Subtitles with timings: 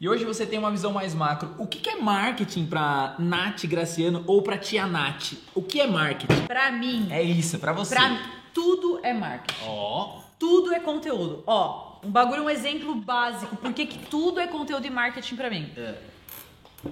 [0.00, 1.54] E hoje você tem uma visão mais macro.
[1.58, 5.32] O que que é marketing pra Nath Graciano ou pra tia Nath?
[5.54, 6.46] O que é marketing?
[6.46, 7.94] Pra mim, É isso, pra você.
[7.94, 8.18] pra mim,
[8.54, 9.64] tudo é marketing.
[9.66, 11.42] Ó, Tudo é conteúdo.
[11.46, 13.56] Ó, um bagulho, um exemplo básico.
[13.56, 15.68] Por que, que tudo é conteúdo e marketing pra mim?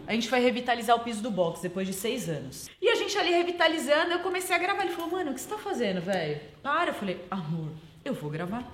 [0.05, 2.69] A gente foi revitalizar o piso do box depois de seis anos.
[2.83, 4.83] E a gente ali revitalizando, eu comecei a gravar.
[4.83, 6.41] Ele falou, mano, o que você tá fazendo, velho?
[6.61, 6.91] Para.
[6.91, 7.69] Eu falei, amor,
[8.05, 8.65] eu vou gravar.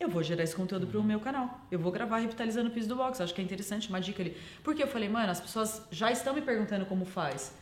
[0.00, 1.60] Eu vou gerar esse conteúdo pro meu canal.
[1.70, 3.20] Eu vou gravar revitalizando o piso do box.
[3.20, 4.34] Acho que é interessante, uma dica ali.
[4.64, 7.54] Porque eu falei, mano, as pessoas já estão me perguntando como faz.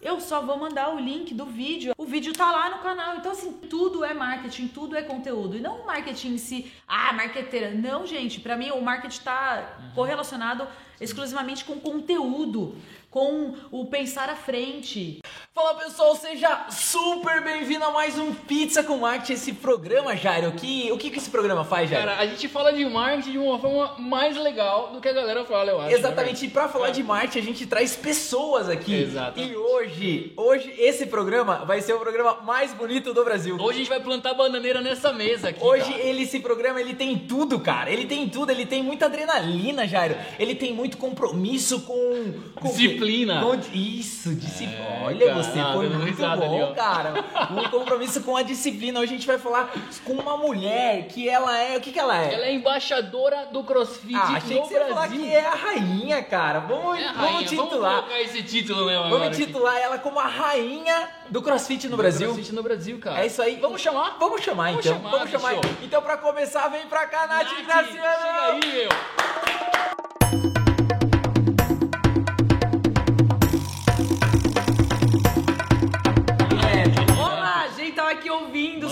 [0.00, 1.94] Eu só vou mandar o link do vídeo.
[1.96, 3.16] O vídeo tá lá no canal.
[3.18, 5.56] Então, assim, tudo é marketing, tudo é conteúdo.
[5.56, 7.70] E não o marketing em si, ah, marqueteira.
[7.70, 8.40] Não, gente.
[8.40, 10.66] Pra mim, o marketing tá correlacionado
[11.00, 12.76] exclusivamente com conteúdo,
[13.10, 15.20] com o pensar à frente.
[15.54, 20.50] Fala pessoal, seja super bem-vindo a mais um Pizza com Marketing, esse programa, Jairo.
[20.52, 22.08] Que, o que, que esse programa faz, Jairo?
[22.08, 25.44] cara, a gente fala de marketing de uma forma mais legal do que a galera
[25.44, 25.90] fala, eu acho.
[25.90, 28.94] né, Exatamente, e pra falar de marketing, a gente traz pessoas aqui.
[29.02, 29.52] Exatamente.
[29.52, 33.56] E hoje, hoje esse programa vai ser o programa mais bonito do Brasil.
[33.60, 35.62] Hoje a gente vai plantar bananeira nessa mesa aqui.
[35.62, 36.02] Hoje cara.
[36.02, 37.92] ele, esse programa, ele tem tudo, cara.
[37.92, 40.16] Ele tem tudo, ele tem muita adrenalina, Jairo.
[40.36, 42.32] Ele tem muito compromisso com...
[42.54, 43.40] com Disciplina.
[43.40, 44.74] Com, isso, disciplina.
[44.82, 47.14] É, Olha, cara, você foi muito bom, ali, cara.
[47.50, 49.00] Um compromisso com a disciplina.
[49.00, 49.72] Hoje a gente vai falar
[50.04, 51.76] com uma mulher que ela é...
[51.76, 52.34] O que que ela é?
[52.34, 55.20] Ela é embaixadora do CrossFit Ah, achei no que você ia falar Brasil.
[55.24, 56.60] que é a rainha, cara.
[56.60, 57.48] Vamos, É a vamos rainha.
[57.48, 57.70] titular.
[57.94, 59.46] Vamos colocar esse título mesmo Vamos agora aqui.
[59.46, 62.28] titular ela como a rainha do crossfit no Do Brasil.
[62.28, 63.20] CrossFit no Brasil, cara.
[63.22, 63.56] É isso aí.
[63.60, 64.16] Vamos chamar?
[64.18, 64.96] Vamos chamar Vamos então.
[64.98, 65.54] chamar, Vamos chamar.
[65.56, 65.74] bicho.
[65.82, 67.92] Então, pra começar, vem pra cá, Nath, Nath, Graciano.
[67.92, 70.03] Chega aí, meu.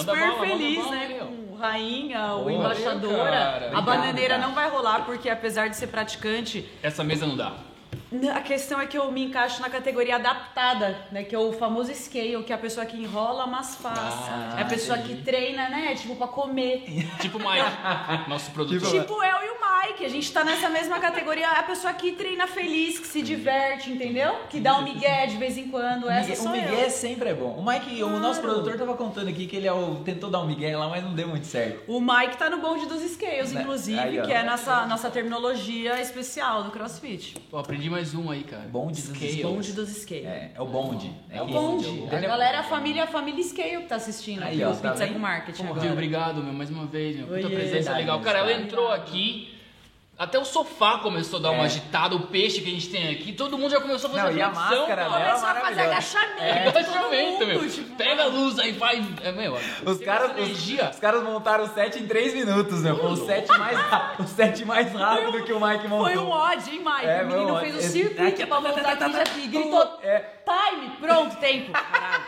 [0.04, 1.18] Super feliz, né?
[1.20, 3.30] Com rainha ou embaixadora.
[3.30, 3.70] cara.
[3.72, 7.52] a bananeira não vai rolar, porque apesar de ser praticante, Essa mesa não dá.
[8.34, 11.22] A questão é que eu me encaixo na categoria adaptada, né?
[11.24, 13.98] Que é o famoso scale, que é a pessoa que enrola, mas faz.
[13.98, 15.16] Ah, é a pessoa entendi.
[15.16, 15.94] que treina, né?
[15.94, 16.84] Tipo, pra comer.
[17.20, 18.90] Tipo o Mike, nosso produtor.
[18.90, 21.48] Tipo eu e o Mike, a gente tá nessa mesma categoria.
[21.50, 24.34] A pessoa que treina feliz, que se diverte, entendeu?
[24.50, 26.08] Que dá um migué de vez em quando.
[26.10, 26.80] Essa o Miguel eu.
[26.86, 27.56] é sempre é bom.
[27.58, 28.56] O Mike, o nosso Claro.
[28.56, 31.14] produtor tava contando aqui que ele é o- tentou dar um Miguel lá, mas não
[31.14, 31.82] deu muito certo.
[31.90, 33.62] O Mike tá no bonde dos scales, Né?
[33.62, 37.38] inclusive, Aí, que é nossa, nossa terminologia especial do CrossFit.
[37.50, 38.64] Pô, aprendi mais um aí, cara.
[38.68, 39.42] Bonde dos Scale.
[39.42, 40.26] Bonde dos scales.
[40.26, 41.10] É, é o bonde.
[41.30, 41.86] É o que- bonde.
[41.86, 42.28] A Entendeu?
[42.30, 45.04] galera, a família, a família Scale que tá assistindo Aí, aqui, ó, o tá Pizza
[45.04, 45.14] vendo?
[45.14, 45.92] com Marketing agora.
[45.92, 47.26] obrigado, meu, mais uma vez, meu.
[47.26, 47.54] Puta Oiê.
[47.54, 48.20] presença Verdade, legal.
[48.20, 49.51] Cara, ela entrou aqui,
[50.22, 51.66] até o sofá começou a dar uma É.
[51.66, 54.36] agitada, o peixe que a gente tem aqui, todo mundo já começou a fazer Não,
[54.38, 55.02] e a máscara cara.
[55.08, 56.42] dela Começou a fazer agachamento.
[56.42, 57.68] É, todo agachamento, mundo, meu.
[57.70, 59.04] tipo, Pega a luz aí, faz.
[59.22, 60.90] É, meu, Os tem caras, essa os, energia.
[60.90, 62.96] os caras montaram o set em 3 minutos, meu.
[62.98, 66.06] Foi o set mais, ra- o set mais rápido que o Mike montou.
[66.06, 67.06] Foi um odd, hein, Mike?
[67.06, 67.88] É, o menino foi um fez o odd.
[67.88, 70.24] circuito Aqui, pra montar aqui, já aqui, gritou É.
[70.46, 71.72] time, pronto, tempo.
[71.72, 72.22] Caralho.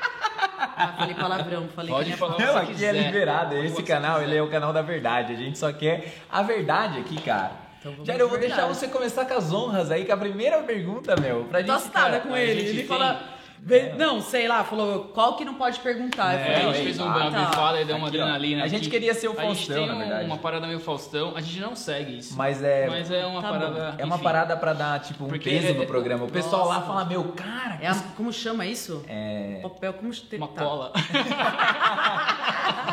[0.76, 2.38] Ah, falei palavrão, falei Pode que é falar.
[2.38, 2.92] Não, aqui é quiser.
[2.94, 3.54] liberado.
[3.54, 5.32] Pode Esse canal, ele é o canal da verdade.
[5.32, 7.63] A gente só quer a verdade aqui, cara.
[7.84, 8.78] Então vamos Jair, eu vou de deixar verdade.
[8.78, 11.44] você começar com as honras aí, com a primeira pergunta, meu.
[11.44, 12.62] Pra gente, Tostada cara, com ele.
[12.62, 13.20] Ele tem- fala.
[13.66, 16.32] "Vê- Não, sei lá, falou qual que não pode perguntar.
[16.34, 17.44] Eu É, falei, a gente fez um ah, tá.
[17.44, 18.22] bifada e deu uma Aqui, ó.
[18.22, 18.64] adrenalina.
[18.64, 18.90] A gente aqui.
[18.90, 20.24] queria ser o A gente Faustão, tem na verdade.
[20.26, 22.34] uma parada meio Faustão, a gente não segue isso.
[22.36, 22.86] Mas é.
[22.88, 23.58] Mas é uma Tá bom.
[23.58, 23.94] parada.
[23.98, 24.24] É uma enfim.
[24.24, 26.24] parada pra dar, tipo, um Porque peso é- no programa.
[26.24, 26.86] O pessoal lá Nossa.
[26.86, 27.78] fala, meu, cara.
[27.82, 29.02] É a- como chama isso?
[29.08, 29.60] É.
[29.62, 30.62] Papel, como Uma tá.
[30.64, 30.92] cola.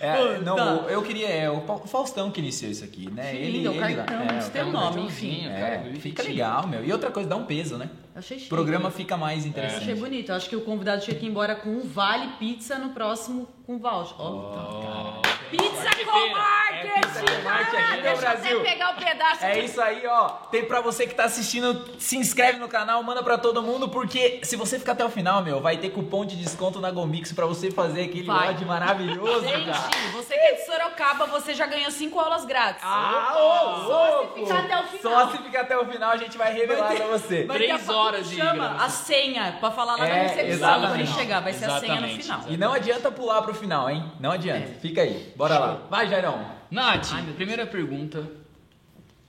[0.00, 0.62] é, não, tá.
[0.88, 1.28] eu queria.
[1.28, 3.30] É o Faustão que iniciou isso aqui, né?
[3.30, 5.48] Sim, ele, é ele é, isso o tem um nome, cartãozinho, enfim.
[5.48, 6.84] cara, É, fica legal, meu.
[6.84, 7.90] E outra coisa, dá um peso, né?
[8.14, 8.52] Achei chique.
[8.52, 8.94] O programa né?
[8.94, 9.82] fica mais interessante.
[9.82, 10.32] achei bonito.
[10.32, 13.78] Acho que o convidado tinha que ir embora com um vale pizza no próximo com
[13.78, 14.16] voucher.
[14.18, 15.22] Ó.
[15.50, 16.88] Pizza com marketing!
[16.88, 18.60] É pizza com marketing aqui no Deixa eu Brasil.
[18.60, 20.28] até pegar o pedaço É isso aí, ó.
[20.50, 24.40] Tem pra você que tá assistindo, se inscreve no canal, manda pra todo mundo, porque
[24.42, 27.46] se você ficar até o final, meu, vai ter cupom de desconto na Gomix pra
[27.46, 29.56] você fazer aquele mod maravilhoso, cara.
[29.58, 32.82] Gente, você que é de Sorocaba, você já ganhou 5 aulas grátis.
[32.84, 34.34] Ah, ô, Só se louco.
[34.40, 35.00] ficar até o final.
[35.26, 37.44] Só se ficar até o final, a gente vai revelar Vai ter- pra você.
[37.44, 40.88] Três horas de chama a senha pra falar lá É, na recepção exatamente.
[40.88, 41.40] quando ele chegar.
[41.40, 42.22] Vai ser a senha no Exatamente.
[42.22, 42.40] final.
[42.48, 44.04] E não adianta pular pro final, hein?
[44.18, 44.70] Não adianta.
[44.70, 44.80] É.
[44.80, 45.32] Fica aí.
[45.36, 45.74] Bora lá.
[45.90, 46.44] Vai, Jairão.
[46.70, 48.26] Nath, Ai, primeira pergunta.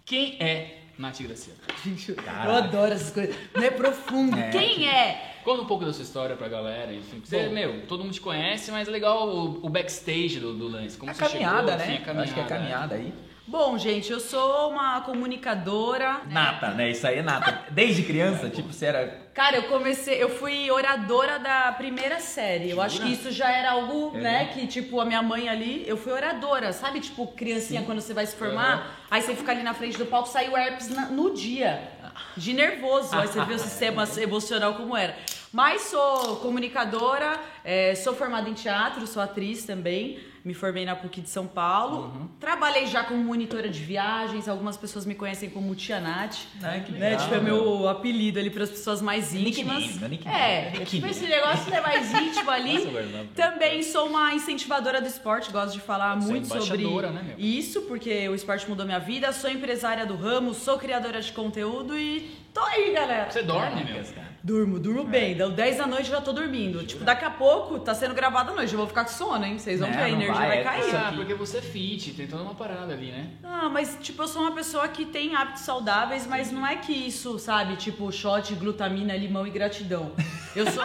[0.06, 1.60] Quem é Nath Graciano?
[1.84, 3.36] Gente, eu adoro essas coisas.
[3.54, 4.38] Não é profundo.
[4.40, 4.50] É.
[4.50, 5.34] Quem é?
[5.44, 7.22] Conta um pouco da sua história pra galera, enfim.
[7.24, 7.54] Você, Bom.
[7.54, 10.98] meu, todo mundo te conhece, mas é legal o, o backstage do, do lance.
[10.98, 11.94] Como A você caminhada, chegou, né?
[11.96, 12.88] enfim, a Eu Acho que é a caminhada.
[12.90, 13.14] caminhada aí.
[13.48, 16.16] Bom, gente, eu sou uma comunicadora.
[16.26, 16.34] né?
[16.34, 16.92] Nata, né?
[16.92, 17.64] Isso aí é nata.
[17.72, 19.27] Desde criança, tipo, você era.
[19.38, 22.72] Cara, eu comecei, eu fui oradora da primeira série.
[22.72, 24.20] Eu acho que isso já era algo, É.
[24.20, 27.00] né, que tipo a minha mãe ali, eu fui oradora, sabe?
[27.00, 30.28] Tipo, criancinha quando você vai se formar, aí você fica ali na frente do palco,
[30.28, 31.88] sai o herpes na- no dia.
[32.36, 35.16] De nervoso, aí você vê o sistema emocional como era.
[35.52, 40.20] Mas sou comunicadora, é, sou formada em teatro, sou atriz também.
[40.46, 42.04] Me formei na PUC de São Paulo.
[42.04, 42.28] Uhum.
[42.40, 44.48] Trabalhei já como monitora de viagens.
[44.48, 46.38] Algumas pessoas me conhecem como Tia Nath.
[46.86, 47.10] Que né?
[47.10, 50.10] legal, Tipo, é meu apelido ali para as pessoas mais Nickname, íntimas.
[50.10, 50.38] nickname.
[50.38, 50.86] É, Nickname.
[50.86, 52.86] tipo esse negócio é mais íntimo ali.
[52.86, 53.28] Nossa.
[53.36, 57.36] Também sou uma incentivadora do esporte, gosto de falar Você é muito sobre embaixadora, né,
[57.38, 59.34] isso, porque o esporte mudou minha vida.
[59.34, 63.30] Sou empresária do ramo, sou criadora de conteúdo e tô aí, galera.
[63.30, 64.02] Você dorme, meu?
[64.48, 65.36] Durmo, durmo bem.
[65.36, 66.82] Deu 10 da noite já tô dormindo.
[66.86, 68.72] Tipo, daqui a pouco tá sendo gravado à noite.
[68.72, 69.60] Eu vou ficar com sono, hein?
[69.60, 70.96] Vocês vão ver, a energia vai, vai, é cair.
[70.96, 73.32] Ah, porque você é fit, tem toda uma parada ali, né?
[73.44, 76.94] Ah, mas tipo, eu sou uma pessoa que tem hábitos saudáveis, mas não é que
[76.94, 80.14] isso, sabe, tipo, shot, glutamina, limão e gratidão.
[80.56, 80.84] Eu sou,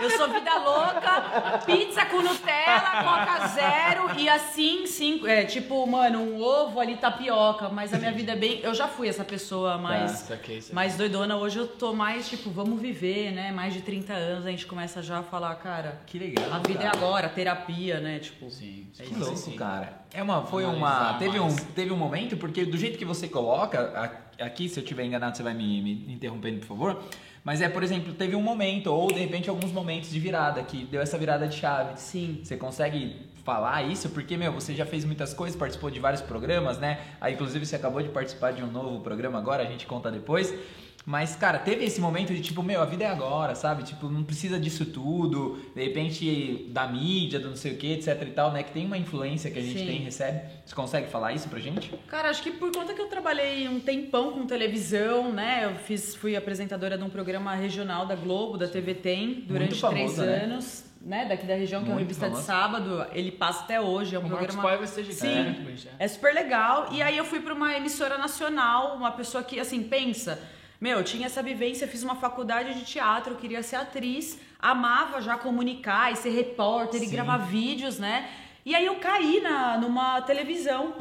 [0.00, 6.20] eu sou vida louca, pizza com Nutella, Coca Zero e assim, sim, é, tipo, mano,
[6.20, 8.60] um ovo ali, tapioca, mas a minha vida é bem.
[8.62, 10.62] Eu já fui essa pessoa mais, saquei.
[10.72, 11.36] mais doidona.
[11.36, 13.52] Hoje eu tô mais, tipo, vamos viver, né?
[13.52, 16.52] Mais de 30 anos, a gente começa já a falar, cara, Que legal.
[16.52, 16.96] a vida é cara.
[16.98, 18.18] agora, terapia, né?
[18.18, 18.50] Tipo.
[18.50, 19.56] Sim, sim, Que louco, sim.
[19.56, 20.00] cara.
[20.12, 23.28] É uma, foi Analisar uma, teve um, teve um momento porque do jeito que você
[23.28, 27.02] coloca aqui, se eu tiver enganado, você vai me, me interrompendo, por favor.
[27.42, 30.84] Mas é, por exemplo, teve um momento ou de repente alguns momentos de virada que
[30.84, 31.98] deu essa virada de chave.
[31.98, 32.40] Sim.
[32.42, 34.10] Você consegue falar isso?
[34.10, 37.00] Porque, meu, você já fez muitas coisas, participou de vários programas, né?
[37.20, 40.54] Aí, inclusive, você acabou de participar de um novo programa agora, a gente conta depois.
[41.10, 43.82] Mas, cara, teve esse momento de tipo, meu, a vida é agora, sabe?
[43.82, 48.22] Tipo, não precisa disso tudo, de repente da mídia, do não sei o que, etc
[48.22, 48.62] e tal, né?
[48.62, 49.86] Que tem uma influência que a gente Sim.
[49.86, 50.42] tem, recebe.
[50.64, 51.90] Você consegue falar isso pra gente?
[52.06, 55.64] Cara, acho que por conta que eu trabalhei um tempão com televisão, né?
[55.64, 60.14] Eu fiz, fui apresentadora de um programa regional da Globo, da TV Tem, durante famoso,
[60.14, 60.44] três né?
[60.44, 61.26] anos, né?
[61.28, 63.04] Daqui da região, que é uma Muito revista de sábado.
[63.12, 64.62] Ele passa até hoje, é um O Marcos programa.
[64.62, 65.42] Paiva esteja aqui, Sim.
[65.42, 65.76] né?
[65.98, 66.86] É super legal.
[66.92, 70.40] E aí eu fui pra uma emissora nacional, uma pessoa que, assim, pensa.
[70.80, 75.36] Meu, eu tinha essa vivência, fiz uma faculdade de teatro, queria ser atriz, amava já
[75.36, 77.12] comunicar e ser repórter e Sim.
[77.12, 78.30] gravar vídeos, né?
[78.64, 80.94] E aí eu caí na, numa televisão.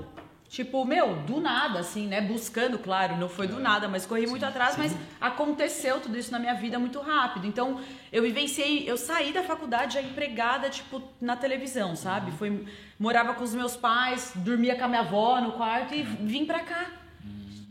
[0.49, 2.19] Tipo, meu, do nada, assim, né?
[2.19, 6.39] Buscando, claro, não foi do nada, mas corri muito atrás, mas aconteceu tudo isso na
[6.39, 7.45] minha vida muito rápido.
[7.45, 7.79] Então,
[8.11, 12.31] eu vivenciei, eu saí da faculdade já empregada, tipo, na televisão, sabe?
[12.31, 12.65] Foi,
[12.97, 16.61] morava com os meus pais, dormia com a minha avó no quarto e vim pra
[16.61, 16.98] cá.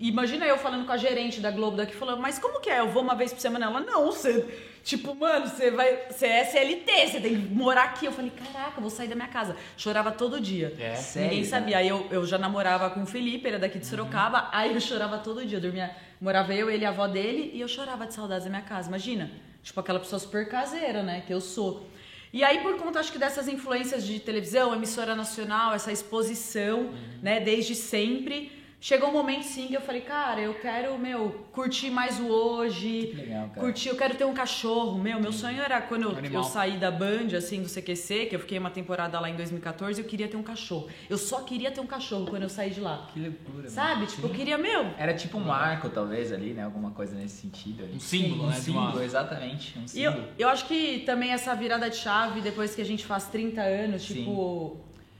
[0.00, 2.78] Imagina eu falando com a gerente da Globo daqui, falando, mas como que é?
[2.78, 3.66] Eu vou uma vez por semana?
[3.66, 4.46] Ela, não, você.
[4.84, 6.06] Tipo, mano, você vai.
[6.08, 8.06] Você é CLT, você tem que morar aqui.
[8.06, 9.56] Eu falei, caraca, eu vou sair da minha casa.
[9.76, 10.72] Chorava todo dia.
[10.78, 10.94] É?
[10.94, 11.78] Sério, Ninguém sabia.
[11.78, 14.48] Aí eu, eu já namorava com o Felipe, ele é daqui de Sorocaba.
[14.52, 15.58] Aí eu chorava todo dia.
[15.58, 15.90] Eu dormia,
[16.20, 18.88] morava eu, ele e a avó dele, e eu chorava de saudades da minha casa.
[18.88, 19.28] Imagina?
[19.64, 21.24] Tipo, aquela pessoa super caseira, né?
[21.26, 21.88] Que eu sou.
[22.32, 26.90] E aí, por conta, acho que dessas influências de televisão, emissora nacional, essa exposição,
[27.22, 31.90] né, desde sempre, chegou um momento sim que eu falei, cara, eu quero, meu, curtir
[31.90, 33.60] mais o hoje, Que legal, cara.
[33.60, 36.90] curtir, eu quero ter um cachorro, meu, meu sonho era quando eu, eu saí da
[36.90, 40.36] Band, assim, do CQC, que eu fiquei uma temporada lá em 2014, eu queria ter
[40.36, 40.88] um cachorro.
[41.10, 43.08] Eu só queria ter um cachorro quando eu saí de lá.
[43.12, 43.68] Que loucura.
[43.68, 44.06] Sabe?
[44.06, 46.62] Tipo, eu queria, meu, Era tipo um marco, talvez, ali, né?
[46.62, 47.82] Alguma coisa nesse sentido.
[47.82, 47.94] Ali.
[47.96, 49.78] Um símbolo, um né, símbolo, exatamente.
[49.78, 50.28] Um E eu, símbolo.
[50.38, 54.02] eu acho que também essa virada de chave, depois que a gente faz 30 anos,
[54.02, 54.24] Sim.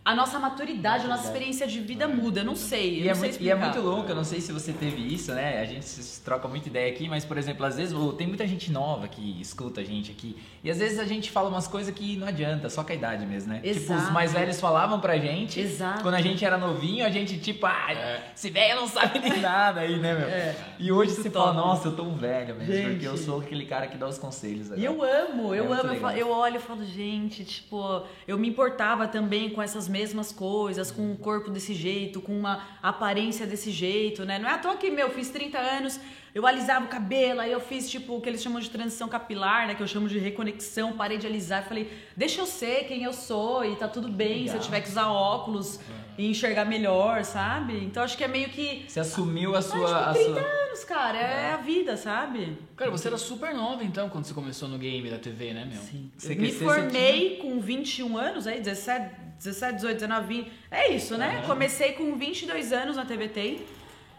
[0.09, 0.13] Tipo.
[0.13, 3.01] A nossa maturidade, a nossa experiência de vida muda, não sei.
[3.01, 5.03] Eu E é, sei muito, e é muito louco, eu não sei se você teve
[5.15, 5.61] isso, né?
[5.61, 8.71] A gente se troca muita ideia aqui, mas, por exemplo, às vezes tem muita gente
[8.73, 10.37] nova que escuta a gente aqui.
[10.65, 13.25] E às vezes a gente fala umas coisas que não adianta, só com a idade
[13.27, 13.61] mesmo, né?
[13.61, 14.03] Tipo, Exato.
[14.03, 15.61] os mais velhos falavam pra gente.
[15.61, 16.03] Exato.
[16.03, 18.23] Quando a gente era novinho, a gente, tipo, ah, É.
[18.35, 20.29] esse velho não sabe de nada aí, né, meu?
[20.29, 20.57] É.
[20.79, 21.47] E hoje Muito você top.
[21.47, 22.91] fala, nossa, eu tô um velho mesmo, Gente.
[22.93, 24.71] porque eu sou aquele cara que dá os conselhos.
[24.77, 25.29] E eu agora.
[25.31, 25.89] amo, É eu muito amo.
[25.91, 26.11] Eu, legal.
[26.11, 30.91] fa- eu olho e falo, gente, tipo, eu me importava também com essas mesmas coisas,
[30.91, 34.39] com um corpo desse jeito, com uma aparência desse jeito, né?
[34.39, 35.99] Não é à toa que, meu, eu fiz 30 anos,
[36.35, 39.67] eu alisava o cabelo, aí eu fiz, tipo, o que eles chamam de transição capilar,
[39.67, 39.75] né?
[39.75, 41.85] Que eu chamo de reconexão, parei de alisar, falei,
[42.17, 44.61] deixa eu ser quem eu sou e tá tudo bem se eu Legal.
[44.67, 45.81] tiver que usar óculos
[46.17, 47.75] e enxergar melhor, sabe?
[47.85, 48.85] Então acho que é meio que.
[48.87, 50.11] Você assumiu a Ah, sua.
[50.11, 50.51] a tipo, 30 sua...
[50.65, 52.57] anos, cara, é a vida, sabe?
[52.77, 55.81] Cara, você era super nova então quando você começou no game da TV, né, meu?
[55.83, 56.11] Sim.
[56.17, 60.53] Você me formei com 21 anos, aí 17, 17, 18, 19, 20.
[60.71, 61.43] É isso, né?
[61.47, 63.61] Comecei com 22 anos na TVT.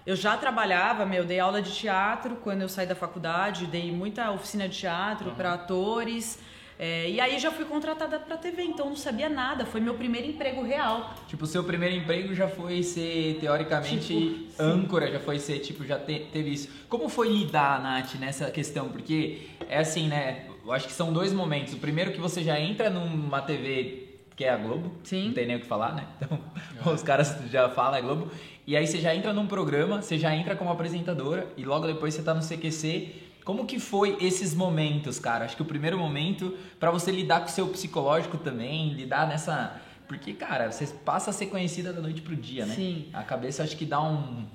[0.05, 4.31] Eu já trabalhava, meu, dei aula de teatro quando eu saí da faculdade, dei muita
[4.31, 6.39] oficina de teatro para atores.
[6.81, 9.65] É, e aí já fui contratada pra TV, então não sabia nada.
[9.65, 11.13] Foi meu primeiro emprego real.
[11.27, 14.13] Tipo, o seu primeiro emprego já foi ser, teoricamente,
[14.47, 16.69] Tipo, âncora, já foi ser, tipo, já te- teve isso.
[16.87, 18.87] Como foi lidar, Nath, nessa questão?
[18.87, 20.45] Porque é assim, né?
[20.65, 21.73] Eu acho que são dois momentos.
[21.73, 24.08] O primeiro que você já entra numa TV
[24.39, 24.89] que é a Globo.
[25.03, 25.25] Sim.
[25.25, 26.07] Não tem nem o que falar, né?
[26.15, 26.39] Então,
[26.93, 28.31] os caras já falam, é Globo.
[28.65, 32.13] E aí você já entra num programa, você já entra como apresentadora e logo depois
[32.13, 33.15] você tá no CQC.
[33.43, 35.43] Como que foi esses momentos, cara?
[35.43, 39.75] Acho que o primeiro momento pra você lidar com o seu psicológico também, lidar nessa.
[40.07, 42.75] Porque, cara, você passa a ser conhecida da noite pro dia, né?
[42.75, 43.09] Sim.
[43.11, 44.45] A cabeça acho que dá um.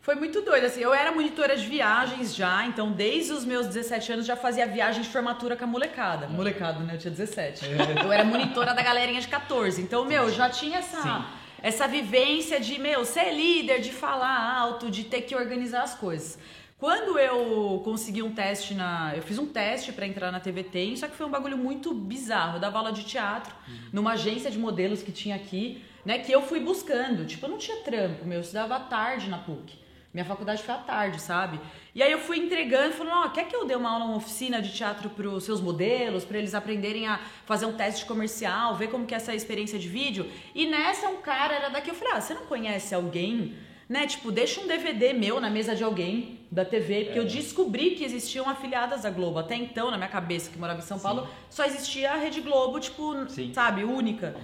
[0.00, 4.12] Foi muito doido, assim, eu era monitora de viagens já, então desde os meus 17
[4.12, 6.28] anos já fazia viagem de formatura com a molecada.
[6.28, 6.94] Molecada, né?
[6.94, 7.64] Eu tinha 17.
[8.04, 9.82] Eu era monitora da galerinha de 14.
[9.82, 11.24] Então, meu, já tinha essa, Sim.
[11.62, 16.38] essa vivência de, meu, ser líder, de falar alto, de ter que organizar as coisas.
[16.78, 19.12] Quando eu consegui um teste na.
[19.14, 21.92] Eu fiz um teste pra entrar na TV Tem, só que foi um bagulho muito
[21.92, 22.56] bizarro.
[22.56, 23.52] Eu dava aula de teatro
[23.92, 26.20] numa agência de modelos que tinha aqui, né?
[26.20, 27.26] Que eu fui buscando.
[27.26, 28.38] Tipo, eu não tinha trampo, meu.
[28.38, 29.87] Eu estudava à tarde na PUC.
[30.12, 31.60] Minha faculdade foi à tarde, sabe?
[31.94, 34.60] E aí eu fui entregando, falando, ó, quer que eu dê uma aula, uma oficina
[34.62, 39.04] de teatro pros seus modelos, pra eles aprenderem a fazer um teste comercial, ver como
[39.04, 40.26] que é essa experiência de vídeo?
[40.54, 43.54] E nessa um cara era daqui, eu falei, ah, você não conhece alguém,
[43.86, 44.06] né?
[44.06, 48.02] Tipo, deixa um DVD meu na mesa de alguém da TV, porque eu descobri que
[48.02, 49.38] existiam afiliadas da Globo.
[49.38, 52.80] Até então, na minha cabeça, que morava em São Paulo, só existia a Rede Globo,
[52.80, 53.52] tipo, Sim.
[53.52, 54.34] sabe, única.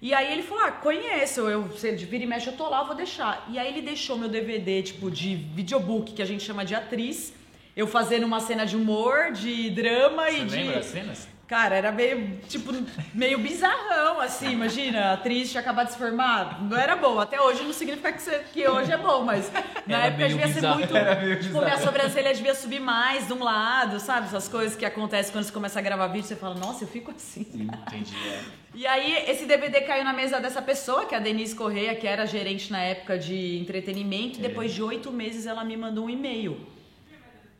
[0.00, 2.80] E aí ele falou, ah, conheço, eu, se ele vira e mexe, eu tô lá,
[2.80, 3.46] eu vou deixar.
[3.50, 7.32] E aí ele deixou meu DVD, tipo, de videobook, que a gente chama de atriz,
[7.74, 10.56] eu fazendo uma cena de humor, de drama e Você de...
[10.56, 11.28] lembra as cenas?
[11.46, 12.72] Cara, era meio, tipo,
[13.14, 17.20] meio bizarrão, assim, imagina, a atriz tinha acabado de se formar, não era bom.
[17.20, 19.48] Até hoje não significa que, você- que hoje é bom, mas
[19.86, 20.96] na Era época meio devia ser bizarro, muito.
[20.96, 24.26] era meio tipo, minha sobrancelha devia subir mais de um lado, sabe?
[24.26, 27.12] Essas coisas que acontecem quando você começa a gravar vídeo, você fala, nossa, eu fico
[27.12, 27.46] assim.
[27.86, 28.16] Entendi.
[28.28, 28.40] É.
[28.74, 32.08] E aí, esse DVD caiu na mesa dessa pessoa, que é a Denise Correia, que
[32.08, 36.10] era gerente na época de entretenimento, e depois de oito meses ela me mandou um
[36.10, 36.58] e-mail.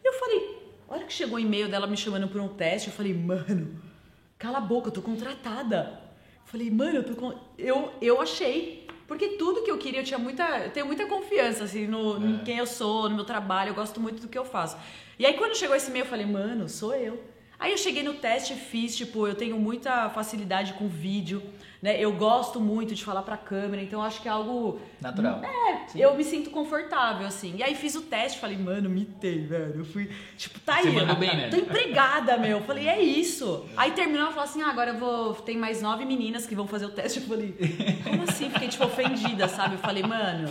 [0.04, 2.88] E eu falei, a hora que chegou o e-mail dela me chamando por um teste,
[2.88, 3.80] eu falei, mano,
[4.38, 6.00] cala a boca, eu tô contratada.
[6.44, 7.34] Eu falei, mano, eu tô com...
[7.58, 8.86] eu, eu achei.
[9.06, 10.44] Porque tudo que eu queria, eu tinha muita.
[10.58, 14.00] Eu tenho muita confiança, assim, no, em quem eu sou, no meu trabalho, eu gosto
[14.00, 14.76] muito do que eu faço.
[15.18, 17.22] E aí, quando chegou esse e-mail, eu falei, mano, sou eu.
[17.58, 21.42] Aí eu cheguei no teste e fiz, tipo, eu tenho muita facilidade com vídeo,
[21.86, 21.96] né?
[22.00, 24.80] Eu gosto muito de falar pra câmera, então acho que é algo.
[25.00, 25.40] Natural.
[25.44, 27.54] É, eu me sinto confortável, assim.
[27.56, 29.76] E aí fiz o teste, falei, mano, mitei, velho.
[29.76, 30.94] Eu fui, tipo, tá Você aí.
[30.94, 31.48] mandou bem, né?
[31.48, 32.58] Tô empregada, meu.
[32.58, 33.64] Eu falei, é isso.
[33.76, 35.34] Aí terminou, ela falou assim, ah, agora eu vou...
[35.34, 37.20] Tem mais nove meninas que vão fazer o teste.
[37.20, 37.54] Eu falei,
[38.02, 38.50] como assim?
[38.50, 39.76] Fiquei, tipo, ofendida, sabe?
[39.76, 40.48] Eu falei, mano,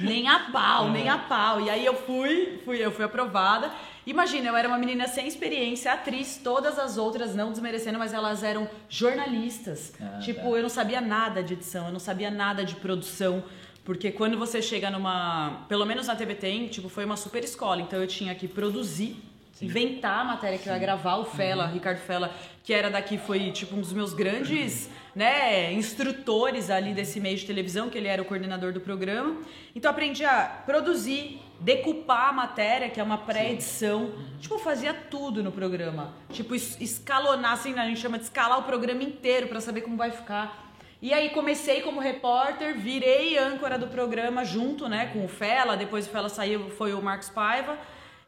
[0.00, 1.60] nem a pau, nem a pau.
[1.60, 3.70] E aí eu fui, fui eu fui aprovada.
[4.06, 8.42] Imagina, eu era uma menina sem experiência, atriz, todas as outras, não desmerecendo, mas elas
[8.42, 9.92] eram jornalistas.
[10.00, 10.56] Ah, tipo, tá.
[10.56, 13.44] eu não sabia nada de edição, eu não sabia nada de produção.
[13.84, 15.64] Porque quando você chega numa.
[15.68, 17.80] Pelo menos na TV tem, tipo, foi uma super escola.
[17.80, 19.16] Então eu tinha que produzir,
[19.60, 21.16] inventar a matéria que eu ia gravar.
[21.16, 26.70] O Fela, Ricardo Fela, que era daqui, foi tipo um dos meus grandes né, instrutores
[26.70, 29.36] ali desse meio de televisão, que ele era o coordenador do programa.
[29.74, 34.12] Então aprendi a produzir, decupar a matéria, que é uma pré-edição.
[34.40, 36.12] Tipo, eu fazia tudo no programa.
[36.30, 39.96] Tipo, es- escalonar, assim, a gente chama de escalar o programa inteiro pra saber como
[39.96, 40.66] vai ficar.
[41.00, 46.06] E aí comecei como repórter, virei âncora do programa junto, né, com o Fela, depois
[46.06, 47.76] o Fela saiu, foi o Marcos Paiva.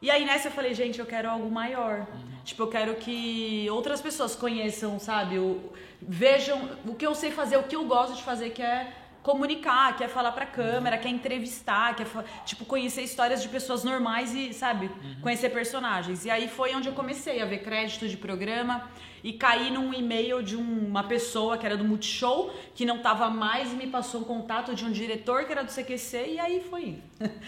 [0.01, 2.07] E aí nessa eu falei, gente, eu quero algo maior.
[2.43, 7.57] Tipo, eu quero que outras pessoas conheçam, sabe, o, vejam o que eu sei fazer,
[7.57, 8.91] o que eu gosto de fazer, que é
[9.21, 14.33] comunicar, quer falar pra câmera, quer entrevistar, quer fa- tipo conhecer histórias de pessoas normais
[14.33, 14.89] e, sabe,
[15.21, 16.25] conhecer personagens.
[16.25, 18.89] E aí foi onde eu comecei a ver crédito de programa
[19.23, 23.29] e caí num e-mail de um- uma pessoa que era do Multishow, que não tava
[23.29, 26.61] mais e me passou um contato de um diretor que era do CQC e aí
[26.69, 27.01] foi indo.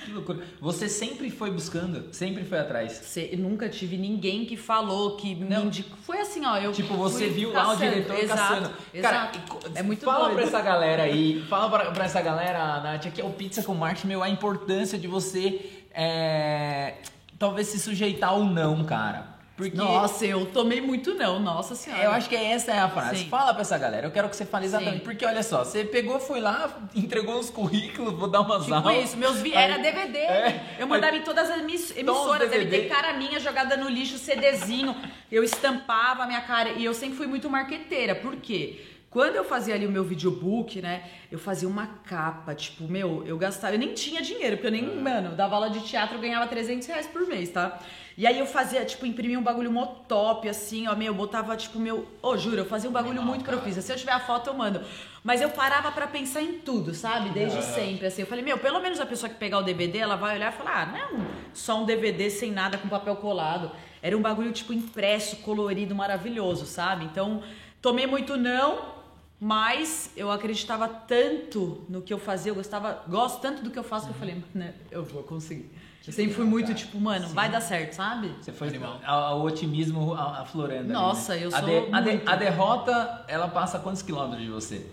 [0.06, 0.44] Que loucura.
[0.62, 2.92] Você sempre foi buscando, sempre foi atrás.
[2.94, 5.66] Cê- nunca tive ninguém que falou, que me Não.
[5.66, 5.98] indicou.
[6.04, 7.92] Foi assim, ó, eu Tipo, você viu lá o caçando.
[7.92, 8.70] diretor exato, caçando.
[9.02, 9.40] Cara, Exato.
[9.50, 10.36] co- é muito fala doido.
[10.36, 13.74] pra essa galera aí, fala pra, pra essa galera, Nath, aqui é o Pizza com
[13.74, 16.96] Marte, meu, a importância de você é,
[17.40, 19.33] talvez se sujeitar ou não, cara.
[19.56, 22.04] Porque Nossa, eu tomei muito não, nossa senhora.
[22.04, 23.18] eu acho que essa é a frase.
[23.24, 23.30] Sim.
[23.30, 24.98] Fala pra essa galera, eu quero que você fale exatamente.
[24.98, 25.04] Sim.
[25.04, 29.04] Porque olha só, você pegou, foi lá, entregou uns currículos, vou dar umas Tipo aulas.
[29.04, 29.56] isso, meus vi...
[29.56, 30.18] Aí- era DVD.
[30.18, 30.76] É.
[30.80, 34.96] Eu mandava em todas as emiss- emissoras, deve ter cara minha jogada no lixo, CDzinho.
[35.32, 38.16] Eu estampava a minha cara e eu sempre fui muito marqueteira.
[38.16, 38.82] Por quê?
[39.12, 41.04] Quando eu fazia ali o meu videobook, né?
[41.32, 43.76] Eu fazia uma capa, tipo, meu, eu gastava.
[43.76, 46.48] Eu nem tinha dinheiro, porque eu nem, mano, eu dava aula de teatro, eu ganhava
[46.48, 47.78] 300 reais por mês, tá?
[48.18, 51.56] E aí eu fazia, tipo, imprimia um bagulho mó top, assim, ó, meu, eu botava,
[51.58, 52.08] tipo, meu.
[52.22, 53.82] Ô, oh, juro, eu fazia um bagulho muito profissa.
[53.82, 54.82] Se eu tiver a foto, eu mando.
[55.24, 57.30] Mas eu parava para pensar em tudo, sabe?
[57.30, 58.22] Desde sempre, assim.
[58.22, 60.56] Eu falei, meu, pelo menos a pessoa que pegar o DVD, ela vai olhar e
[60.56, 63.72] falar, ah, não, só um DVD sem nada, com papel colado.
[64.02, 67.06] Era um bagulho, tipo, impresso, colorido, maravilhoso, sabe?
[67.06, 67.42] Então,
[67.82, 68.94] tomei muito não,
[69.40, 73.84] mas eu acreditava tanto no que eu fazia, eu gostava, gosto tanto do que eu
[73.84, 75.70] faço que eu falei, né, eu vou conseguir.
[76.06, 77.34] Eu sempre fui muito tipo, mano, Sim.
[77.34, 78.36] vai dar certo, sabe?
[78.42, 79.00] Você foi animal.
[79.38, 80.92] O otimismo aflorando.
[80.92, 81.48] Nossa, ali, né?
[81.48, 81.60] eu sou.
[81.60, 84.86] A, de, a, de, a, derrota, ela passa quantos quilômetros de você?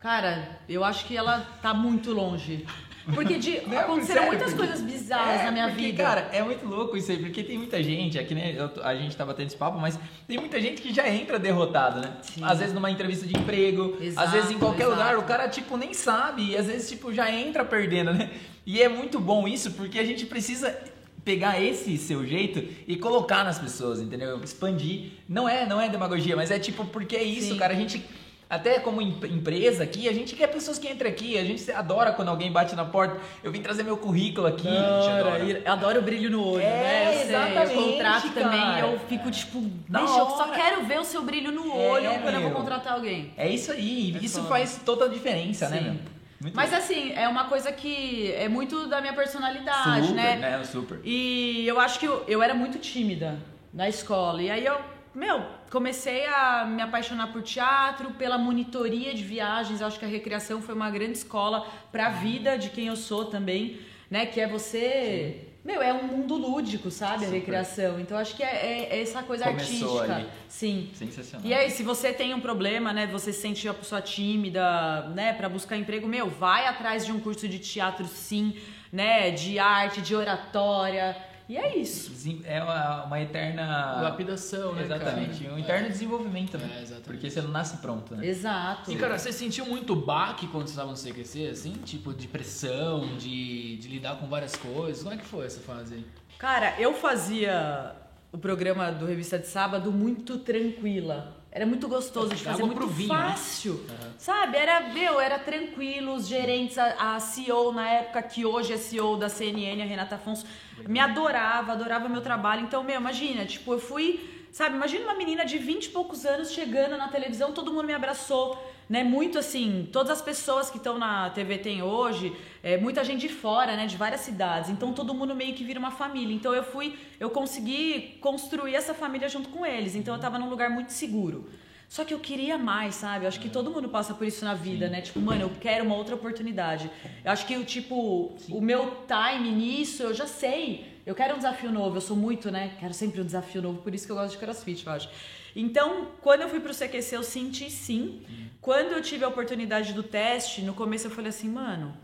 [0.00, 2.66] Cara, eu acho que ela tá muito longe.
[3.14, 6.02] Porque de, Não, aconteceram sério, muitas porque, coisas bizarras é, na minha porque, vida.
[6.02, 9.16] Cara, é muito louco isso aí, porque tem muita gente, aqui né, eu, a gente
[9.16, 12.16] tava tendo esse papo, mas tem muita gente que já entra derrotado, né?
[12.22, 12.42] Sim.
[12.42, 14.98] Às vezes numa entrevista de emprego, exato, às vezes em qualquer exato.
[14.98, 18.30] lugar, o cara tipo nem sabe, e às vezes tipo já entra perdendo, né?
[18.66, 20.76] E é muito bom isso, porque a gente precisa
[21.24, 24.42] pegar esse seu jeito e colocar nas pessoas, entendeu?
[24.42, 25.12] Expandir.
[25.28, 27.58] Não é, não é demagogia, mas é tipo porque é isso, Sim.
[27.58, 28.04] cara, a gente
[28.48, 32.28] até como empresa aqui, a gente quer pessoas que entrem aqui, a gente adora quando
[32.28, 33.20] alguém bate na porta.
[33.42, 34.68] Eu vim trazer meu currículo aqui.
[34.68, 35.62] Adora, adora.
[35.66, 37.06] adoro o brilho no olho, é, né?
[37.06, 37.66] Eu exatamente.
[37.66, 38.48] Sei, eu contrato cara.
[38.48, 42.18] também, eu fico tipo, deixa, eu só quero ver o seu brilho no olho é,
[42.18, 42.42] quando meu.
[42.42, 43.32] eu vou contratar alguém.
[43.36, 45.84] É isso aí, é isso faz toda a diferença, né, Sim.
[45.84, 46.15] né, meu?
[46.40, 50.36] Muito Mas assim, é uma coisa que é muito da minha personalidade, super, né?
[50.36, 50.64] né?
[50.64, 51.00] Super.
[51.02, 53.38] E eu acho que eu, eu era muito tímida
[53.72, 54.42] na escola.
[54.42, 54.78] E aí eu,
[55.14, 59.80] meu, comecei a me apaixonar por teatro, pela monitoria de viagens.
[59.80, 62.96] Eu acho que a recreação foi uma grande escola para a vida de quem eu
[62.96, 64.26] sou também, né?
[64.26, 67.24] Que é você Sim meu, é um mundo lúdico, sabe?
[67.24, 67.28] Super.
[67.28, 67.98] A recreação.
[67.98, 70.14] Então acho que é, é, é essa coisa Começou artística.
[70.14, 70.28] Ali.
[70.48, 70.90] Sim.
[70.94, 71.44] Sensacional.
[71.44, 73.08] E aí, se você tem um problema, né?
[73.08, 75.32] Você se sente uma pessoa tímida, né?
[75.32, 78.54] Para buscar emprego, meu, vai atrás de um curso de teatro, sim,
[78.92, 79.32] né?
[79.32, 81.16] De arte, de oratória.
[81.48, 82.12] E é isso.
[82.44, 84.00] É uma, uma eterna.
[84.02, 84.82] Lapidação, né?
[84.82, 85.44] Exatamente.
[85.44, 85.54] Cara?
[85.54, 85.90] Um eterno é.
[85.90, 86.84] desenvolvimento, né?
[86.90, 88.26] É, Porque você não nasce pronto, né?
[88.26, 88.90] Exato.
[88.90, 91.72] E, cara, você sentiu muito baque quando você estava no CQC, assim?
[91.84, 95.02] Tipo, de pressão, de, de lidar com várias coisas?
[95.02, 96.06] Como é que foi essa fase aí?
[96.38, 97.94] Cara, eu fazia
[98.32, 101.35] o programa do Revista de Sábado muito tranquila.
[101.56, 103.30] Era muito gostoso de fazer, muito vinho, né?
[103.30, 103.82] fácil.
[103.88, 104.10] Né?
[104.18, 104.58] Sabe?
[104.58, 106.12] Era, meu, era tranquilo.
[106.12, 110.16] Os gerentes, a, a, CEO na época, que hoje é CEO da CNN, a Renata
[110.16, 110.44] Afonso,
[110.86, 112.60] me adorava, adorava meu trabalho.
[112.60, 114.35] Então, meu, imagina, tipo, eu fui.
[114.56, 117.92] Sabe, imagina uma menina de 20 e poucos anos chegando na televisão, todo mundo me
[117.92, 118.56] abraçou
[118.88, 119.04] né?
[119.04, 123.28] Muito assim, todas as pessoas que estão na TV tem hoje, é, muita gente de
[123.28, 123.84] fora, né?
[123.84, 124.70] De várias cidades.
[124.70, 126.34] Então todo mundo meio que vira uma família.
[126.34, 129.94] Então eu fui, eu consegui construir essa família junto com eles.
[129.94, 131.50] Então eu estava num lugar muito seguro.
[131.88, 133.24] Só que eu queria mais, sabe?
[133.24, 134.92] Eu acho que todo mundo passa por isso na vida, Sim.
[134.92, 135.00] né?
[135.02, 136.90] Tipo, mano, eu quero uma outra oportunidade.
[137.24, 138.54] Eu acho que, tipo, Sim.
[138.54, 140.95] o meu time nisso, eu já sei.
[141.06, 142.76] Eu quero um desafio novo, eu sou muito, né?
[142.80, 145.08] Quero sempre um desafio novo, por isso que eu gosto de crossfit, eu acho.
[145.54, 148.26] Então, quando eu fui pro CQC, eu senti sim.
[148.60, 151.96] Quando eu tive a oportunidade do teste, no começo eu falei assim, mano,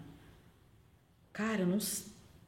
[1.33, 1.79] cara, eu não,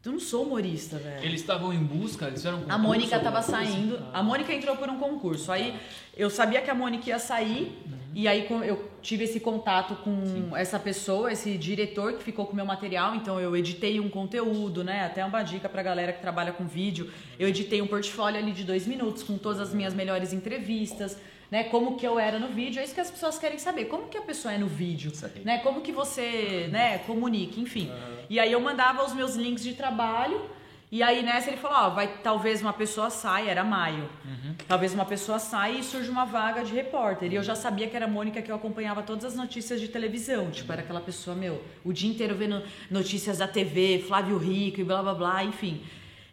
[0.05, 1.25] eu não sou humorista, velho.
[1.25, 4.77] Eles estavam em busca, eles fizeram um concurso, A Mônica tava saindo, a Mônica entrou
[4.77, 5.51] por um concurso.
[5.51, 5.75] Aí
[6.17, 7.99] eu sabia que a Mônica ia sair, uhum.
[8.15, 10.51] e aí eu tive esse contato com Sim.
[10.57, 14.85] essa pessoa, esse diretor que ficou com o meu material, então eu editei um conteúdo,
[14.85, 15.07] né?
[15.07, 17.11] Até uma dica pra galera que trabalha com vídeo.
[17.39, 21.17] Eu editei um portfólio ali de dois minutos com todas as minhas melhores entrevistas.
[21.51, 23.85] Né, como que eu era no vídeo, é isso que as pessoas querem saber.
[23.85, 25.13] Como que a pessoa é no vídeo,
[25.45, 25.59] né?
[25.59, 27.91] Como que você, né, comunica, enfim.
[27.91, 28.17] Uhum.
[28.29, 30.41] E aí eu mandava os meus links de trabalho
[30.95, 34.09] e aí nessa ele falou, ó, vai talvez uma pessoa saia, era maio.
[34.25, 34.55] Uhum.
[34.69, 37.33] Talvez uma pessoa saia e surja uma vaga de repórter.
[37.33, 39.89] E eu já sabia que era a Mônica que eu acompanhava todas as notícias de
[39.89, 40.53] televisão.
[40.53, 44.85] Tipo, era aquela pessoa, meu, o dia inteiro vendo notícias da TV, Flávio Rico e
[44.85, 45.83] blá blá blá, enfim.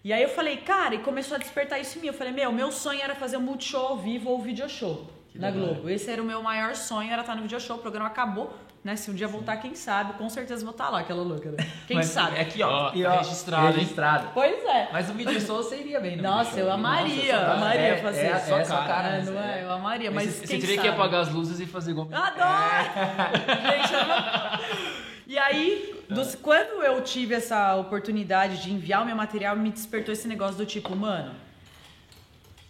[0.04, 2.08] E aí eu falei, cara, e começou a despertar isso em mim.
[2.08, 5.40] Eu falei, meu, meu sonho era fazer um multishow ao vivo ou video show que
[5.40, 5.68] na legal.
[5.68, 5.90] Globo.
[5.90, 7.78] Esse era o meu maior sonho, era estar no video show.
[7.78, 8.96] O programa acabou, né?
[8.96, 11.58] Se um dia voltar, quem sabe, com certeza vou estar lá, aquela louca, né?
[11.88, 12.38] Quem Mas, sabe?
[12.38, 12.92] É aqui, ó.
[12.94, 13.68] E, ó registrado.
[13.68, 14.30] registrado.
[14.34, 14.90] Pois é.
[14.92, 17.34] Mas o video show você iria bem no Nossa, eu amaria.
[17.34, 18.22] Nossa, amaria é, fazer.
[18.22, 19.64] É, é cara, cara é, não é?
[19.64, 20.88] Eu amaria, mas, mas quem Você teria sabe?
[20.88, 22.08] que apagar as luzes e fazer igual...
[22.12, 22.50] Adoro!
[22.98, 23.82] É.
[23.82, 29.56] Gente, eu E aí, dos, quando eu tive essa oportunidade de enviar o meu material,
[29.56, 31.34] me despertou esse negócio do tipo, mano,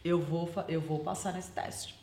[0.06, 1.96] eu vou, eu vou passar nesse teste.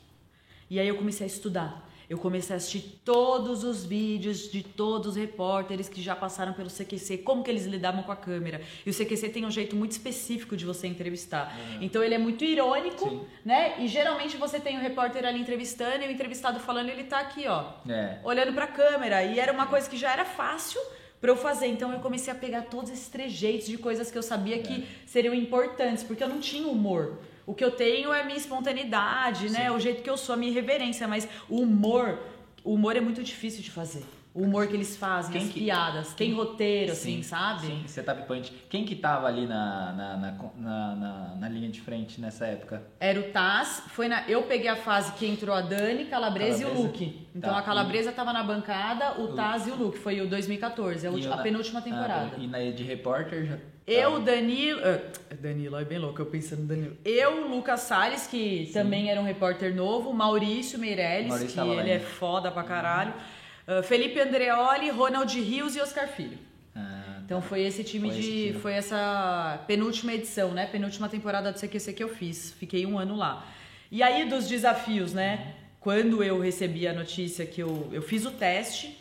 [0.68, 1.87] E aí eu comecei a estudar.
[2.08, 6.70] Eu comecei a assistir todos os vídeos de todos os repórteres que já passaram pelo
[6.70, 8.62] CQC, como que eles lidavam com a câmera.
[8.86, 11.54] E o CQC tem um jeito muito específico de você entrevistar.
[11.80, 13.20] Então ele é muito irônico, Sim.
[13.44, 13.74] né?
[13.78, 17.46] E geralmente você tem o repórter ali entrevistando e o entrevistado falando, ele tá aqui,
[17.46, 18.18] ó, É.
[18.24, 19.22] olhando pra câmera.
[19.22, 20.80] E era uma coisa que já era fácil
[21.20, 21.66] pra eu fazer.
[21.66, 25.34] Então eu comecei a pegar todos esses trejeitos de coisas que eu sabia que seriam
[25.34, 27.18] importantes, porque eu não tinha humor.
[27.48, 29.70] O que eu tenho é a minha espontaneidade, né?
[29.72, 31.08] O jeito que eu sou, a minha irreverência.
[31.08, 32.18] Mas o humor,
[32.62, 34.04] o humor é muito difícil de fazer.
[34.34, 37.66] O humor que eles fazem, Quem as que- piadas, tem roteiro, assim, Sim, sabe?
[37.66, 38.52] Sim, setup punch.
[38.68, 42.82] Quem que tava ali na, na, na, na, na- linha de frente nessa época?
[43.00, 46.64] Era o Taz, foi na, eu peguei a fase que entrou a Dani, Calabresa, e
[46.66, 46.86] o Calabresa.
[46.86, 47.26] Luke.
[47.34, 49.98] Então Tá, a Calabresa tava na bancada, o O- Taz e o Luke.
[49.98, 52.32] Foi o 2014, a, eu a penúltima temporada.
[52.36, 53.56] Ah, e na de repórter já.
[53.88, 54.80] Eu, Danilo.
[54.84, 56.96] ah, Danilo, é bem louco, eu pensando no Danilo.
[57.04, 61.98] Eu, Lucas Salles, que também era um repórter novo, Maurício Meirelles, Maurício que ele é
[62.00, 63.14] foda pra caralho.
[63.66, 66.38] ah, Felipe Andreoli, Ronald Rios e Oscar Filho.
[66.76, 68.46] Ah, Então foi esse time Foi esse de.
[68.48, 68.60] time.
[68.60, 70.66] Foi essa penúltima edição, né?
[70.66, 72.52] Penúltima temporada do CQC que eu fiz.
[72.58, 73.46] Fiquei um ano lá.
[73.90, 75.54] E aí dos desafios, né?
[75.80, 78.98] Quando eu recebi a notícia que eu, eu fiz o teste,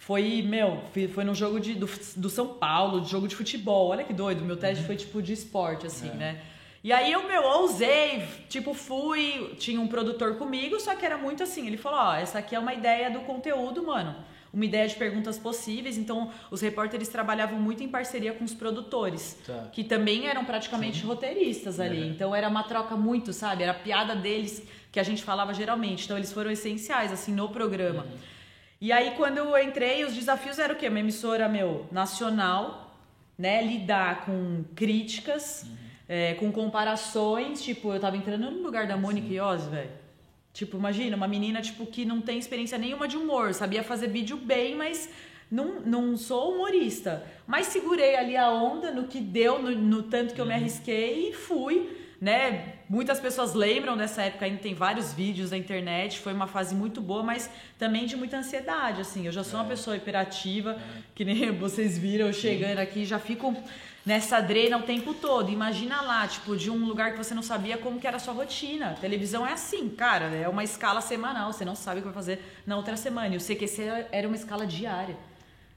[0.00, 0.80] foi, meu,
[1.14, 1.86] foi num jogo de, do,
[2.16, 3.88] do São Paulo, de jogo de futebol.
[3.90, 6.40] Olha que doido, meu teste foi tipo de esporte, assim, né?
[6.82, 11.42] E aí eu, meu, ousei, tipo, fui, tinha um produtor comigo, só que era muito
[11.42, 14.16] assim, ele falou, ó, essa aqui é uma ideia do conteúdo, mano.
[14.50, 19.36] Uma ideia de perguntas possíveis, então os repórteres trabalhavam muito em parceria com os produtores,
[19.46, 19.68] Tá.
[19.70, 22.08] que também eram praticamente roteiristas ali.
[22.08, 23.62] Então era uma troca muito, sabe?
[23.64, 26.06] Era a piada deles que a gente falava geralmente.
[26.06, 28.06] Então eles foram essenciais, assim, no programa.
[28.80, 30.88] E aí, quando eu entrei, os desafios eram o quê?
[30.88, 32.96] Uma emissora, meu, nacional,
[33.36, 33.62] né?
[33.62, 35.66] Lidar com críticas,
[36.08, 37.62] é, com comparações.
[37.62, 39.90] Tipo, eu tava entrando no lugar da Mônica Iose, velho.
[40.54, 43.52] Tipo, imagina, uma menina, tipo, que não tem experiência nenhuma de humor.
[43.52, 45.10] Sabia fazer vídeo bem, mas
[45.50, 47.22] não, não sou humorista.
[47.46, 51.28] Mas segurei ali a onda no que deu, no, no tanto que eu me arrisquei
[51.28, 52.79] e fui, né?
[52.92, 56.18] Muitas pessoas lembram dessa época, ainda tem vários vídeos na internet.
[56.18, 57.48] Foi uma fase muito boa, mas
[57.78, 59.24] também de muita ansiedade, assim.
[59.26, 60.76] Eu já sou uma pessoa hiperativa,
[61.14, 63.54] que nem vocês viram chegando aqui, já fico
[64.04, 65.52] nessa drena o tempo todo.
[65.52, 68.34] Imagina lá, tipo, de um lugar que você não sabia como que era a sua
[68.34, 68.96] rotina.
[69.00, 72.42] televisão é assim, cara, é uma escala semanal, você não sabe o que vai fazer
[72.66, 73.32] na outra semana.
[73.32, 75.16] E o CQC era uma escala diária.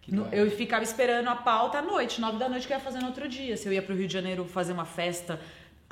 [0.08, 3.00] No- eu ficava esperando a pauta à noite, nove da noite que eu ia fazer
[3.00, 3.56] no outro dia.
[3.56, 5.40] Se eu ia pro Rio de Janeiro fazer uma festa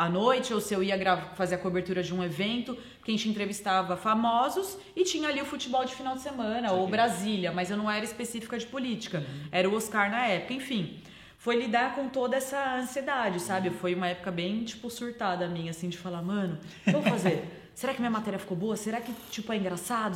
[0.01, 0.97] à noite, ou se eu ia
[1.35, 5.45] fazer a cobertura de um evento, que a gente entrevistava famosos e tinha ali o
[5.45, 9.23] futebol de final de semana, ou Brasília, mas eu não era específica de política.
[9.51, 10.99] Era o Oscar na época, enfim.
[11.37, 13.69] Foi lidar com toda essa ansiedade, sabe?
[13.69, 17.11] Foi uma época bem, tipo, surtada minha, assim, de falar, mano, o que eu vou
[17.11, 17.45] fazer?
[17.75, 18.75] Será que minha matéria ficou boa?
[18.75, 20.15] Será que, tipo, é engraçado?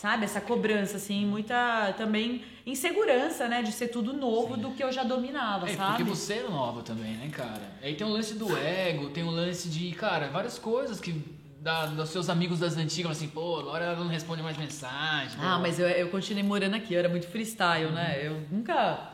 [0.00, 0.24] Sabe?
[0.24, 3.60] Essa cobrança, assim, muita também insegurança, né?
[3.60, 5.98] De ser tudo novo do que eu já dominava, É, sabe?
[5.98, 7.60] porque você é nova também, né, cara?
[7.82, 11.22] Aí tem o lance do ego, tem o lance de, cara, várias coisas que
[11.60, 15.36] da, dos seus amigos das antigas, assim, pô, agora ela não responde mais mensagem.
[15.38, 18.20] Ah, mas eu, eu continuei morando aqui, eu era muito freestyle, né?
[18.26, 19.10] Eu nunca.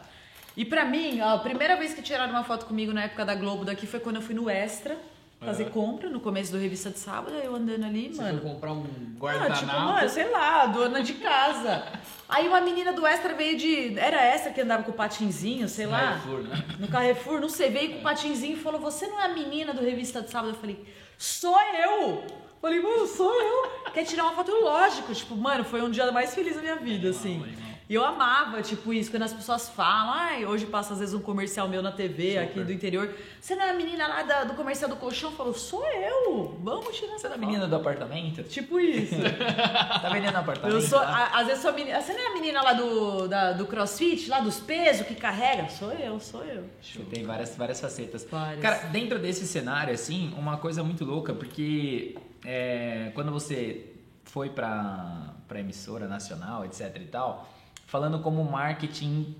[0.56, 3.64] E pra mim, a primeira vez que tiraram uma foto comigo na época da Globo
[3.64, 4.96] daqui foi quando eu fui no Extra
[5.40, 8.40] fazer compra, no começo do Revista de Sábado, eu andando ali, Você mano.
[8.40, 9.66] foi comprar um Ah, tipo, guardanapo.
[9.66, 11.84] mano, sei lá, dona de casa.
[12.28, 13.98] Aí uma menina do Extra veio de.
[13.98, 15.98] Era essa que andava com o patinzinho, sei lá.
[16.00, 16.64] Carrefour, né?
[16.78, 19.72] No Carrefour, não sei, veio com o patinzinho e falou: Você não é a menina
[19.72, 20.50] do Revista de Sábado?
[20.54, 20.84] Eu falei:
[21.18, 22.24] Sou eu!
[22.60, 23.70] Falei, mano, sou eu.
[23.92, 24.50] Quer tirar uma foto?
[24.50, 25.14] Lógico.
[25.14, 27.44] Tipo, mano, foi um dia mais feliz da minha vida, assim.
[27.88, 31.20] E eu amava, tipo, isso, quando as pessoas falam, ai, hoje passa às vezes um
[31.20, 33.14] comercial meu na TV aqui do interior.
[33.40, 35.30] Você não é a menina lá da- do comercial do colchão?
[35.30, 36.58] Eu falo, sou eu!
[36.64, 38.42] Vamos tirar Você essa é a foto." menina do apartamento?
[38.42, 39.14] Tipo isso.
[40.02, 40.74] Tá vendendo apartamento?
[40.74, 42.00] Eu sou, a- às vezes sou a menina.
[42.02, 45.68] Você não é a menina lá do, da- do crossfit, lá dos pesos que carrega?
[45.68, 46.64] Sou eu, sou eu.
[46.82, 48.26] Você tem várias, várias facetas.
[48.28, 48.60] Várias.
[48.62, 53.92] Cara, dentro desse cenário, assim, uma coisa muito louca, porque é, quando você
[54.24, 57.48] foi pra, pra emissora nacional, etc e tal,
[57.86, 59.34] falando como marketing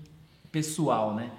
[0.51, 1.31] pessoal, né?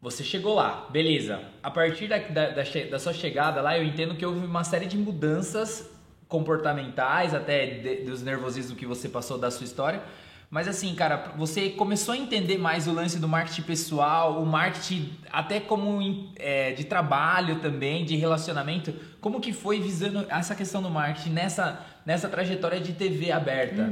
[0.00, 1.40] Você chegou lá, beleza.
[1.62, 4.84] A partir da, da, da da sua chegada lá, eu entendo que houve uma série
[4.86, 5.90] de mudanças
[6.28, 10.02] comportamentais, até de- dos nervosismos que você passou da sua história.
[10.50, 15.10] Mas assim, cara, você começou a entender mais o lance do marketing pessoal, o marketing
[15.32, 18.92] até como é, de trabalho também, de relacionamento.
[19.22, 23.82] Como que foi visando essa questão do marketing nessa, nessa trajetória de TV aberta?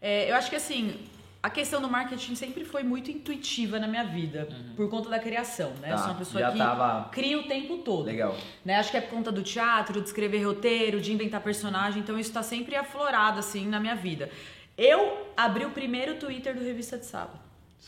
[0.00, 0.98] É, eu acho que assim,
[1.42, 5.70] A questão do marketing sempre foi muito intuitiva na minha vida, por conta da criação,
[5.80, 5.88] né?
[5.88, 8.04] Tá, Eu sou uma pessoa já que tava- cria o tempo todo.
[8.04, 8.36] Legal.
[8.62, 8.74] Né?
[8.76, 12.30] Acho que é por conta do teatro, de escrever roteiro, de inventar personagem, então isso
[12.30, 14.28] tá sempre aflorado assim na minha vida.
[14.76, 17.40] Eu abri o primeiro Twitter do Revista de Sábado.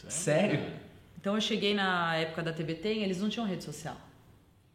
[0.08, 0.72] Sério?
[1.20, 3.96] Então eu cheguei na época da TVT e eles não tinham rede social.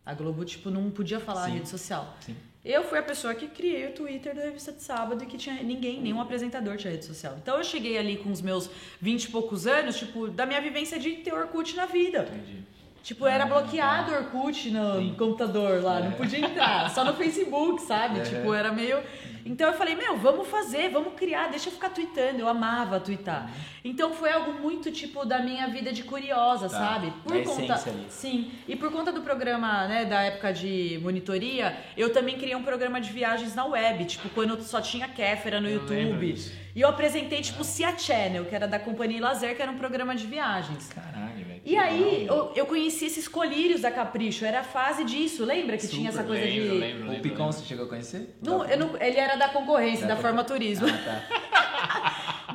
[0.05, 1.53] A Globo, tipo, não podia falar Sim.
[1.53, 2.15] rede social.
[2.19, 2.35] Sim.
[2.67, 5.55] Eu fui a pessoa que criei o Twitter da revista de sábado e que tinha
[5.63, 7.37] ninguém, nenhum apresentador tinha rede social.
[7.41, 10.99] Então eu cheguei ali com os meus 20 e poucos anos, tipo, da minha vivência
[10.99, 12.27] de ter Orkut na vida.
[12.29, 12.63] Entendi.
[13.01, 15.15] Tipo, era bloqueado o Orkut no Sim.
[15.17, 18.19] computador lá, não podia entrar, só no Facebook, sabe?
[18.19, 18.23] É.
[18.23, 19.01] Tipo, era meio.
[19.47, 22.39] Então eu falei, meu, vamos fazer, vamos criar, deixa eu ficar tweetando.
[22.39, 23.49] Eu amava tweetar.
[23.83, 26.77] Então foi algo muito, tipo, da minha vida de curiosa, Tá.
[26.77, 27.13] sabe?
[27.23, 27.73] Por A conta.
[27.89, 28.05] ali.
[28.09, 28.51] Sim.
[28.67, 32.99] E por conta do programa, né, da época de monitoria, eu também criei um programa
[32.99, 36.35] de viagens na web, tipo, quando só tinha Kéfera no Eu YouTube.
[36.77, 40.15] E eu apresentei, tipo, Cia Channel, que era da Companhia Lazer, que era um programa
[40.15, 40.89] de viagens.
[40.89, 41.61] Caralho, velho.
[41.65, 45.87] E aí, eu, eu conheci esses colírios da Capricho, era a fase disso, lembra que
[45.87, 46.77] tinha essa Super, coisa lembro, de.
[46.77, 47.53] lembro, O lembro, Picon lembro.
[47.53, 48.37] você chegou a conhecer?
[48.43, 50.85] Não, eu não- ele era da concorrência, da, Da Forma Turismo.
[50.87, 52.06] Ah, tá.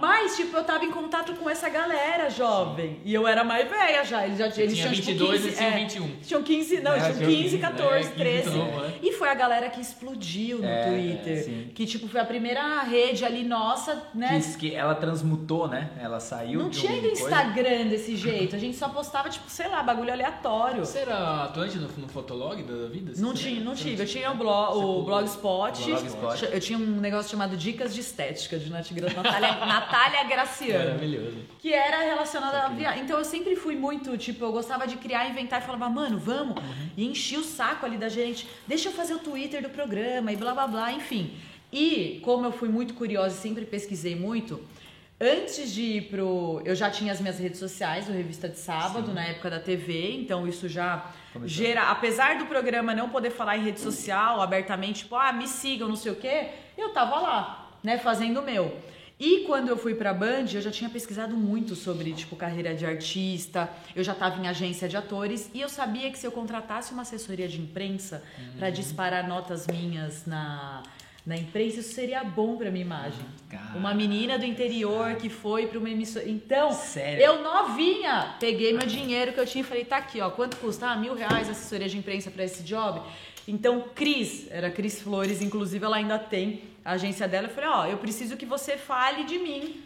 [0.02, 2.98] Mas, tipo, eu tava em contato com essa galera jovem.
[3.04, 4.24] E eu era mais velha já.
[4.26, 6.16] Eles já eles tinha tinham, 22 tipo, e 15, tinha é, 21.
[6.26, 8.50] Tinham 15, não, É, tinham tinham 15, 15, 14, é, 15 13.
[8.50, 8.94] muito novo, né?
[9.00, 11.44] E foi a galera que explodiu no É, Twitter.
[11.44, 11.70] sim.
[11.72, 14.40] Que, tipo, foi a primeira rede ali nossa, né?
[14.40, 15.90] Que, que ela transmutou, né?
[16.00, 18.56] Ela saiu Não de tinha ainda coisa- Instagram desse jeito.
[18.56, 20.84] A gente só postava, tipo, sei lá, bagulho aleatório.
[20.84, 23.12] Você era atuante no, no Fotolog da vida?
[23.18, 24.02] Não tinha, não tive.
[24.02, 25.80] Eu tinha o, blog, o Blogspot.
[25.84, 26.44] Blogspot.
[26.52, 29.52] Eu tinha um negócio chamado Dicas de Estética, de Nath Gra- Natália,
[29.92, 30.84] Natália Graciano.
[30.84, 31.36] Maravilhoso.
[31.58, 33.02] Que era relacionado à viagem.
[33.02, 36.56] Então eu sempre fui muito, tipo, eu gostava de criar, inventar e falava, mano, vamos.
[36.96, 38.48] E enchia o saco ali da gente.
[38.66, 41.32] Deixa eu fazer o Twitter do programa e blá blá blá, enfim.
[41.70, 44.62] E como eu fui muito curiosa e sempre pesquisei muito,
[45.20, 46.60] antes de ir pro.
[46.64, 50.12] Eu já tinha as minhas redes sociais, o Revista de Sábado, na época da TV,
[50.16, 51.48] então isso já Começou.
[51.64, 51.90] gera.
[51.90, 55.96] Apesar do programa não poder falar em rede social abertamente, tipo, ah, me sigam, não
[55.96, 58.76] sei o quê, eu tava lá, né, fazendo o meu.
[59.24, 62.84] E quando eu fui pra Band, eu já tinha pesquisado muito sobre, tipo, carreira de
[62.84, 66.92] artista, eu já tava em agência de atores, e eu sabia que se eu contratasse
[66.92, 68.24] uma assessoria de imprensa
[68.58, 70.82] pra disparar notas minhas na,
[71.24, 73.24] na imprensa, isso seria bom pra minha imagem.
[73.48, 73.78] Cara.
[73.78, 76.28] Uma menina do interior que foi pra uma emissora.
[76.28, 77.24] Então, Sério?
[77.24, 80.88] eu novinha, peguei meu dinheiro que eu tinha e falei, tá aqui, ó, quanto custa?
[80.88, 83.00] Ah, mil reais a assessoria de imprensa pra esse job.
[83.46, 87.46] Então, Cris, era Cris Flores, inclusive ela ainda tem a agência dela.
[87.48, 89.80] Eu falei, ó, eu preciso que você fale de mim,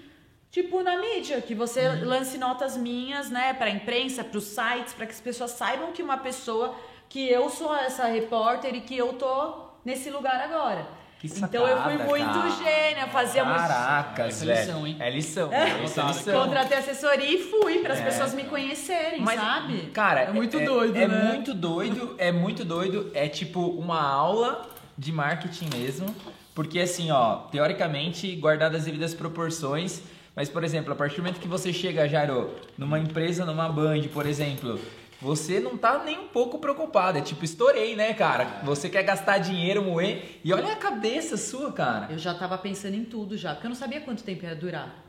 [0.51, 5.13] tipo, na mídia, que você lance notas minhas, né, pra imprensa, pros sites, pra que
[5.13, 6.75] as pessoas saibam que uma pessoa,
[7.09, 10.87] que eu sou essa repórter e que eu tô nesse lugar agora.
[11.19, 12.51] Que então eu fui sacada, muito cara.
[12.51, 13.57] gênia, fazia muito.
[13.59, 14.61] Caracas, é velho.
[14.61, 14.97] lição, hein?
[15.01, 15.53] É lição.
[15.53, 15.71] É.
[15.71, 16.43] É lição.
[16.45, 18.05] Contratei assessoria e fui para as É.
[18.05, 19.87] pessoas me conhecerem, Mas, sabe?
[19.95, 21.23] Cara, é muito é, doido, é né?
[21.33, 23.11] muito doido, é muito doido.
[23.15, 26.15] É tipo uma aula de marketing mesmo.
[26.57, 30.01] Porque assim, ó, teoricamente, guardadas as devidas proporções.
[30.35, 34.09] Mas, por exemplo, a partir do momento que você chega, Jairo, numa empresa, numa Band,
[34.11, 34.81] por exemplo,
[35.21, 37.19] você não tá nem um pouco preocupado.
[37.19, 38.63] É tipo, estourei, né, cara?
[38.65, 40.41] Você quer gastar dinheiro, moer.
[40.43, 42.11] E olha a cabeça sua, cara.
[42.11, 45.05] Eu já tava pensando em tudo já, porque eu não sabia quanto tempo ia durar.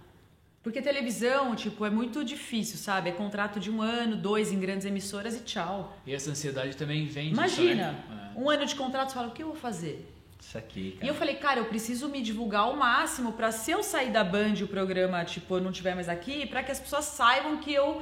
[0.62, 3.08] Porque televisão, tipo, é muito difícil, sabe?
[3.08, 5.98] É contrato de um ano, dois em grandes emissoras e tchau.
[6.06, 8.34] E essa ansiedade também vem disso, Imagina, né?
[8.36, 10.17] um ano de contrato, você fala, o que eu vou fazer?
[10.48, 11.06] Isso aqui, cara.
[11.06, 14.24] E eu falei, cara, eu preciso me divulgar ao máximo pra se eu sair da
[14.24, 17.58] Band e o programa, tipo, eu não estiver mais aqui, pra que as pessoas saibam
[17.58, 18.02] que eu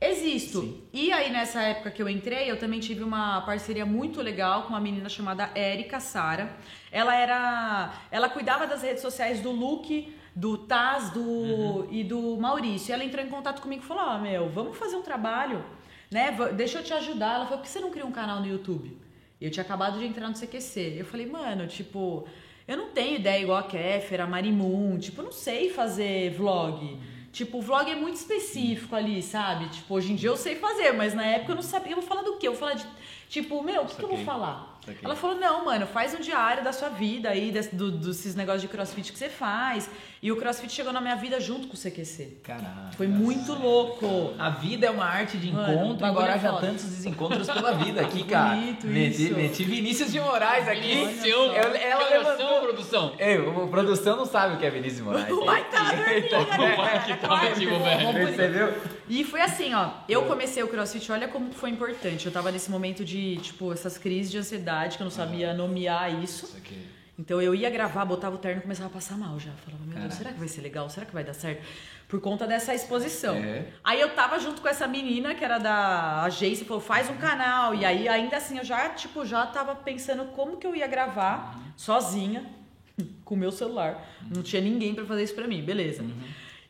[0.00, 0.62] existo.
[0.62, 0.82] Sim.
[0.92, 4.70] E aí, nessa época que eu entrei, eu também tive uma parceria muito legal com
[4.70, 6.56] uma menina chamada Érica Sara.
[6.90, 7.92] Ela era.
[8.10, 12.90] Ela cuidava das redes sociais do Luke, do Taz do, e do Maurício.
[12.90, 15.64] E ela entrou em contato comigo e falou: Ó, meu, vamos fazer um trabalho,
[16.10, 16.36] né?
[16.56, 17.36] Deixa eu te ajudar.
[17.36, 19.06] Ela falou: por que você não cria um canal no YouTube?
[19.40, 20.96] Eu tinha acabado de entrar no CQC.
[20.98, 22.26] Eu falei, mano, tipo,
[22.66, 26.98] eu não tenho ideia igual a Kéfera, a Marimun, tipo, eu não sei fazer vlog.
[27.32, 29.68] Tipo, o vlog é muito específico ali, sabe?
[29.68, 31.92] Tipo, hoje em dia eu sei fazer, mas na época eu não sabia.
[31.92, 32.48] Eu vou falar do quê?
[32.48, 32.86] Eu vou falar de.
[33.28, 34.78] Tipo, meu, o que, que eu vou falar?
[35.04, 38.62] Ela falou, não, mano, faz um diário da sua vida aí, des- do, desses negócios
[38.62, 39.90] de crossfit que você faz.
[40.26, 42.38] E o crossfit chegou na minha vida junto com o CQC.
[42.42, 42.92] Caralho.
[42.96, 44.34] Foi muito louco.
[44.36, 46.66] A vida é uma arte de Mano, o encontro, embora é haja foda.
[46.66, 48.56] tantos desencontros pela vida aqui, cara.
[48.56, 49.34] Bonito meti, isso.
[49.36, 50.80] meti Vinícius de Moraes aqui.
[50.80, 52.60] Vinícius, ela que oração, levantou.
[52.60, 53.14] produção.
[53.20, 55.28] Ei, o produção não sabe o que é Vinícius de Moraes.
[55.44, 58.12] Vai tá dormindo, Vai que tá velho.
[58.12, 58.74] Percebeu?
[59.08, 59.90] E foi assim, ó.
[60.08, 62.26] Eu comecei o crossfit, olha como foi importante.
[62.26, 66.12] Eu tava nesse momento de, tipo, essas crises de ansiedade, que eu não sabia nomear
[66.20, 66.46] isso.
[66.46, 66.95] Isso aqui.
[67.18, 69.50] Então eu ia gravar, botava o terno e começava a passar mal já.
[69.52, 70.88] Falava, meu Deus, será que vai ser legal?
[70.90, 71.64] Será que vai dar certo?
[72.06, 73.36] Por conta dessa exposição.
[73.36, 73.68] É.
[73.82, 77.74] Aí eu tava junto com essa menina que era da agência, falou, faz um canal.
[77.74, 81.58] E aí, ainda assim, eu já, tipo, já tava pensando como que eu ia gravar
[81.74, 82.44] sozinha,
[83.24, 84.06] com o meu celular.
[84.34, 86.04] Não tinha ninguém pra fazer isso pra mim, beleza.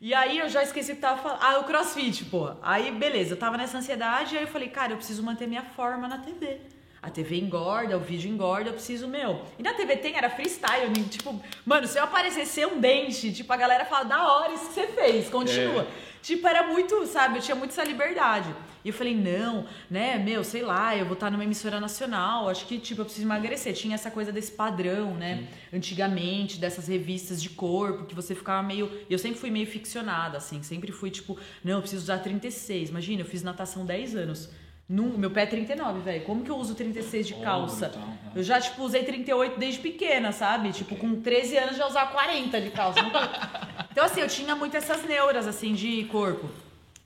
[0.00, 1.38] E aí eu já esqueci o que tava falando.
[1.42, 2.52] Ah, o crossfit, pô.
[2.62, 6.06] Aí, beleza, eu tava nessa ansiedade, aí eu falei, cara, eu preciso manter minha forma
[6.06, 6.60] na TV.
[7.06, 9.40] A TV engorda, o vídeo engorda, eu preciso, meu.
[9.56, 13.52] E na TV tem, era freestyle, nem, tipo, mano, se eu aparecesse um dente, tipo,
[13.52, 15.86] a galera fala, da hora isso que você fez, continua.
[16.20, 18.52] Tipo, era muito, sabe, eu tinha muito essa liberdade.
[18.84, 22.66] E eu falei, não, né, meu, sei lá, eu vou estar numa emissora nacional, acho
[22.66, 23.72] que, tipo, eu preciso emagrecer.
[23.72, 28.90] Tinha essa coisa desse padrão, né, antigamente, dessas revistas de corpo, que você ficava meio...
[29.08, 32.90] Eu sempre fui meio ficcionada, assim, sempre fui, tipo, não, eu preciso usar 36.
[32.90, 34.50] Imagina, eu fiz natação 10 anos.
[34.88, 36.24] Num, meu pé é 39, velho.
[36.24, 37.88] Como que eu uso 36 de Oh, calça?
[37.88, 38.18] brutal, né?
[38.36, 40.72] Eu já, tipo, usei 38 desde pequena, sabe?
[40.72, 43.00] Tipo, com 13 anos já usava 40 de calça.
[43.90, 46.50] Então, assim, eu tinha muito essas neuras, assim, de corpo.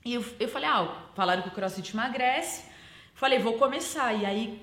[0.03, 2.63] E eu, eu falei, ah, falaram que o crossfit emagrece.
[3.13, 4.13] Falei, vou começar.
[4.13, 4.61] E aí,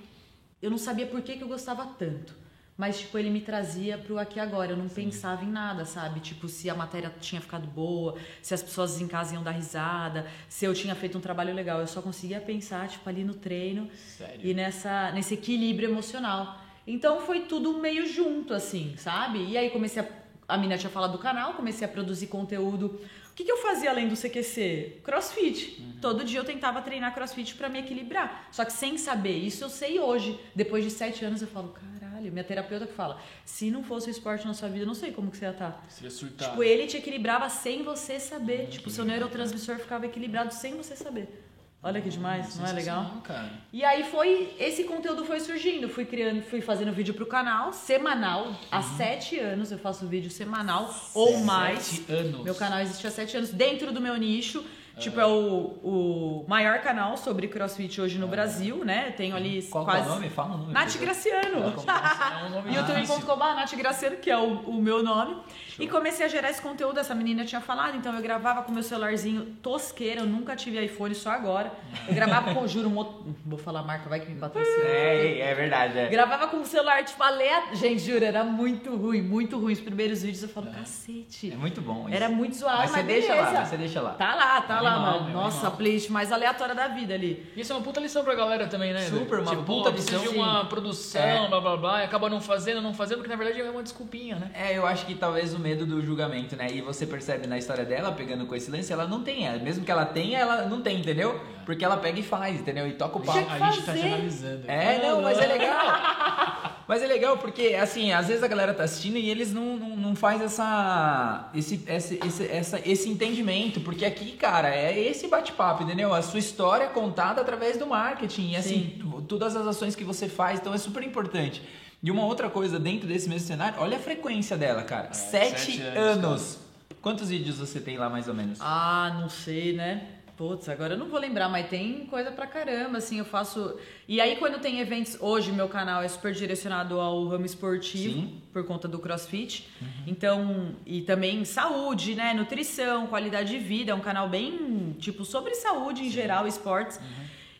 [0.61, 2.35] eu não sabia por que, que eu gostava tanto.
[2.78, 4.70] Mas, tipo, ele me trazia pro aqui agora.
[4.70, 6.20] Eu não pensava em nada, sabe?
[6.20, 10.24] Tipo, se a matéria tinha ficado boa, se as pessoas em casa iam dar risada,
[10.48, 11.80] se eu tinha feito um trabalho legal.
[11.80, 14.40] Eu só conseguia pensar, tipo, ali no treino Sério?
[14.44, 16.62] e nessa, nesse equilíbrio emocional.
[16.86, 19.44] Então foi tudo meio junto, assim, sabe?
[19.44, 20.06] E aí comecei a.
[20.48, 22.98] A mina tinha falado do canal, comecei a produzir conteúdo.
[23.30, 25.00] O que, que eu fazia além do CQC?
[25.04, 25.78] Crossfit.
[26.00, 28.48] Todo dia eu tentava treinar crossfit pra me equilibrar.
[28.50, 29.36] Só que sem saber.
[29.36, 30.40] Isso eu sei hoje.
[30.54, 31.74] Depois de sete anos eu falo,
[32.18, 34.94] caralho, minha terapeuta que fala: se não fosse o esporte na sua vida, eu não
[34.94, 35.85] sei como que você ia estar.
[35.88, 36.50] Você ia surtar.
[36.50, 38.68] Tipo, ele te equilibrava sem você saber.
[38.68, 41.44] tipo, seu neurotransmissor ficava equilibrado sem você saber.
[41.81, 43.22] Olha que demais, não é legal?
[43.22, 43.52] Cara.
[43.72, 48.52] E aí foi, esse conteúdo foi surgindo, fui criando, fui fazendo vídeo pro canal, semanal,
[48.68, 51.85] há sete anos eu faço vídeo semanal ou mais.
[51.85, 52.42] Sete anos.
[52.42, 54.64] Meu canal existe há sete anos, dentro do meu nicho,
[54.98, 59.12] tipo, é o, o maior canal sobre crossfit hoje no Brasil, né?
[59.16, 60.08] Tenho ali Qual é quase...
[60.08, 60.28] o nome?
[60.28, 60.72] Fala o nome.
[60.72, 60.96] Nath.
[61.00, 61.58] Graciano.
[61.58, 65.37] É um youtube.com.br Nath Graciano, que é o, o meu nome.
[65.78, 68.82] E comecei a gerar esse conteúdo, essa menina tinha falado, então eu gravava com meu
[68.82, 71.72] celularzinho tosqueira, eu nunca tive iPhone, só agora.
[72.08, 74.84] Eu gravava com, juro, um outro, vou falar a marca, vai que me patrocina.
[74.84, 76.08] É, é verdade, é.
[76.08, 77.76] Gravava com o celular, tipo, aleatório.
[77.76, 79.72] Gente, juro, era muito ruim, muito ruim.
[79.72, 81.52] Os primeiros vídeos eu falo, cacete.
[81.52, 82.16] É muito bom isso.
[82.16, 83.64] Era muito zoado, Mas mas, você deixa lá, beleza.
[83.64, 84.11] você deixa lá.
[84.14, 85.24] Tá lá, tá lá, Animal, mano.
[85.27, 85.72] meu, Nossa, animal.
[85.72, 87.46] a playlist mais aleatória da vida ali.
[87.57, 89.03] Isso é uma puta lição pra galera também, né?
[89.03, 91.48] Super, uma tipo, puta precisa de uma produção, É.
[91.48, 94.37] blá blá blá, e acaba não fazendo, não fazendo, porque na verdade é uma desculpinha,
[94.37, 94.51] né?
[94.55, 96.68] É, eu acho que talvez o medo do julgamento, né?
[96.72, 99.46] E você percebe na história dela, pegando com esse lance, ela não tem.
[99.46, 101.40] é, Mesmo que ela tenha, ela não tem, entendeu?
[101.64, 102.87] Porque ela pega e faz, entendeu?
[102.88, 103.37] E toca o pau.
[103.37, 104.62] A gente tá generalizando.
[104.68, 105.79] É, não, mas é legal.
[106.88, 109.94] Mas é legal porque, assim, às vezes a galera tá assistindo e eles não, não,
[109.94, 113.79] não faz essa, esse, esse, esse, essa, esse entendimento.
[113.83, 116.14] Porque aqui, cara, é esse bate-papo, entendeu?
[116.14, 118.50] A sua história é contada através do marketing.
[118.50, 120.60] E, assim, todas as ações que você faz.
[120.60, 121.62] Então, é super importante.
[122.02, 125.12] E uma outra coisa dentro desse mesmo cenário, olha a frequência dela, cara.
[125.12, 126.58] sete, sete anos, anos.
[127.02, 128.58] Quantos vídeos você tem lá, mais ou menos?
[128.60, 130.17] Ah, não sei, né?
[130.38, 133.77] Putz, agora eu não vou lembrar, mas tem coisa pra caramba, assim, eu faço...
[134.07, 135.18] E aí, quando tem eventos...
[135.20, 138.40] Hoje, meu canal é super direcionado ao ramo esportivo, Sim.
[138.53, 139.68] por conta do crossfit.
[140.07, 142.35] Então, e também saúde, né?
[142.35, 143.90] Nutrição, qualidade de vida.
[143.90, 147.01] É um canal bem, tipo, sobre saúde em geral, esportes.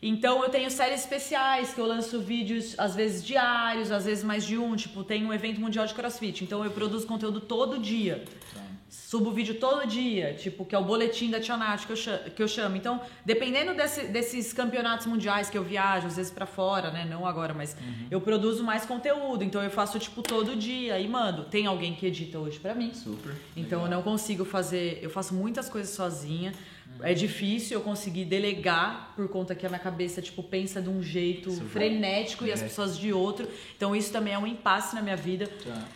[0.01, 4.47] Então, eu tenho séries especiais, que eu lanço vídeos, às vezes diários, às vezes mais
[4.47, 4.77] de um.
[4.77, 6.45] Tipo, tem um evento mundial de crossfit.
[6.45, 8.25] Então, eu produzo conteúdo todo dia.
[8.88, 12.18] Subo vídeo todo dia, tipo, que é o boletim da Tia Nath que eu chamo.
[12.31, 12.74] Que eu chamo.
[12.77, 17.05] Então, dependendo desse- desses campeonatos mundiais que eu viajo, às vezes pra fora, né?
[17.05, 17.77] Não agora, mas
[18.11, 19.44] eu produzo mais conteúdo.
[19.44, 21.44] Então, eu faço, tipo, todo dia e mando.
[21.44, 22.92] Tem alguém que edita hoje pra mim.
[22.94, 23.35] Super.
[23.57, 26.53] Então eu não consigo fazer, eu faço muitas coisas sozinha.
[27.03, 31.03] É difícil eu conseguir delegar por conta que a minha cabeça tipo pensa de um
[31.03, 33.49] jeito frenético e as pessoas de outro.
[33.77, 35.49] Então isso também é um impasse na minha vida.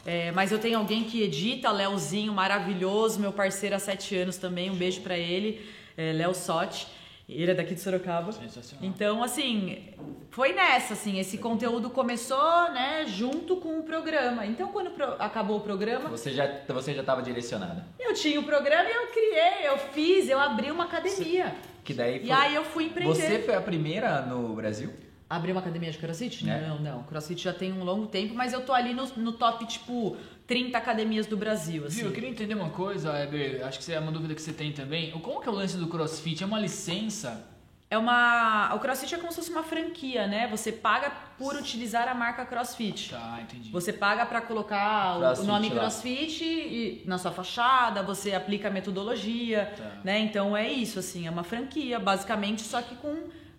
[0.07, 4.71] É, mas eu tenho alguém que edita, Léozinho, maravilhoso, meu parceiro há sete anos também.
[4.71, 5.65] Um beijo pra ele,
[5.97, 6.87] é, Léo Sotti.
[7.28, 8.30] Ele é daqui de Sorocaba.
[8.32, 8.85] Sensacional.
[8.87, 9.88] Então, assim,
[10.30, 14.44] foi nessa, assim, esse conteúdo começou, né, junto com o programa.
[14.44, 17.87] Então, quando pro- acabou o programa, Você já, você já tava direcionada.
[17.98, 21.54] eu tinha o programa e eu criei, eu fiz, eu abri uma academia.
[21.85, 22.28] Que daí foi...
[22.28, 23.14] E aí eu fui empreender.
[23.14, 24.92] Você foi a primeira no Brasil?
[25.37, 26.49] Abri uma academia de crossfit?
[26.49, 26.61] É.
[26.68, 27.03] Não, não.
[27.05, 30.16] Crossfit já tem um longo tempo, mas eu tô ali no, no top, tipo,
[30.47, 31.99] 30 academias do Brasil, assim.
[31.99, 34.73] Viu, eu queria entender uma coisa, Eber, acho que é uma dúvida que você tem
[34.73, 35.11] também.
[35.12, 36.42] Como que é o lance do crossfit?
[36.42, 37.49] É uma licença?
[37.90, 38.75] É uma.
[38.75, 40.49] O CrossFit é como se fosse uma franquia, né?
[40.49, 43.11] Você paga por utilizar a marca CrossFit.
[43.11, 43.71] Tá, entendi.
[43.71, 45.81] Você paga para colocar o- Crossfit o nome lá.
[45.81, 50.01] CrossFit e- na sua fachada, você aplica a metodologia, Tá.
[50.05, 50.18] né?
[50.21, 53.14] Então é isso, assim, é uma franquia, basicamente, só que com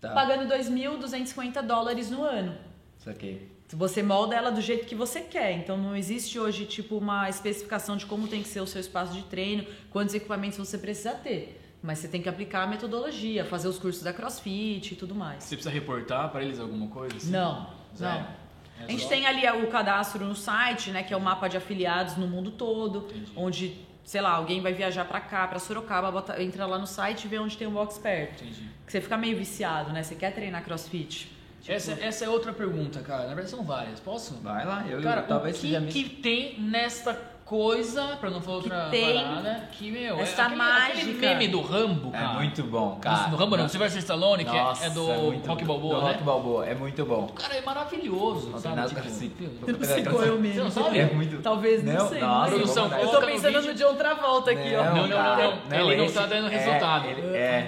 [0.08, 0.14] Tá.
[0.14, 2.56] pagando 2.250 dólares no ano.
[2.98, 3.52] Saquei.
[3.72, 5.52] Você molda ela do jeito que você quer.
[5.54, 9.14] Então não existe hoje tipo uma especificação de como tem que ser o seu espaço
[9.14, 11.60] de treino, quantos equipamentos você precisa ter.
[11.82, 15.44] Mas você tem que aplicar a metodologia, fazer os cursos da CrossFit e tudo mais.
[15.44, 17.18] Você precisa reportar pra eles alguma coisa?
[17.18, 17.32] assim?
[17.32, 18.14] Não, Zero.
[18.22, 18.28] não.
[18.82, 21.48] É A gente só- tem ali o cadastro no site, né, que é o mapa
[21.48, 23.32] de afiliados no mundo todo, Entendi.
[23.36, 27.26] onde, sei lá, alguém vai viajar pra cá, pra Sorocaba, bota- entra lá no site
[27.26, 28.44] e vê onde tem um box perto.
[28.44, 28.70] Entendi.
[28.86, 30.04] Que você fica meio viciado, né?
[30.04, 31.32] Você quer treinar CrossFit?
[31.62, 33.22] Tipo, Essa, essa é outra pergunta, cara.
[33.22, 34.00] Na verdade são várias.
[34.02, 34.36] Posso?
[34.42, 37.14] Vai lá, eu Cara, talvez o que, que tem nesta
[37.58, 41.28] coisa, pra não falar Que outra tem parada, que, meu, essa é aquele, aquele mágica.
[41.28, 42.34] meme do Rambo, É cara.
[42.34, 43.28] muito bom, cara.
[43.30, 45.64] Do Rambo não, Sylvester Stallone, que é- Nossa, é, do muito Rock.
[45.64, 46.12] Balboa, do né?
[46.14, 47.26] Rock Balboa, é muito bom.
[47.26, 48.76] O cara é maravilhoso, Não sabe?
[48.76, 50.54] nada Tipo, se- meu, Não sei qual é o meme.
[50.56, 50.98] Você não sabe?
[51.00, 51.42] É muito...
[51.44, 52.20] Talvez, não, Não, sei.
[52.22, 52.58] nossa, não.
[52.58, 53.72] Produção, Eu tô no pensando vídeo.
[53.72, 54.84] no John Travolta aqui, ó.
[54.86, 55.38] Não, não, não,
[55.70, 55.92] não.
[55.92, 57.06] Ele não tá dando é, resultado.
[57.36, 57.68] É,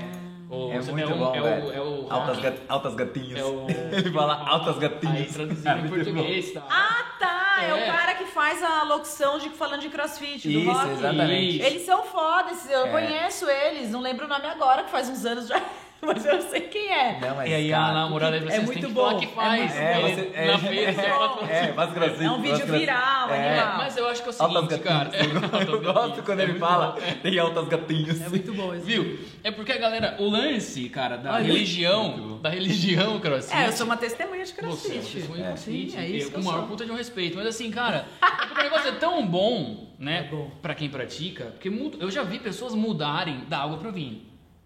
[0.49, 1.73] O- é muito é o- bom, é o- velho.
[1.73, 3.39] é o altas, gat, altas gatinhas.
[3.39, 3.65] É o...
[3.91, 5.39] Ele fala altas gatinhas.
[5.39, 6.63] Aí É em muito português, tá?
[6.69, 7.41] Ah, tá!
[7.63, 7.69] É.
[7.69, 7.73] É.
[7.73, 10.89] o cara que faz a locução de falando de crossfit, do Isso, rock.
[10.91, 11.61] exatamente.
[11.61, 12.91] Eles são fodas, eu É.
[12.91, 15.61] conheço eles, não lembro o nome agora, que faz uns anos já,
[16.05, 17.19] mas eu sei quem é.
[17.19, 19.27] Não, mas, E aí cara, a namorada é dele vocês muito que bom, que é
[19.29, 19.59] faz.
[19.61, 23.29] muito É, Ele- você, é, na feira é, é, faz crossfit, É um vídeo viral,
[23.31, 23.59] É.
[23.59, 23.77] animal.
[23.77, 25.09] Mas eu acho que é o Altas seguinte, cara.
[25.09, 25.67] gatinhas.
[25.67, 26.93] Eu gosto quando É ele fala,
[27.23, 28.21] tem altas gatinhas.
[28.21, 29.19] É muito bom esse Viu?
[29.43, 31.43] É porque a galera, o lance, cara, da Olha.
[31.43, 33.55] religião, da religião crossfit.
[33.57, 35.27] É, eu sou uma testemunha de Você, é crossfit.
[35.27, 35.55] uma É.
[35.55, 37.35] Sim, é isso que com o maior puta de um respeito.
[37.37, 40.25] Mas assim, cara, é o negócio é tão bom, né?
[40.27, 40.51] É bom.
[40.61, 41.69] Pra quem pratica, porque
[41.99, 44.21] eu já vi pessoas mudarem da água pro vinho.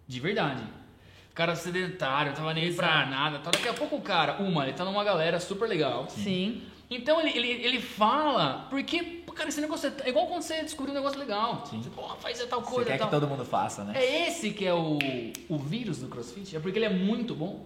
[0.06, 0.62] De verdade.
[1.30, 3.38] O cara sedentário, não tava nem pra nada.
[3.38, 3.52] Tal.
[3.52, 6.08] Daqui a pouco o cara, uma, ele tá numa galera super legal.
[6.10, 6.62] Sim.
[6.90, 10.92] Então ele, ele, ele fala, porque, cara, esse negócio é, é igual quando você descobriu
[10.92, 11.64] um negócio legal.
[11.66, 11.80] Sim.
[11.82, 13.06] Você, porra, faz tal Você coisa quer tal.
[13.08, 13.92] que todo mundo faça, né?
[13.96, 14.98] É esse que é o,
[15.48, 16.56] o vírus do crossfit?
[16.56, 17.64] É porque ele é muito bom?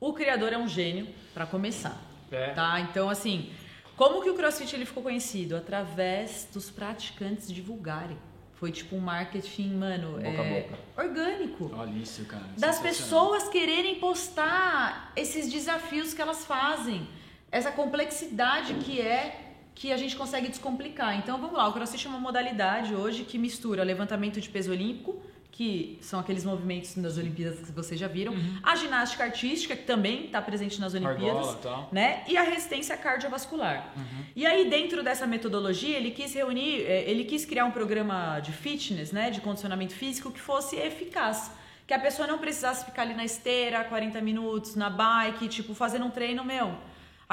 [0.00, 2.00] O criador é um gênio, pra começar.
[2.32, 2.48] É.
[2.52, 2.80] Tá?
[2.80, 3.50] Então, assim,
[3.96, 5.56] como que o CrossFit ele ficou conhecido?
[5.56, 8.18] Através dos praticantes divulgarem.
[8.64, 10.78] Foi tipo um marketing, mano, Boca a é, boca.
[10.96, 11.70] orgânico.
[11.76, 12.44] Olha isso, cara.
[12.56, 12.82] Das sensacional.
[12.82, 17.06] pessoas quererem postar esses desafios que elas fazem.
[17.52, 21.18] Essa complexidade que é que a gente consegue descomplicar.
[21.18, 25.20] Então vamos lá, o CrossFit é uma modalidade hoje que mistura levantamento de peso olímpico,
[25.56, 30.24] que são aqueles movimentos das Olimpíadas que vocês já viram, a ginástica artística, que também
[30.26, 31.88] está presente nas Olimpíadas, Argola, tal.
[31.92, 32.24] né?
[32.26, 33.94] E a resistência cardiovascular.
[34.34, 38.50] E aí, dentro dessa metodologia, ele quis reunir, eh, ele quis criar um programa de
[38.50, 39.30] fitness, né?
[39.30, 41.52] De condicionamento físico que fosse eficaz.
[41.86, 46.04] Que a pessoa não precisasse ficar ali na esteira 40 minutos, na bike, tipo, fazendo
[46.04, 46.74] um treino, meu.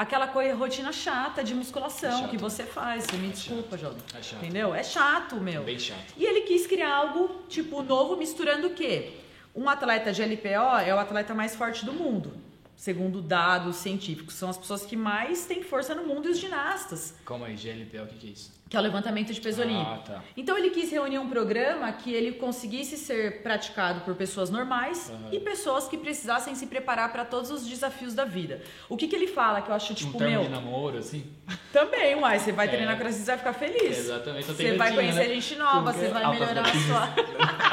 [0.02, 3.04] Aquela coisa, rotina chata de musculação É que você faz.
[3.04, 3.98] Você me desculpa, Jovem.
[4.18, 4.42] É chato.
[4.42, 4.74] Entendeu?
[4.74, 5.62] É chato, meu.
[5.62, 6.12] Bem chato.
[6.16, 9.12] E ele quis criar algo, tipo, novo, misturando o quê?
[9.54, 12.32] Um atleta de LPO é o atleta mais forte do mundo,
[12.74, 14.34] segundo dados científicos.
[14.34, 18.00] São as pessoas que mais têm força no mundo e os ginastas, Calma aí, GLP,
[18.00, 18.50] o que, que é isso?
[18.72, 19.98] Que é o levantamento de peso Ah, olímpico.
[20.06, 20.22] tá.
[20.34, 25.28] Então ele quis reunir um programa que ele conseguisse ser praticado por pessoas normais Aham.
[25.30, 28.62] e pessoas que precisassem se preparar para todos os desafios da vida.
[28.88, 31.22] O que, que ele fala que eu acho, tipo, um termo meu, de namoro, assim?
[31.70, 32.70] também, uai, você vai É.
[32.70, 33.98] treinar com você vai ficar feliz.
[33.98, 35.34] Exatamente, só tem Você vai conhecer né?
[35.34, 37.08] gente nova, você vai Altas melhorar a sua.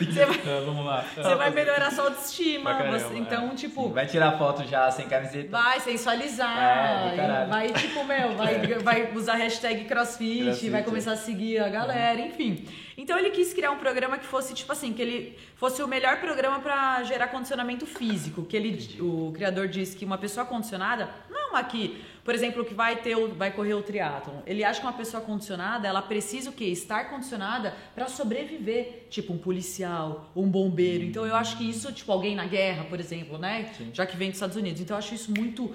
[0.00, 1.04] Você vai, vamos lá.
[1.14, 2.74] você vai melhorar a sua autoestima.
[2.90, 5.48] Você- então, tipo, Vai tirar foto já sem camiseta.
[5.50, 6.58] vai sensualizar.
[6.58, 10.84] É, vai, tipo, meu, vai, vai usar hashtag crossfit, Crossfit, vai é.
[10.84, 12.64] começar a seguir a galera, enfim.
[12.96, 16.20] Então ele quis criar um programa que fosse, tipo assim, que ele fosse o melhor
[16.20, 18.44] programa pra gerar condicionamento físico.
[18.44, 22.96] Que ele, o criador disse que uma pessoa condicionada, não aqui, por exemplo, que vai
[22.96, 24.40] ter, vai correr o triatlon.
[24.46, 26.66] Ele acha que uma pessoa condicionada, ela precisa o quê?
[26.66, 31.04] Estar condicionada pra sobreviver, tipo um policial, um bombeiro.
[31.04, 33.72] Então eu acho que isso, tipo alguém na guerra, por exemplo, né?
[33.94, 34.80] Já que vem dos Estados Unidos.
[34.80, 35.74] Então eu acho isso muito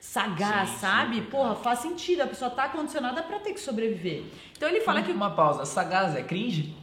[0.00, 1.16] sagaz, Sim, sim, sabe?
[1.20, 1.30] cara.
[1.30, 2.22] Porra, faz sentido.
[2.22, 4.24] A pessoa tá condicionada pra ter que sobreviver.
[4.56, 5.64] Então ele fala que Uma pausa.
[5.64, 6.74] Sagaz é cringe?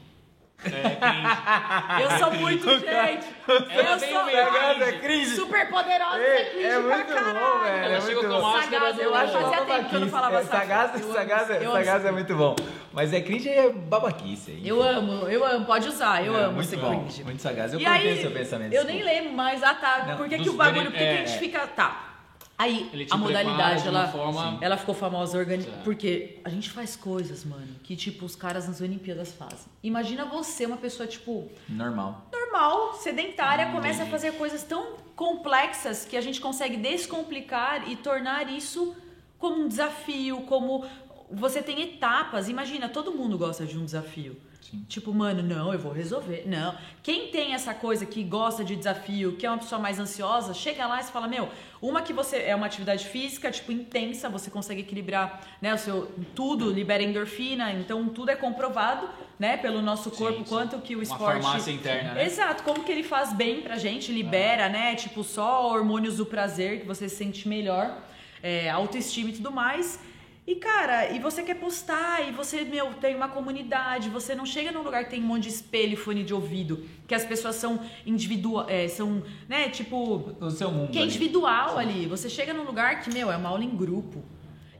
[0.65, 2.03] É, cringe.
[2.03, 3.27] eu sou muito gente.
[3.47, 5.35] Eu sou Sagaz é cringe.
[5.35, 7.63] super poderosa, É, é cringe é pra muito bom, caralho.
[7.63, 8.47] velho, Ela é chegou muito com bom.
[8.47, 10.67] a máscara eu acho fazia tempo que eu não falava É, sagaz.
[10.91, 12.55] sagaz, Eu amo- sagaz, é, sagaz é muito bom.
[12.93, 14.51] Mas é cringe é babaquice.
[14.51, 14.65] aí.
[14.67, 17.23] Eu amo, eu amo, pode usar, eu É, amo muito ser bom, cringe.
[17.25, 17.73] Muito sagaz.
[17.73, 18.71] Eu e aí, seu pensamento.
[18.73, 19.19] eu nem desculpa.
[19.19, 21.17] lembro mais, ah tá, Não, por que, que o bagulho, por que, que a é,
[21.25, 21.39] gente é.
[21.39, 22.12] fica, tá.
[22.57, 25.63] Aí a modalidade, ela, forma- ela ficou famosa organi...
[25.63, 25.83] Certo.
[25.83, 29.65] porque a gente faz coisas, mano, que tipo os caras nas Olimpíadas fazem.
[29.81, 32.27] Imagina você, uma pessoa tipo Normal.
[32.31, 38.49] normal, sedentária, começa a fazer coisas tão complexas que a gente consegue descomplicar e tornar
[38.51, 38.95] isso
[39.39, 40.85] como um desafio, como
[41.31, 42.47] você tem etapas.
[42.47, 44.37] Imagina, todo mundo gosta de um desafio.
[44.73, 44.85] Sim.
[44.89, 46.43] Tipo, mano, não, eu vou resolver.
[46.47, 46.75] Não.
[47.03, 50.87] Quem tem essa coisa que gosta de desafio, que é uma pessoa mais ansiosa, chega
[50.87, 51.47] lá e fala, meu,
[51.79, 56.11] uma que você é uma atividade física, tipo, intensa, você consegue equilibrar, né, o seu
[56.33, 59.07] tudo, libera endorfina, então tudo é comprovado,
[59.37, 60.49] né, pelo nosso corpo, Sim, sim.
[60.49, 62.25] quanto que o Uma esporte farmácia interna, né?
[62.25, 64.95] Exato, como que ele faz bem pra gente, libera, né?
[64.95, 68.01] Tipo, só hormônios do prazer, que você se sente melhor,
[68.41, 69.99] é, autoestima e tudo mais.
[70.45, 74.73] E, cara, e você quer postar, e você, meu, tem uma comunidade, você não chega
[74.73, 77.55] num lugar que tem um monte de espelho e fone de ouvido, que as pessoas
[77.55, 80.91] são individuais, são, né, tipo, O seu mundo.
[80.91, 81.09] que é ali.
[81.09, 82.07] individual ali.
[82.07, 84.21] Você chega num lugar que, meu, é uma aula em grupo.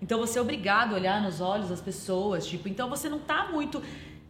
[0.02, 3.48] Então você é obrigado a olhar nos olhos das pessoas, tipo, então você não tá
[3.50, 3.82] muito.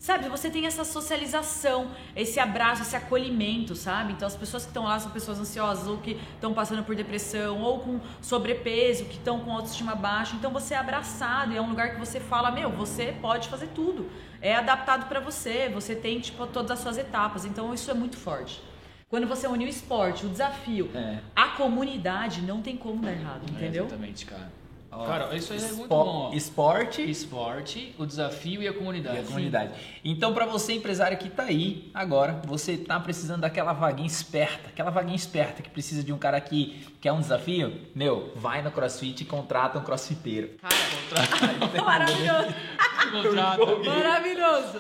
[0.04, 4.12] Sabe, você tem essa socialização, esse abraço, esse acolhimento, sabe?
[4.12, 7.62] Então as pessoas que estão lá são pessoas ansiosas, ou que estão passando por depressão,
[7.62, 10.36] ou com sobrepeso, que estão com autoestima baixa.
[10.36, 13.68] Então você é abraçado e é um lugar que você fala, meu, você pode fazer
[13.68, 14.10] tudo.
[14.42, 17.46] É adaptado pra você, você tem, tipo, todas as suas etapas.
[17.46, 18.62] Então isso é muito forte.
[19.08, 21.20] Quando você une o esporte, o desafio, É.
[21.34, 23.86] a comunidade, não tem como dar errado, É, entendeu?
[23.86, 24.52] exatamente, cara.
[24.96, 26.30] Ó, cara, isso aí é muito bom.
[26.32, 26.36] ó.
[26.36, 29.18] Esporte Esporte, o desafio e a comunidade.
[29.18, 29.72] e a comunidade.
[30.04, 34.92] Então, pra você, empresário que tá aí agora, você tá precisando daquela vaguinha esperta, aquela
[34.92, 39.24] vaguinha esperta que precisa de um cara que quer um desafio, meu, vai no CrossFit
[39.24, 40.52] e contrata um crossfiteiro.
[40.62, 42.54] Cara, maravilhoso,
[43.12, 43.66] Contrata.
[43.86, 44.80] maravilhoso.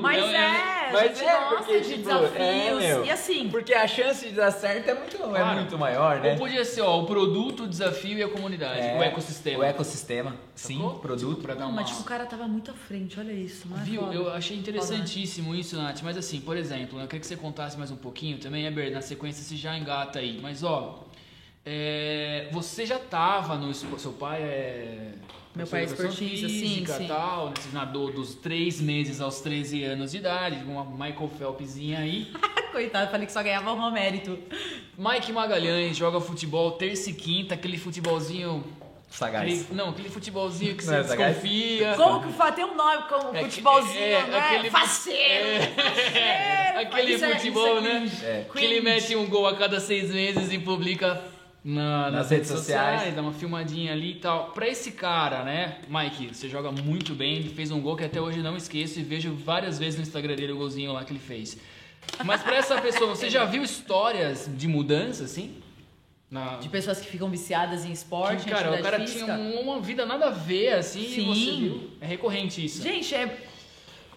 [0.00, 2.36] Mas é, a gente gosta de tipo, desafios.
[2.36, 5.56] é, meu, e assim, Porque a chance de dar certo é muito, é Claro.
[5.56, 6.32] muito maior, né?
[6.32, 8.80] Ou podia ser, ó, o produto, o desafio e a comunidade.
[8.80, 9.43] É, o ecossistema.
[9.56, 10.98] O ecossistema, sim, Sacou?
[10.98, 11.42] produto.
[11.42, 11.82] Pra dar não, uma...
[11.82, 13.68] mas tipo, o cara tava muito à frente, olha isso.
[13.68, 14.00] Não é Viu?
[14.00, 14.14] foda?
[14.14, 16.00] Eu achei interessantíssimo isso, Nath.
[16.02, 19.00] Mas assim, por exemplo, eu queria que você contasse mais um pouquinho também, Eber, na
[19.00, 20.38] sequência você já engata aí.
[20.40, 21.04] Mas ó,
[21.66, 25.12] é, você já tava no seu pai é
[25.54, 27.06] Meu pai é esportista, sim, física, sim.
[27.06, 27.54] tal, né?
[27.72, 32.30] Nadou dos 3 meses aos 13 anos de idade, uma Michael Phelpszinha aí.
[32.70, 34.36] Coitado, falei que só ganhava um mérito.
[34.98, 38.64] Mike Magalhães joga futebol terça e quinta, aquele futebolzinho
[39.14, 39.44] Sagaz.
[39.62, 41.94] Aquele- não, aquele futebolzinho que Não você é desconfia.
[41.94, 44.38] Como que tem um nome como É futebolzinho, é, né?
[44.38, 45.62] aquele- Faceiro!
[45.76, 48.10] faceiro, Aquele isso é- futebol, é né?
[48.24, 48.44] É.
[48.52, 51.22] Que ele mete um gol a cada seis meses e publica
[51.64, 53.14] na- nas, redes sociais.
[53.14, 54.50] dá uma filmadinha ali e tal.
[54.50, 58.20] Pra esse cara, né, Mike, você joga muito bem, ele fez um gol que até
[58.20, 61.20] hoje não esqueço e vejo várias vezes no Instagram dele o golzinho lá que ele
[61.20, 61.56] fez.
[62.24, 65.62] Mas pra essa pessoa, você já viu histórias de mudança, assim?
[66.34, 66.56] Na...
[66.56, 69.24] De pessoas que ficam viciadas em esporte, Que, cara, o cara física.
[69.24, 71.26] tinha um- uma vida nada a ver, assim, e Sim.
[71.26, 71.90] você viu.
[72.00, 72.82] É recorrente isso.
[72.82, 73.38] Gente, é.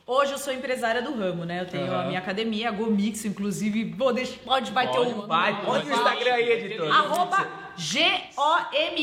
[0.03, 1.61] Hoje eu sou empresária do ramo, né?
[1.61, 2.07] Eu tenho a Aham.
[2.07, 3.83] minha academia, a Gomix, inclusive.
[3.95, 5.27] Vou deixar, pode, vai ter Pode, um.
[5.27, 5.95] Vai, põe no vai.
[5.95, 6.91] Instagram aí, editor.
[6.91, 7.47] Arroba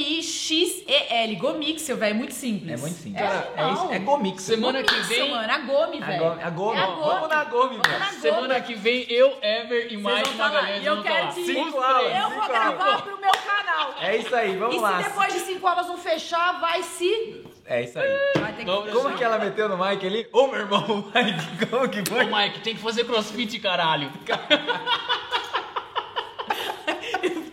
[0.07, 1.37] G-O-M-I-X-E-L.
[1.37, 2.11] Gomixel, velho.
[2.11, 2.73] É muito simples.
[2.73, 3.23] É muito simples.
[3.23, 4.43] É, Cara, é, isso, é Gomix.
[4.43, 5.53] Semana que vem- mano.
[5.53, 6.27] A Gomi, velho.
[6.43, 6.79] A Gomi.
[6.79, 7.99] É a Vamos na Gomi, Vamos meu.
[7.99, 8.21] na Gomi.
[8.21, 10.23] Semana que vem, eu, Ever e tá lá.
[10.37, 12.17] Magalhães E eu quero que- Cinco aulas.
[12.17, 13.95] Eu vou gravar pro meu canal.
[14.01, 15.03] É isso aí, vamos e lá.
[15.03, 17.45] se depois de cinco aulas não fechar, vai se.
[17.67, 18.09] É isso aí.
[18.41, 18.71] Vai ter que.
[18.93, 20.27] Como que ela meteu no Mike ali?
[20.33, 22.25] Ô, meu irmão, Mike, como que Ô, foi?
[22.27, 24.11] Mike, tem que fazer crossfit, caralho.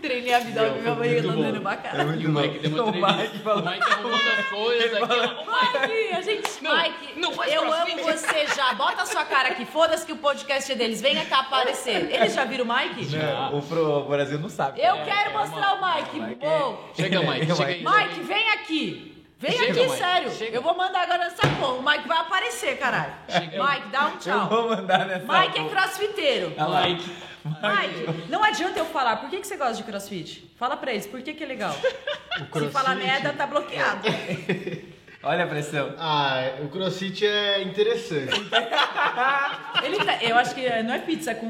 [0.01, 1.51] Treinei a vida, Meu, minha foi barriga tá muito bom.
[1.51, 2.21] dando pra É caralho.
[2.21, 2.41] E o bom.
[2.41, 3.21] Mike deu uma O entrevista.
[3.23, 5.13] Mike falou- O Mike arrumando as coisas aqui.
[5.13, 5.87] ó.
[5.87, 6.63] Mike, a gente.
[6.63, 8.73] Não, Mike, não faz eu amo você já.
[8.73, 9.65] Bota a sua cara aqui.
[9.65, 11.01] Foda-se que o podcast é deles.
[11.01, 12.09] Venha cá aparecer.
[12.11, 13.15] Eles já viram o Mike?
[13.15, 14.81] Não, o pro Brasil não sabe.
[14.81, 16.19] Eu É, quero é mostrar o Mike.
[16.19, 17.55] Mike Ô, Chega, Mike, Mike.
[17.55, 17.83] chega aí.
[18.07, 19.10] Mike, vem aqui.
[19.41, 20.31] Vem Chega, aqui, Mike, sério.
[20.31, 20.57] chega.
[20.57, 21.73] Eu vou mandar agora nessa porra.
[21.73, 23.11] O Mike vai aparecer, caralho.
[23.27, 23.63] Chega.
[23.63, 24.47] Mike, dá um Eu tchau.
[24.49, 25.39] vou mandar nessa.
[25.39, 26.53] Mike é crossfiteiro.
[26.57, 26.81] Olha lá.
[26.87, 27.15] Mike.
[27.43, 29.15] Mike, não adianta eu falar.
[29.15, 30.47] Por que, que você gosta de crossfit?
[30.57, 31.07] Fala pra eles.
[31.07, 31.73] Por que, que é legal?
[31.73, 34.07] Se falar merda, tá bloqueado.
[35.23, 35.93] Olha a pressão.
[35.99, 38.33] Ah, o crossfit é interessante.
[39.83, 41.47] Ele tá, eu acho que não é pizza com.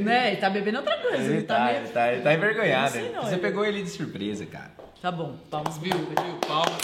[0.00, 0.28] Né?
[0.28, 1.22] Ele tá bebendo outra coisa.
[1.32, 2.98] Ele tá, meio- ele tá, ele tá envergonhado.
[3.14, 4.70] Não Você ele- pegou ele de surpresa, cara.
[5.00, 5.78] Tá bom, palmas.
[5.78, 6.38] Viu, viu?
[6.46, 6.78] Palmas.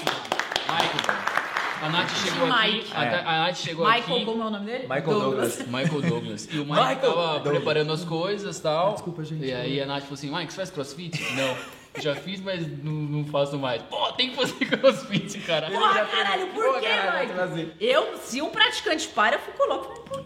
[0.68, 1.39] Mike.
[1.82, 2.78] A Nath chegou Mike.
[2.80, 2.92] aqui.
[2.94, 3.20] A, É.
[3.24, 4.24] a Nath chegou Michael, aqui.
[4.24, 4.82] como é o nome dele?
[4.82, 5.58] Michael Douglas.
[5.66, 6.48] Michael Douglas.
[6.50, 7.54] E o Mike Michael tava Douglas.
[7.54, 8.92] preparando as coisas e tal.
[8.94, 9.44] Desculpa, gente.
[9.44, 11.18] E aí a Nath falou assim: Mike, você faz crossfit?
[11.34, 11.80] Não.
[12.00, 13.82] Já fiz, mas não, não faço mais.
[13.82, 15.68] Pô, tem que fazer crossfit, cara.
[15.68, 17.72] Porra, caralho, por vai Mike?
[17.80, 20.00] Eu, se um praticante para, eu fico louco.
[20.02, 20.22] Por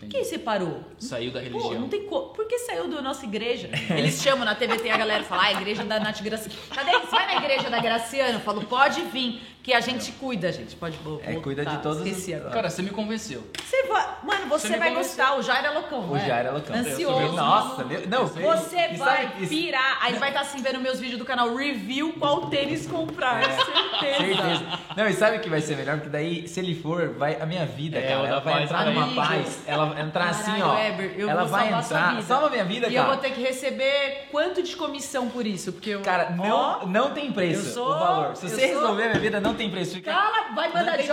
[0.00, 0.06] quê?
[0.06, 0.82] Por que separou?
[0.98, 1.80] Saiu da Pô, religião.
[1.80, 2.28] não tem como.
[2.30, 3.70] Por que saiu da nossa igreja?
[3.96, 6.58] Eles chamam na TVT a galera fala, ah, a igreja da Nath Graciano.
[6.74, 6.92] Cadê?
[6.92, 8.34] Você vai na igreja da Graciano?
[8.34, 10.76] Eu falo, pode vir, que a gente cuida, gente.
[10.76, 12.50] Pode vou, É, cuida de todos os- Esqueci agora.
[12.50, 13.42] Cara, você me convenceu.
[13.64, 15.16] Você vai, mano, você, Você vai convenceu.
[15.24, 15.38] gostar.
[15.38, 16.26] O Jair é loucão, O não é?
[16.26, 16.76] Jair é loucão.
[16.76, 17.32] Ansioso.
[17.36, 18.26] Nossa, meu, não.
[18.26, 19.98] Você e vai sabe- e- pirar.
[20.02, 23.42] Aí vai estar assim vendo meus vídeos do canal Review qual tênis comprar.
[23.42, 24.18] certeza.
[24.18, 24.78] Certeza.
[24.96, 25.96] Não, e sabe o que vai ser melhor?
[25.96, 29.14] Porque daí, se ele for, vai a minha vida, É, cara, ela vai entrar numa
[29.14, 29.62] paz.
[29.66, 30.78] Ela entrar assim, Caralho, ó.
[30.78, 32.10] Eber, eu ela vou vai entrar.
[32.10, 32.22] vida.
[32.22, 33.06] Salva minha vida, E cara.
[33.08, 35.72] eu vou ter que receber quanto de comissão por isso?
[35.72, 36.00] Porque eu.
[36.02, 38.36] Cara, não, Ó, não tem preço sou- o valor.
[38.36, 39.94] Se você sou- resolver minha vida, não tem preço.
[39.94, 40.12] Fica...
[40.12, 41.12] Cala, vai mandar preço,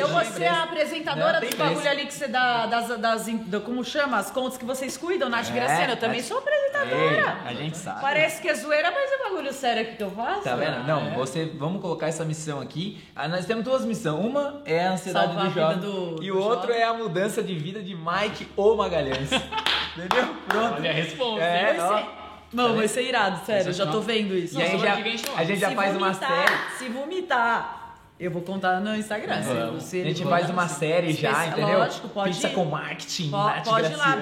[0.00, 1.88] eu vou ser a apresentadora dos bagulho preço.
[1.88, 4.18] ali que você dá, das, das, do- como chama?
[4.18, 5.92] As contas que vocês cuidam, Nath É, Graciano.
[5.92, 6.94] Eu também Nath- sou apresentadora.
[6.94, 7.20] Ei,
[7.50, 8.00] a gente sabe.
[8.00, 10.42] Parece que é zoeira, mas é bagulho sério aqui que eu faço.
[10.42, 10.86] Tá vendo?
[10.86, 11.10] Não, É.
[11.14, 11.44] você.
[11.56, 13.02] Vamos colocar essa missão aqui.
[13.14, 14.14] Ah, nós temos duas missões.
[14.24, 15.78] Uma é a ansiedade Salvar do a jovem.
[15.78, 19.30] do- e o outro é a mudança de vida de Mike ou Magalhães.
[19.96, 20.34] Entendeu?
[20.48, 20.74] Pronto.
[20.74, 21.44] Olha a resposta.
[21.44, 21.88] É, ó.
[21.88, 22.08] Vai ser-
[22.52, 23.68] Não, vai ser irado, sério.
[23.68, 24.58] Eu já tô vendo isso.
[24.58, 25.02] E aí já, que
[25.36, 26.78] a gente já se faz uma vomitar, série.
[26.78, 29.42] Se vomitar, eu vou contar no Instagram.
[29.80, 31.78] se A gente vou- faz uma série já, entendeu?
[31.78, 32.54] Lógico, pode Pizza ir.
[32.54, 34.16] com marketing, Po- Nath Pode ir lá,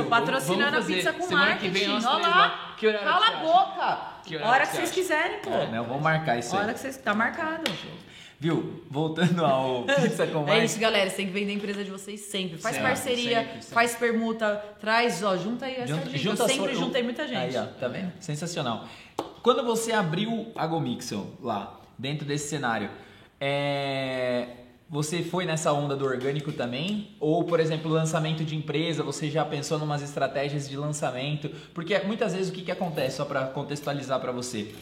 [0.00, 0.04] Viu?
[0.10, 2.06] patrocinando a pizza com Semana que marketing.
[2.06, 2.74] Olha lá.
[2.76, 3.98] Que horário Cala a boca.
[4.24, 5.00] Que a horário hora que você vocês acha?
[5.00, 5.50] quiserem, pô.
[5.50, 6.64] É, não, vamos marcar isso A aí.
[6.64, 6.96] hora que vocês.
[6.96, 7.62] Tá marcado.
[8.42, 8.82] Viu?
[8.90, 11.08] Voltando ao Pizza com É isso, galera.
[11.08, 12.58] Você tem que vender a empresa de vocês sempre.
[12.58, 13.68] Faz Sempre, parceria, sempre, sempre.
[13.74, 16.18] faz permuta, traz, ó, junta aí essa Junta- gente.
[16.18, 17.38] junta Eu sempre sua- juntei muita gente.
[17.38, 18.12] Aí, ó, tá vendo?
[18.18, 18.88] Sensacional.
[19.44, 22.90] Quando você abriu a Gomixel lá, dentro desse cenário,
[23.40, 24.48] é,
[24.90, 27.14] você foi nessa onda do orgânico também?
[27.20, 31.48] Ou, por exemplo, lançamento de empresa, você já pensou em umas estratégias de lançamento?
[31.72, 34.74] Porque muitas vezes o que, que acontece, só para contextualizar para você?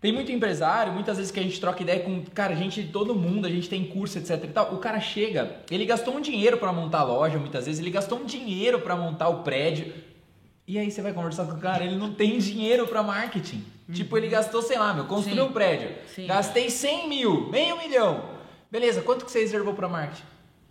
[0.00, 3.14] Tem muito empresário, muitas vezes que a gente troca ideia com, cara, gente de todo
[3.14, 4.74] mundo, a gente tem curso, etc e tal.
[4.74, 8.18] O cara chega, ele gastou um dinheiro para montar a loja, muitas vezes, ele gastou
[8.18, 9.92] um dinheiro para montar o prédio.
[10.66, 13.62] E aí você vai conversar com o cara, ele não tem dinheiro para marketing.
[13.92, 15.90] Tipo, ele gastou, sei lá, meu, construiu um prédio.
[16.14, 16.26] Sim.
[16.26, 18.24] Gastei 100 mil, meio milhão.
[18.70, 20.22] Beleza, quanto que você reservou para marketing?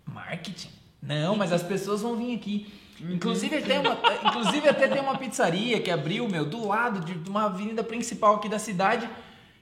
[0.05, 0.69] Marketing?
[1.03, 2.67] Não, mas as pessoas vão vir aqui.
[3.01, 7.29] Inclusive, até uma, inclusive até tem uma pizzaria que abriu, meu, do lado de de
[7.29, 9.09] uma avenida principal aqui da cidade.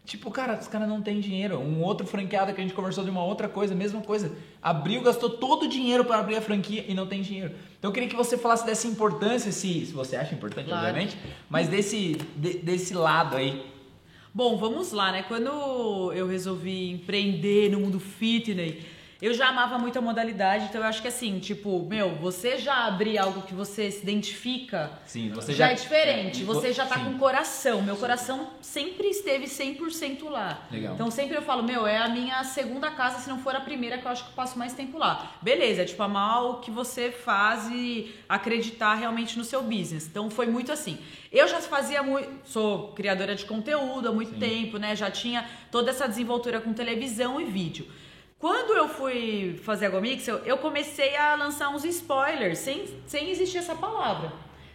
[0.06, 1.60] Tipo, cara, os caras não têm dinheiro.
[1.60, 4.32] Um outro franqueado que a gente conversou de uma outra coisa, mesma coisa.
[4.62, 7.52] Abriu, gastou todo o dinheiro para abrir a franquia e não tem dinheiro.
[7.78, 10.88] Então eu queria que você falasse dessa importância, se, se você acha importante, Claro.
[10.88, 11.18] obviamente,
[11.50, 13.66] mas desse, de- desse lado aí.
[14.34, 15.24] Bom, vamos lá, né?
[15.24, 18.76] Quando eu resolvi empreender no mundo fitness,
[19.22, 22.86] eu já amava muito a modalidade, então eu acho que assim, tipo, meu, você já
[22.86, 26.42] abrir algo que você se identifica, Sim, você já, já é diferente.
[26.44, 27.06] é, Você já tá sim.
[27.06, 27.82] com coração.
[27.82, 30.62] Meu coração sempre esteve 100% lá.
[30.72, 30.94] Legal.
[30.94, 33.98] Então sempre eu falo, meu, é a minha segunda casa, se não for a primeira,
[33.98, 35.34] que eu acho que eu passo mais tempo lá.
[35.42, 40.06] Beleza, é tipo amar o que você faz e acreditar realmente no seu business.
[40.06, 40.98] Então foi muito assim.
[41.32, 44.96] Eu já fazia muito, sou criadora de conteúdo há muito tempo, né?
[44.96, 47.88] Já tinha toda essa desenvoltura com televisão e vídeo.
[48.40, 53.30] Quando eu fui fazer a Gomix, eu, eu comecei a lançar uns spoilers, sem, sem
[53.32, 54.32] existir essa palavra.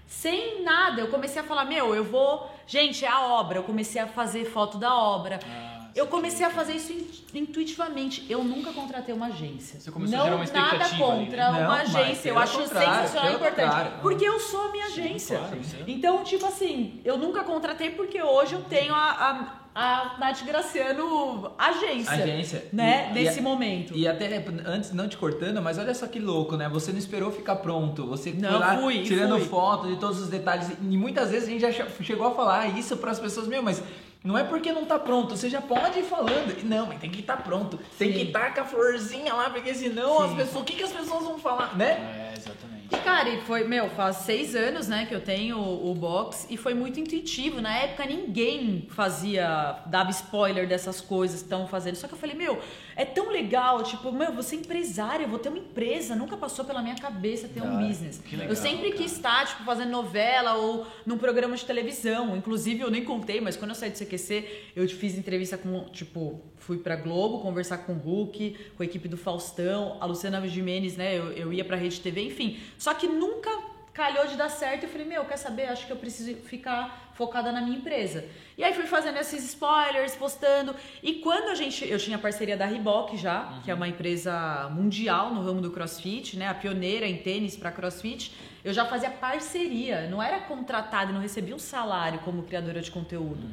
[0.07, 2.51] Sem nada, eu comecei a falar, meu, eu vou.
[2.67, 3.59] Gente, é a obra.
[3.59, 5.39] Eu comecei a fazer foto da obra.
[5.47, 7.09] Ah, eu comecei a fazer isso in-
[7.41, 8.27] intuitivamente.
[8.29, 9.81] Eu nunca contratei uma agência.
[9.81, 11.59] Você começou a não gerar uma nada expectativa ali, contra né?
[11.61, 12.29] uma Não, agência.
[12.31, 13.55] Eu acho sensacional e importante.
[13.71, 13.93] contrário.
[14.03, 15.39] Porque eu sou a minha agência.
[15.39, 15.85] claro, isso é.
[15.87, 21.53] Então, tipo assim, eu nunca contratei porque hoje eu tenho a, a, a Nath Graciano
[21.59, 22.13] agência.
[22.13, 22.65] Agência.
[22.73, 23.09] Né?
[23.11, 23.97] E- Nesse e- momento.
[23.97, 26.69] E até antes, não te cortando, mas olha só que louco, né?
[26.69, 28.07] Você não esperou ficar pronto.
[28.07, 29.49] Você Não, foi lá fui, tirando fui.
[29.49, 30.71] foto de todos os detalhes.
[30.81, 33.63] E muitas vezes a gente já che- chegou a falar isso para as pessoas, meu,
[33.63, 33.83] mas
[34.23, 36.57] não é porque não tá pronto, você já pode ir falando.
[36.61, 37.79] E Não, mas tem que estar pronto.
[37.99, 38.19] Tem Sim.
[38.19, 40.37] que estar com a florzinha lá, porque senão as Sim.
[40.37, 40.63] pessoas.
[40.63, 41.91] O que, que as pessoas vão falar, né?
[41.91, 42.82] É, exatamente.
[42.93, 46.47] E, cara, e foi, meu, faz seis anos, né, que eu tenho o, o box
[46.51, 47.59] e foi muito intuitivo.
[47.63, 51.95] Na época ninguém fazia, dava spoiler dessas coisas que estão fazendo.
[51.95, 52.61] Só que eu falei, meu,
[52.95, 56.15] é tão legal, tipo, meu, eu vou ser empresária, eu vou ter uma empresa.
[56.15, 58.19] Nunca passou pela minha cabeça ter um business.
[58.19, 59.03] que legal, eu sempre cara.
[59.03, 62.37] quis estar, tipo, fazendo novela ou num programa de televisão.
[62.37, 66.43] Inclusive, eu nem contei, mas quando eu saí do CQC, eu fiz entrevista com, tipo,
[66.59, 70.97] fui pra Globo conversar com o Hulk, com a equipe do Faustão, a Luciana Gimenez,
[70.97, 71.17] né?
[71.17, 72.59] Eu, eu ia pra Rede TV, enfim.
[72.83, 73.49] Só que nunca
[73.95, 74.83] calhou de dar certo.
[74.83, 75.67] Eu falei, meu, quer saber?
[75.67, 78.25] Acho que eu preciso ficar focada na minha empresa.
[78.59, 80.75] E aí fui fazendo esses spoilers, postando.
[81.01, 81.89] E quando a gente.
[81.89, 86.37] Eu tinha parceria da Reebok já, que é uma empresa mundial no ramo do crossfit,
[86.37, 86.49] né?
[86.49, 88.35] A pioneira em tênis para crossfit.
[88.65, 93.49] Eu já fazia parceria, não era contratada, não recebia um salário como criadora de conteúdo.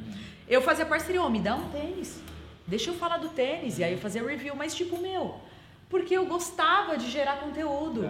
[0.48, 2.20] Eu fazia parceria, ô, me dá um tênis.
[2.66, 3.78] Deixa eu falar do tênis.
[3.78, 5.38] E aí eu fazia review, mas tipo, meu.
[5.90, 8.08] Porque eu gostava de gerar conteúdo.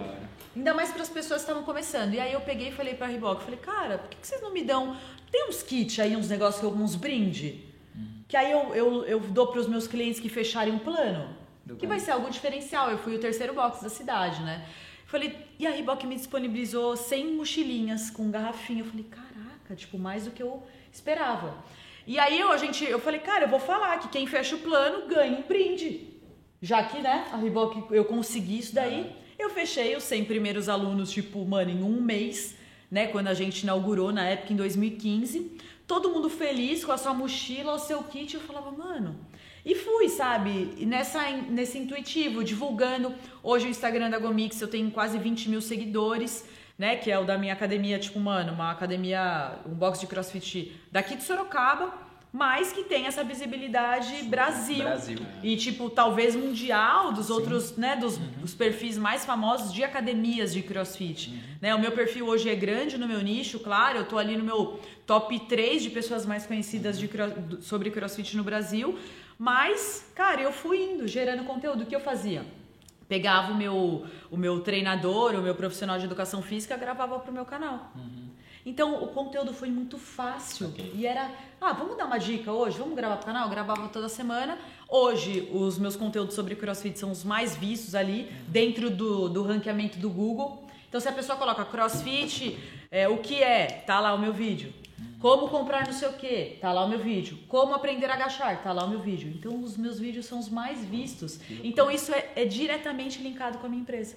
[0.55, 2.13] Ainda mais para as pessoas que estavam começando.
[2.13, 4.53] E aí eu peguei e falei pra Reebok, falei, cara, por que, que vocês não
[4.53, 4.95] me dão...
[5.31, 7.65] Tem uns kits aí, uns negócios, uns brinde,
[8.27, 11.35] que aí eu, eu, eu dou para os meus clientes que fecharem um plano.
[11.65, 11.89] Do que cara.
[11.89, 12.91] vai ser algo diferencial.
[12.91, 14.65] Eu fui o terceiro box da cidade, né?
[15.05, 18.81] Falei, e a Reebok me disponibilizou 100 mochilinhas com garrafinha.
[18.81, 20.61] Eu falei, caraca, tipo, mais do que eu
[20.91, 21.55] esperava.
[22.05, 24.59] E aí eu, a gente, eu falei, cara, eu vou falar que quem fecha o
[24.59, 26.07] plano ganha um brinde.
[26.61, 31.11] Já que, né, a Reebok, eu consegui isso daí, eu fechei os 100 primeiros alunos,
[31.11, 32.55] tipo, mano, em um mês,
[32.89, 35.57] né, quando a gente inaugurou, na época, em 2015.
[35.87, 38.35] Todo mundo feliz com a sua mochila, o seu kit.
[38.35, 39.15] Eu falava, mano...
[39.63, 40.73] E fui, sabe?
[40.87, 43.13] Nessa, nesse intuitivo, divulgando.
[43.43, 46.45] Hoje o Instagram da Gomix eu tenho quase 20 mil seguidores,
[46.79, 46.95] né?
[46.95, 51.15] Que é o da minha academia, tipo, mano, uma academia, um box de crossfit daqui
[51.15, 51.93] de Sorocaba,
[52.33, 54.77] mas que tem essa visibilidade Brasil.
[54.77, 55.19] Brasil.
[55.43, 57.95] E, tipo, talvez mundial dos outros, né?
[57.97, 61.43] Dos, dos perfis mais famosos de academias de crossfit.
[61.61, 61.75] Né?
[61.75, 63.97] O meu perfil hoje é grande no meu nicho, claro.
[63.97, 67.91] Eu tô ali no meu top 3 de pessoas mais conhecidas de, cro- do- sobre
[67.91, 68.97] crossfit no Brasil.
[69.37, 71.83] Mas, cara, eu fui indo, gerando conteúdo.
[71.83, 72.45] O que eu fazia?
[73.09, 77.43] Pegava o meu, o meu treinador, o meu profissional de educação física, gravava pro meu
[77.43, 77.91] canal.
[78.65, 80.67] Então o conteúdo foi muito fácil.
[80.67, 80.93] Ok.
[80.95, 82.77] E era, ah, vamos dar uma dica hoje?
[82.77, 83.45] Vamos gravar pro canal?
[83.45, 84.57] Eu gravava toda semana.
[84.87, 89.97] Hoje, os meus conteúdos sobre crossfit são os mais vistos ali, dentro do, do ranqueamento
[89.97, 90.63] do Google.
[90.87, 92.59] Então, se a pessoa coloca crossfit,
[92.91, 93.65] é, o que é?
[93.87, 94.73] Tá lá o meu vídeo.
[95.19, 97.37] Como comprar não sei o que, tá lá o meu vídeo.
[97.47, 99.31] Como aprender a agachar, tá lá o meu vídeo.
[99.37, 101.39] Então os meus vídeos são os mais vistos.
[101.63, 104.15] Então isso é, é diretamente linkado com a minha empresa.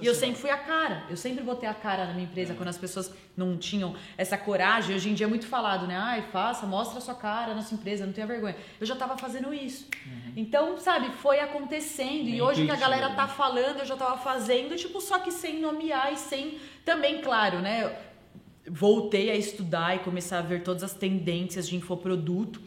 [0.00, 1.04] E eu sempre fui a cara.
[1.10, 4.94] Eu sempre botei a cara na minha empresa quando as pessoas não tinham essa coragem.
[4.94, 5.96] Hoje em dia é muito falado, né?
[5.96, 8.56] Ai, faça, mostra a sua cara na sua empresa, não tenha vergonha.
[8.80, 9.88] Eu já tava fazendo isso.
[10.36, 12.28] Então, sabe, foi acontecendo.
[12.28, 15.32] E Bem hoje que a galera tá falando, eu já tava fazendo, tipo, só que
[15.32, 16.58] sem nomear e sem.
[16.84, 17.92] Também, claro, né?
[18.68, 22.60] Voltei a estudar e começar a ver todas as tendências de infoproduto,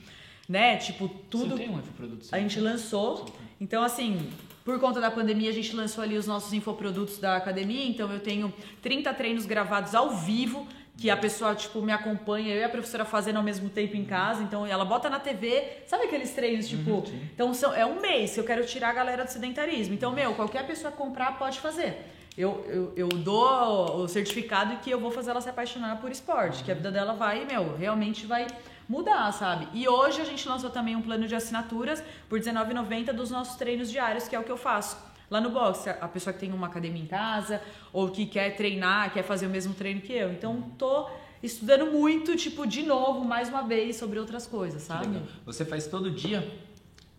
[0.48, 0.78] né?
[0.78, 2.28] Tipo, tudo Você tem um infoproduto?
[2.32, 3.26] a gente lançou.
[3.60, 4.30] Então, assim,
[4.64, 7.86] por conta da pandemia, a gente lançou ali os nossos infoprodutos da academia.
[7.86, 10.68] Então, eu tenho 30 treinos gravados ao vivo,
[10.98, 14.04] que a pessoa, tipo, me acompanha, eu e a professora fazendo ao mesmo tempo em
[14.04, 14.42] casa.
[14.42, 17.04] Então, ela bota na TV, sabe aqueles treinos, tipo...
[17.34, 19.94] então, são, é um mês que eu quero tirar a galera do sedentarismo.
[19.94, 22.17] Então, meu, qualquer pessoa comprar pode fazer.
[22.38, 26.64] Eu, eu, eu dou o certificado que eu vou fazer ela se apaixonar por esporte,
[26.64, 28.46] que a vida dela vai, meu, realmente vai
[28.88, 29.68] mudar, sabe?
[29.74, 33.90] E hoje a gente lançou também um plano de assinaturas por R$19,90 dos nossos treinos
[33.90, 34.98] diários, que é o que eu faço.
[35.32, 37.60] Lá no box, a pessoa que tem uma academia em casa
[37.92, 40.32] ou que quer treinar, quer fazer o mesmo treino que eu.
[40.32, 41.10] Então, tô
[41.42, 45.22] estudando muito, tipo, de novo, mais uma vez, sobre outras coisas, sabe?
[45.44, 46.48] Você faz todo dia?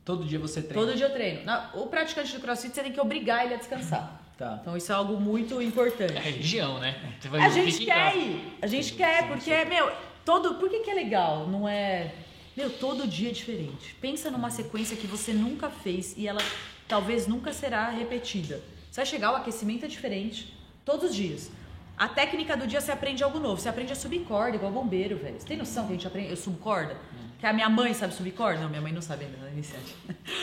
[0.04, 0.86] Todo dia você treina?
[0.86, 1.42] Todo dia eu treino.
[1.74, 4.27] O praticante do crossfit, você tem que obrigar ele a descansar.
[4.38, 4.56] Tá.
[4.62, 6.16] Então, isso é algo muito importante.
[6.16, 6.96] É religião, né?
[7.42, 8.56] A gente quer ir.
[8.62, 9.90] A gente quer, porque, meu,
[10.24, 10.54] todo.
[10.54, 11.48] Por que, que é legal?
[11.48, 12.14] Não é.
[12.56, 13.96] Meu, todo dia é diferente.
[14.00, 16.40] Pensa numa sequência que você nunca fez e ela
[16.86, 18.62] talvez nunca será repetida.
[18.88, 20.56] Você vai chegar, o aquecimento é diferente.
[20.84, 21.50] Todos os dias.
[21.96, 23.60] A técnica do dia você aprende algo novo.
[23.60, 25.34] Você aprende a subir corda, igual bombeiro, velho.
[25.36, 26.30] Você tem noção que a gente aprende?
[26.30, 26.96] Eu subo corda?
[27.38, 28.60] Que a minha mãe sabe subir corda?
[28.60, 29.94] Não, minha mãe não sabe ainda na iniciante.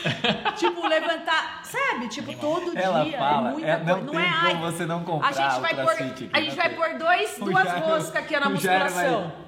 [0.56, 1.60] tipo, levantar.
[1.62, 2.08] Sabe?
[2.08, 3.18] Tipo, todo Ela dia.
[3.18, 4.10] fala, é muita é, não coisa.
[4.12, 6.74] tem é, como ai, você não comprar a gente vai pôr, a gente não vai
[6.74, 9.32] pôr dois, duas Jairo- roscas aqui na musculação.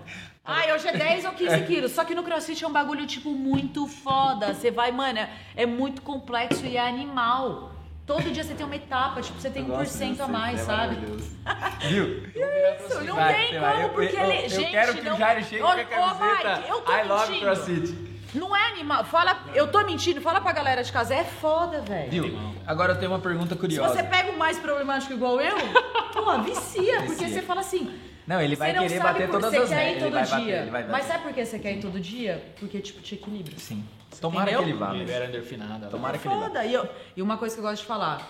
[0.50, 1.92] Ai, hoje é 10 ou 15 quilos.
[1.92, 4.54] Só que no crossfit é um bagulho, tipo, muito foda.
[4.54, 7.70] Você vai, mano, é- é muito complexo e é animal.
[8.08, 10.62] Todo dia você tem uma etapa, tipo, você tem Eu gosto 1% a mais, você,
[10.62, 10.96] é sabe?
[10.96, 11.30] maravilhoso.
[11.88, 12.22] Viu?
[12.24, 14.44] Isso, não tem você como, Eu- porque eu, ele.
[14.46, 15.14] eu gente, quero que não...
[15.14, 17.40] o Jairo chegue com a camiseta Mike, eu tô I love.
[17.40, 18.08] CrossFit.
[18.34, 19.04] Não é animal.
[19.04, 21.14] Fala, eu tô mentindo, fala pra galera de casa.
[21.14, 22.10] É foda, velho.
[22.10, 22.38] Viu?
[22.66, 23.94] Agora eu tenho uma pergunta Se curiosa.
[23.94, 25.56] você pega o mais problemático igual eu,
[26.12, 27.90] pô, vicia, porque você fala assim.
[28.26, 29.90] Não, ele vai você não querer bater todas você as quer metas.
[29.90, 30.68] ir Ele todo vai dia.
[30.70, 32.42] bater, Mas sabe por que você quer ir todo dia?
[32.58, 33.54] Porque, tipo, te equilibra.
[33.58, 33.82] Sim.
[34.20, 34.64] Tomara Entendeu?
[34.64, 34.92] que ele vá.
[34.92, 35.84] Libera endorfinada.
[35.86, 35.90] lá.
[35.90, 36.42] Tomara É que ele vá.
[36.42, 36.64] foda.
[36.64, 38.20] E, eu- e uma coisa que eu gosto de falar.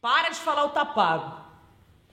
[0.00, 1.42] Para de falar o tá pago.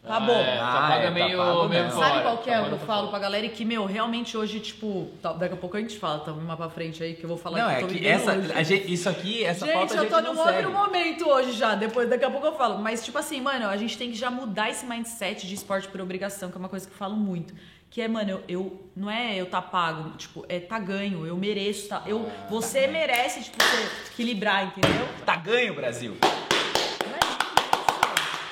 [0.03, 0.32] Tá Ah, bom.
[0.34, 1.91] É, tá Ah, é, tá meio, pago meio mesmo.
[1.91, 2.07] fora.
[2.09, 3.45] Sabe qual que é Tá o que eu falo pra galera?
[3.45, 6.57] E que, meu, realmente hoje, tipo, tá- daqui a pouco a gente fala, tá mais
[6.57, 9.43] pra frente aí que eu vou falar Não, que é que essa, gente, isso aqui,
[9.45, 10.57] essa gente, pauta a eu gente tô num segue.
[10.65, 12.80] outro momento hoje já, depois daqui a pouco eu falo.
[12.80, 16.01] Mas, tipo assim, mano, a gente tem que já mudar esse mindset de esporte por
[16.01, 17.53] obrigação, que é uma coisa que eu falo muito.
[17.92, 21.36] Que é, mano, eu, eu- não é eu tá pago, tipo, é tá ganho, eu
[21.36, 22.02] mereço, tá?
[22.06, 25.08] Eu, você merece, tipo, você equilibrar, entendeu?
[25.26, 26.16] Tá ganho, Brasil.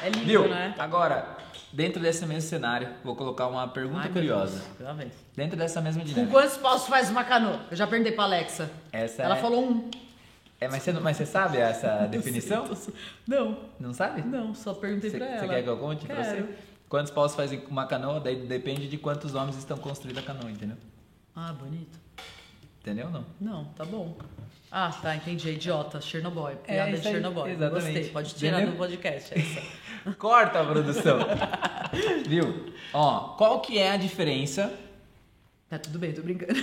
[0.01, 0.07] É.
[0.07, 0.47] É lindo, Viu?
[0.49, 0.75] né?
[0.77, 1.37] Agora,
[1.71, 4.61] dentro desse mesmo cenário, vou colocar uma pergunta Ai, curiosa.
[4.77, 5.11] Deus.
[5.35, 6.33] Dentro dessa mesma Com dinâmica.
[6.33, 7.61] quantos paus faz uma canoa?
[7.71, 8.69] Eu já perguntei pra Alexa.
[8.91, 9.41] Essa Ela é...
[9.41, 9.89] falou um.
[10.61, 12.69] É, mas você, mas você sabe essa definição?
[13.25, 13.57] Não.
[13.79, 14.21] Não sabe?
[14.21, 15.39] Não, só perguntei Você, pra ela.
[15.39, 16.27] você quer que eu conte pra Quero.
[16.47, 16.53] você?
[16.89, 18.19] Quantos paus faz uma canoa?
[18.19, 20.75] Daí depende de quantos homens estão construindo a canoa, entendeu?
[21.35, 21.97] Ah, bonito.
[22.81, 23.25] Entendeu ou não?
[23.39, 24.17] Não, tá bom.
[24.71, 25.49] Ah, tá, entendi.
[25.49, 26.01] É idiota.
[26.01, 26.55] Chernobyl.
[26.57, 27.47] Piada de isso aí, Chernobyl.
[27.47, 27.85] exatamente.
[27.85, 28.09] Gostei.
[28.09, 28.71] Pode tirar Entendeu?
[28.73, 29.33] do podcast.
[29.33, 29.61] É isso.
[30.17, 31.19] Corta a produção.
[32.27, 32.73] Viu?
[32.93, 34.73] Ó, qual que é a diferença
[35.69, 36.59] Tá tudo bem, tô brincando.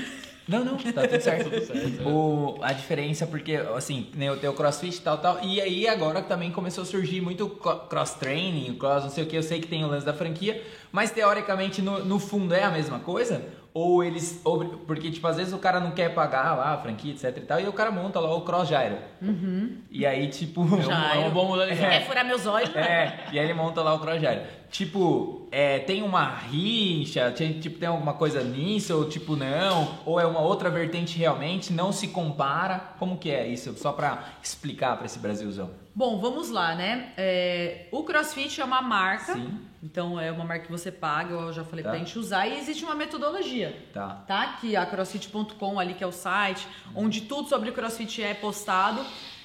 [0.49, 1.51] Não, não, tá tudo certo.
[1.51, 2.09] Tudo certo, é.
[2.09, 5.42] o, a diferença, porque, assim, nem o teu crossfit e tal, tal.
[5.42, 9.36] E aí agora também começou a surgir muito cross-training, cross não sei o que.
[9.36, 12.70] Eu sei que tem o lance da franquia, mas teoricamente no, no fundo é a
[12.70, 13.42] mesma coisa?
[13.77, 14.41] Ou eles.
[14.43, 17.41] Ou, porque, tipo, às vezes o cara não quer pagar lá a franquia, etc e
[17.43, 18.97] tal, e o cara monta lá o cross gyro.
[19.91, 20.66] E aí, tipo.
[20.81, 21.68] Já é um bom modelo.
[21.77, 22.72] Quer furar meus olhos?
[22.72, 22.81] né?
[22.81, 24.41] É, e aí ele monta lá o cross gyro.
[24.70, 30.18] Tipo, é, tem uma rixa, tem, tipo, tem alguma coisa nisso, ou tipo, não, ou
[30.18, 32.95] é uma outra vertente realmente, não se compara.
[32.99, 33.74] Como que é isso?
[33.77, 35.70] Só pra explicar pra esse Brasilzão.
[35.95, 37.12] Bom, vamos lá, né?
[37.18, 39.35] É, o CrossFit é uma marca.
[39.35, 39.61] Sim.
[39.87, 41.91] Então é uma marca que você paga, eu já falei Tá.
[41.91, 42.49] pra gente usar.
[42.49, 43.80] E existe uma metodologia.
[43.95, 44.09] Tá.
[44.26, 44.57] tá?
[44.61, 49.01] Que é a crossfit.com ali, que é o site, onde tudo sobre crossfit é postado.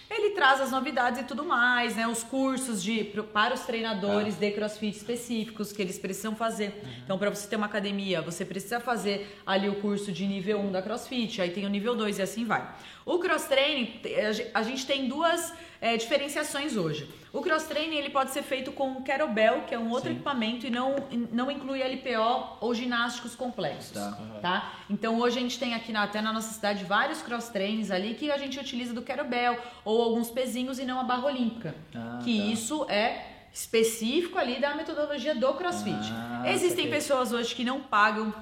[0.09, 2.05] Ele traz as novidades e tudo mais, né?
[2.05, 6.83] Os cursos de, para os treinadores de crossfit específicos que eles precisam fazer.
[7.05, 10.71] Então, para você ter uma academia, você precisa fazer ali o curso de nível 1
[10.73, 12.75] da crossfit, aí tem o nível 2 e assim vai.
[13.13, 17.09] O cross training, a ge- a gente tem duas é, diferenciações hoje.
[17.33, 20.69] O cross training ele pode ser feito com kettlebell, que é um outro equipamento, e
[20.69, 20.95] não,
[21.31, 24.17] não inclui LPO ou ginásticos complexos Tá.
[24.41, 24.73] tá?
[24.89, 28.13] Então hoje a gente tem aqui na, até na nossa cidade vários cross trains ali
[28.15, 31.73] que a gente utiliza do kettlebell ou alguns pezinhos e não a barra olímpica.
[31.95, 32.45] Ah, que tá.
[32.45, 35.95] isso é específico ali da metodologia do CrossFit.
[36.13, 38.33] Ah, Existem pessoas hoje que não pagam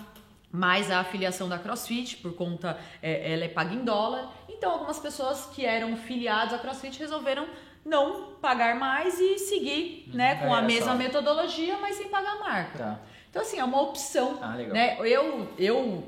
[0.52, 4.32] mais a afiliação da CrossFit por conta é, ela é paga em dólar.
[4.50, 7.48] Então algumas pessoas que eram filiados à CrossFit resolveram
[7.86, 10.98] não pagar mais e seguir, né, com a É, mesma só.
[10.98, 12.78] metodologia, mas sem pagar a marca.
[12.78, 13.00] Tá.
[13.30, 14.38] Então, assim, é uma opção.
[14.42, 14.74] Ah, legal.
[14.74, 14.98] Né?
[15.02, 16.04] Eu, eu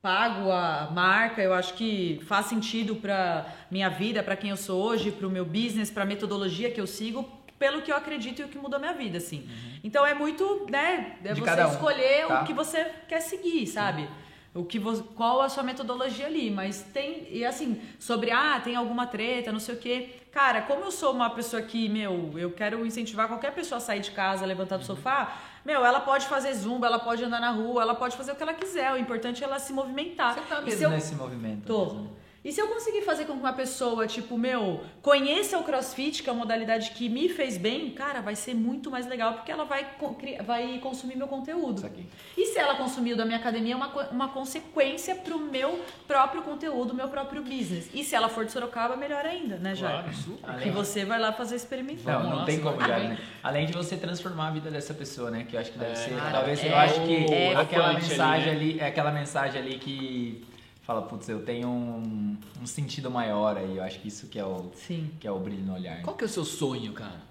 [0.00, 4.80] pago a marca, eu acho que faz sentido para minha vida, para quem eu sou
[4.82, 7.28] hoje, para o meu business, para a metodologia que eu sigo,
[7.58, 9.48] pelo que eu acredito e o que mudou minha vida, assim.
[9.82, 11.16] Então é muito, né?
[11.24, 12.42] É De você um, escolher tá?
[12.42, 14.08] o que você quer seguir, sabe?
[14.54, 18.74] O que vo- qual a sua metodologia ali, mas tem e assim, sobre ah, tem
[18.74, 20.10] alguma treta, não sei o quê.
[20.32, 24.00] Cara, como eu sou uma pessoa que, meu, eu quero incentivar qualquer pessoa a sair
[24.00, 24.86] de casa, levantar do Uhum.
[24.86, 28.34] sofá, meu, ela pode fazer zumba, ela pode andar na rua, ela pode fazer o
[28.34, 28.92] que ela quiser.
[28.92, 30.34] O importante é ela se movimentar.
[30.34, 31.66] Você tá mesmo eu- nesse movimento.
[31.66, 31.84] Tô.
[31.86, 32.16] mesmo.
[32.46, 36.30] E se eu conseguir fazer com que uma pessoa, tipo, meu, conheça o crossfit, que
[36.30, 39.64] é uma modalidade que me fez bem, cara, vai ser muito mais legal, porque ela
[39.64, 39.84] vai,
[40.46, 41.78] vai consumir meu conteúdo.
[41.78, 42.06] Isso aqui.
[42.38, 46.94] E se ela consumiu da minha academia, é uma, uma consequência pro meu próprio conteúdo,
[46.94, 47.90] meu próprio business.
[47.92, 50.02] E se ela for de Sorocaba, melhor ainda, né, Jair?
[50.04, 50.60] Claro, super.
[50.62, 52.22] Que você vai lá fazer experimental.
[52.22, 53.08] Não, não tem como bem.
[53.08, 53.18] né?
[53.42, 55.44] Além de você transformar a vida dessa pessoa, né?
[55.48, 56.14] Que eu acho que deve É, ser.
[56.16, 58.52] cara, talvez é eu acho que o- aquela punch ali, mensagem né?
[58.52, 60.44] ali, é aquela mensagem ali que
[60.86, 63.76] fala, putz, eu tenho um, um sentido maior aí.
[63.76, 65.10] Eu acho que isso que é o, Sim.
[65.18, 65.96] que é o brilho no olhar.
[65.96, 66.02] né?
[66.02, 67.26] Qual que é o seu sonho, cara?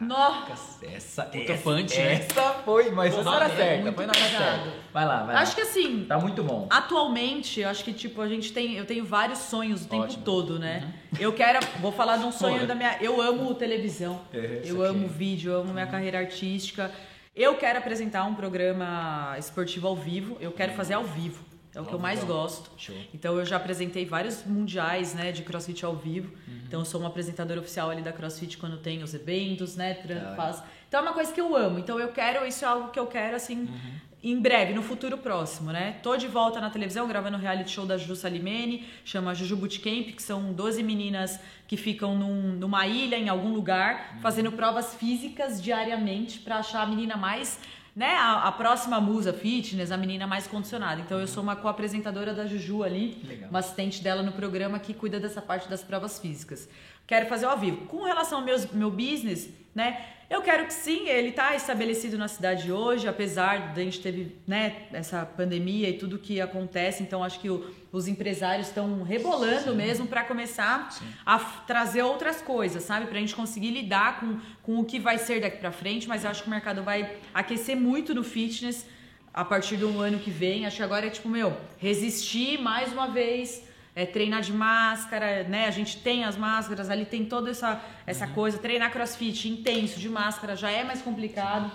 [0.00, 0.86] Nossa.
[0.86, 2.12] Essa, Puta essa, punch, né?
[2.14, 4.72] essa foi, mas foi na hora é certa, foi na hora certa.
[4.92, 5.40] Vai lá, vai lá.
[5.40, 6.68] Acho que assim, Tá muito bom.
[6.70, 10.22] Atualmente, eu acho que tipo a gente tem, eu tenho vários sonhos o tempo Ótimo.
[10.22, 10.94] todo, né?
[11.18, 15.06] Eu quero, vou falar de um sonho da minha, eu amo televisão, É, eu amo
[15.06, 15.14] aqui.
[15.14, 16.92] vídeo, eu amo minha carreira artística.
[17.34, 21.44] Eu quero apresentar um programa esportivo ao vivo, eu quero fazer ao vivo.
[21.78, 22.70] É o que eu mais gosto.
[22.76, 22.94] Show.
[23.14, 26.32] Então eu já apresentei vários mundiais, né, de CrossFit ao vivo.
[26.48, 26.60] Uhum.
[26.66, 30.34] Então eu sou uma apresentadora oficial ali da CrossFit quando tem os eventos, né, hora.
[30.34, 30.62] faz.
[30.88, 31.78] Então é uma coisa que eu amo.
[31.78, 33.92] Então eu quero, isso é algo que eu quero assim Uhum.
[34.24, 35.96] em breve, no futuro próximo, né?
[36.02, 40.06] Tô de volta na televisão gravando o reality show da Juju Salimene, chama Juju Bootcamp,
[40.16, 44.20] que são 12 meninas que ficam num- numa ilha em algum lugar, Uhum.
[44.20, 47.60] fazendo provas físicas diariamente pra achar a menina mais
[47.98, 51.00] né, a, a próxima musa fitness, a menina mais condicionada.
[51.00, 53.50] Então eu sou uma co-apresentadora da Juju ali, Legal.
[53.50, 56.68] uma assistente dela no programa que cuida dessa parte das provas físicas.
[57.08, 57.78] Quero fazer ao vivo.
[57.86, 60.00] Com relação ao meus, meu business, né?
[60.30, 64.36] Eu quero que sim, ele está estabelecido na cidade hoje, apesar de a gente teve,
[64.46, 67.02] né, essa pandemia e tudo que acontece.
[67.02, 70.90] Então acho que o- os empresários estão rebolando mesmo para começar
[71.24, 73.06] a f- trazer outras coisas, sabe?
[73.06, 76.06] Para a gente conseguir lidar com, com o que vai ser daqui para frente.
[76.06, 78.84] Mas eu acho que o mercado vai aquecer muito no fitness
[79.32, 80.66] a partir do ano que vem.
[80.66, 83.62] Acho que agora é tipo, meu, resistir mais uma vez,
[83.98, 85.66] é, treinar de máscara, né?
[85.66, 88.56] A gente tem as máscaras, ali tem toda essa, essa coisa.
[88.56, 91.68] Treinar crossfit intenso de máscara já é mais complicado.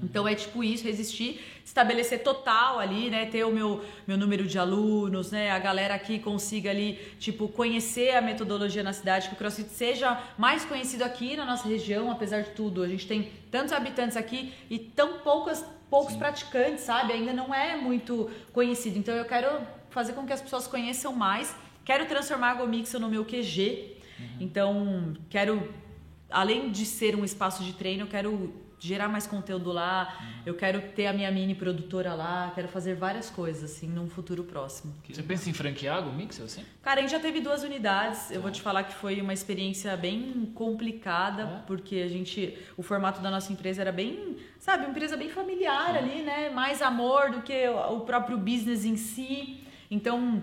[0.00, 3.26] Então é tipo isso, resistir, estabelecer total ali, né?
[3.26, 5.50] Ter o meu, meu número de alunos, né?
[5.50, 10.20] A galera aqui consiga ali, tipo, conhecer a metodologia na cidade, que o CrossFit seja
[10.38, 12.82] mais conhecido aqui na nossa região, apesar de tudo.
[12.82, 16.18] A gente tem tantos habitantes aqui e tão poucas, poucos Sim.
[16.18, 17.12] praticantes, sabe?
[17.12, 18.98] Ainda não é muito conhecido.
[18.98, 19.48] Então eu quero
[19.90, 21.54] fazer com que as pessoas conheçam mais.
[21.84, 23.96] Quero transformar a Gomixel no meu QG.
[24.18, 24.26] Uhum.
[24.40, 25.68] Então, quero,
[26.30, 30.42] além de ser um espaço de treino, eu quero gerar mais conteúdo lá, uhum.
[30.46, 34.42] eu quero ter a minha mini produtora lá, quero fazer várias coisas, assim, num futuro
[34.42, 34.92] próximo.
[35.08, 36.64] Você pensa em franquear o Mixel, assim?
[36.82, 39.96] Cara, a gente já teve duas unidades, eu vou te falar que foi uma experiência
[39.96, 41.62] bem complicada, é.
[41.66, 45.96] porque a gente, o formato da nossa empresa era bem, sabe, uma empresa bem familiar
[45.96, 50.42] ali, né, mais amor do que o próprio business em si, então...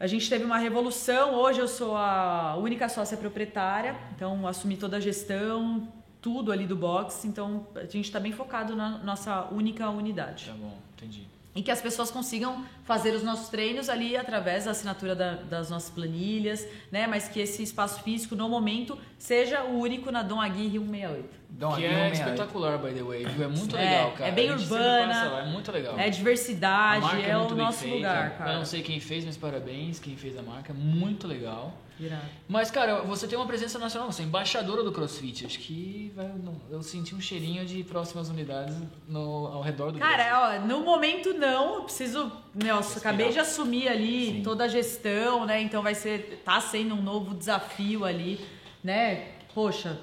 [0.00, 1.34] A gente teve uma revolução.
[1.34, 5.88] Hoje eu sou a única sócia proprietária, então assumi toda a gestão,
[6.20, 10.46] tudo ali do box, então a gente está bem focado na nossa única unidade.
[10.46, 11.26] Tá bom, entendi.
[11.54, 15.68] E que as pessoas consigam fazer os nossos treinos ali através da assinatura da, das
[15.68, 17.06] nossas planilhas, né?
[17.08, 21.28] Mas que esse espaço físico, no momento, seja o único na Dom Aguirre 168.
[21.50, 23.44] Dom que é espetacular, by the way, viu?
[23.44, 24.30] É muito é, legal, cara.
[24.30, 25.98] É bem urbana, lá, é muito legal.
[25.98, 27.96] É diversidade, é, é o nosso feita.
[27.96, 28.52] lugar, cara.
[28.52, 31.74] Eu não sei quem fez, mas parabéns quem fez a marca, muito legal.
[32.00, 32.26] Irado.
[32.48, 35.44] Mas, cara, você tem uma presença nacional, você é embaixadora do CrossFit.
[35.44, 36.30] Acho que vai,
[36.70, 38.76] eu senti um cheirinho de próximas unidades
[39.08, 41.76] no, ao redor do Cara, ó, no momento não.
[41.76, 42.30] Eu preciso.
[42.64, 44.42] Eu acabei de assumir ali Sim.
[44.42, 45.60] toda a gestão, né?
[45.60, 46.42] Então vai ser.
[46.44, 48.40] Tá sendo um novo desafio ali,
[48.82, 49.32] né?
[49.54, 49.98] Poxa,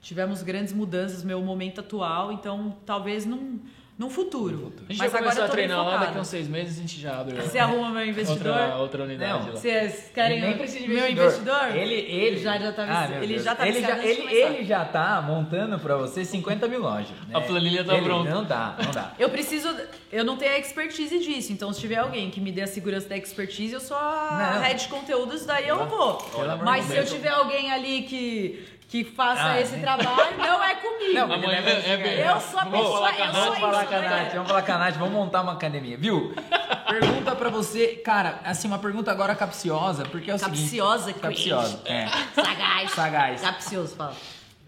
[0.00, 3.60] tivemos grandes mudanças no meu momento atual, então talvez não
[3.98, 4.58] num futuro.
[4.58, 4.84] futuro.
[4.86, 7.00] A gente Mas já começou a treinar lá, daqui a uns seis meses a gente
[7.00, 7.40] já abre.
[7.40, 8.52] Você arruma meu investidor?
[8.52, 9.58] Outra, outra unidade não, lá.
[9.58, 11.74] Vocês querem nem precisa de meu investidor?
[11.74, 15.22] Ele, ele já, já tá, ah, ele já tá ele já, ele, ele já tá
[15.22, 17.08] montando pra você 50 mil lojas.
[17.26, 17.34] Né?
[17.34, 18.30] A planilha tá ele, pronta.
[18.30, 19.14] Não dá, não dá.
[19.18, 19.74] eu preciso.
[20.12, 23.08] Eu não tenho a expertise disso, então se tiver alguém que me dê a segurança
[23.08, 24.62] da expertise, eu sou a não.
[24.62, 26.18] head de conteúdos, daí eu vou.
[26.62, 31.12] Mas se eu tiver alguém ali que que faça ah, esse trabalho não é comigo.
[31.12, 34.32] Não, amanhã é, é, eu sou a pessoa, eu sou Vamos falar com a Nath,
[34.32, 36.34] vamos falar com a Nath, vamos montar uma academia, viu?
[36.88, 41.20] pergunta pra você, cara, assim, uma pergunta agora capciosa, porque é o capciosa, seguinte...
[41.20, 42.06] Capciosa, é.
[42.34, 42.90] Sagaz.
[42.92, 43.40] Sagaz.
[43.40, 44.16] Capcioso, fala.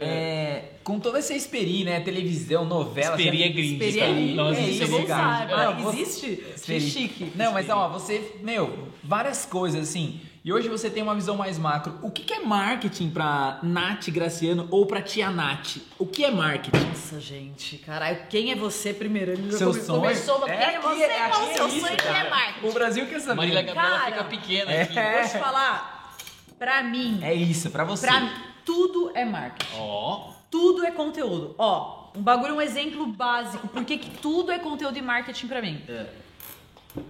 [0.01, 1.99] É, com toda essa experi, né?
[2.01, 3.17] Televisão, novela.
[3.17, 3.83] Experi é gringo.
[3.83, 4.43] Experi é gringo.
[4.43, 5.53] É isso, você sabe.
[5.53, 6.45] Não, existe?
[6.55, 6.81] Experi.
[6.81, 7.33] Chique.
[7.35, 10.21] Não, mas ó, você, meu, várias coisas assim.
[10.49, 11.99] E hoje você tem uma visão mais macro.
[12.01, 15.77] O que, que é marketing pra Nath Graciano ou pra tia Nath?
[15.99, 16.87] O que é marketing?
[16.87, 19.33] Nossa, gente, caralho, quem é você primeiro?
[19.33, 20.01] Ele seu come, sonho?
[20.01, 21.03] Começou, é, quem é você?
[21.03, 22.67] É, qual o seu sonho que é marketing?
[22.67, 23.35] O Brasil quer saber.
[23.35, 24.83] Marília Gabriela fica pequena é.
[24.85, 24.95] aqui.
[24.95, 26.17] Vou te falar,
[26.59, 27.21] pra mim...
[27.23, 28.07] É isso, pra você.
[28.07, 28.33] Pra
[28.65, 29.77] tudo é marketing.
[29.77, 30.31] Ó.
[30.31, 30.33] Oh.
[30.51, 31.57] Tudo é conteúdo.
[31.59, 33.69] Ó, um bagulho, um exemplo básico.
[33.69, 35.85] Por que tudo é conteúdo e marketing pra mim?
[35.87, 36.07] É.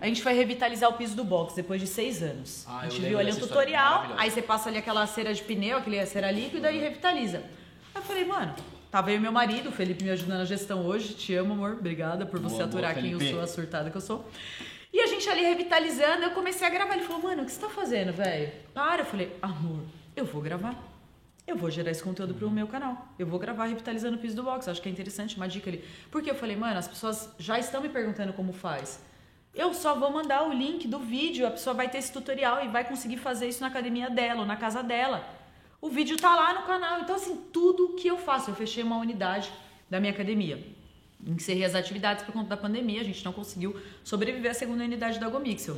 [0.01, 2.65] A gente foi revitalizar o piso do box depois de seis anos.
[2.67, 5.79] Ah, a gente viu ali um tutorial, aí você passa ali aquela cera de pneu,
[5.79, 7.39] aquele cera líquida e revitaliza.
[7.39, 7.43] Aí
[7.97, 8.55] eu falei, mano,
[8.91, 11.15] tava aí meu marido, o Felipe me ajudando na gestão hoje.
[11.15, 11.73] Te amo, amor.
[11.73, 14.29] Obrigada por você boa, aturar boa, quem eu sou, a surtada que eu sou.
[14.93, 16.95] E a gente ali revitalizando, eu comecei a gravar.
[16.95, 18.51] Ele falou, mano, o que você tá fazendo, velho?
[18.73, 19.03] Para.
[19.03, 19.81] Eu falei, amor,
[20.17, 20.75] eu vou gravar.
[21.47, 23.09] Eu vou gerar esse conteúdo pro meu canal.
[23.19, 24.69] Eu vou gravar revitalizando o piso do box.
[24.69, 25.83] Acho que é interessante, uma dica ali.
[26.11, 29.01] Porque eu falei, mano, as pessoas já estão me perguntando como faz.
[29.59, 32.69] Eu só vou mandar o link do vídeo, a pessoa vai ter esse tutorial e
[32.69, 35.29] vai conseguir fazer isso na academia dela ou na casa dela.
[35.81, 37.01] O vídeo tá lá no canal.
[37.01, 39.53] Então, assim, tudo que eu faço, eu fechei uma unidade
[39.91, 40.65] da minha academia.
[41.27, 45.19] Encerrei as atividades por conta da pandemia, a gente não conseguiu sobreviver à segunda unidade
[45.19, 45.77] da Gomixel.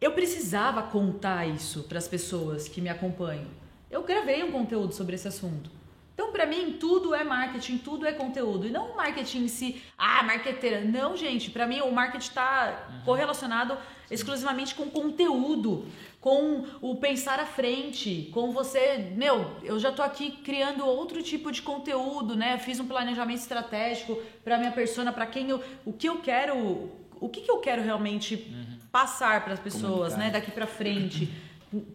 [0.00, 3.48] Eu precisava contar isso para as pessoas que me acompanham.
[3.90, 5.68] Eu gravei um conteúdo sobre esse assunto.
[6.16, 8.66] Então, para mim, tudo é marketing, tudo é conteúdo.
[8.66, 10.80] E não o marketing em si, ah, marqueteira.
[10.80, 13.00] Não, gente, para mim o marketing está uhum.
[13.04, 13.76] correlacionado
[14.10, 15.84] exclusivamente com conteúdo,
[16.18, 21.52] com o pensar à frente, com você, meu, eu já tô aqui criando outro tipo
[21.52, 22.56] de conteúdo, né?
[22.56, 26.90] Fiz um planejamento estratégico para minha persona, para quem eu, o que eu quero,
[27.20, 28.78] o que, que eu quero realmente uhum.
[28.90, 30.18] passar para as pessoas, Comunicar.
[30.18, 31.30] né, daqui para frente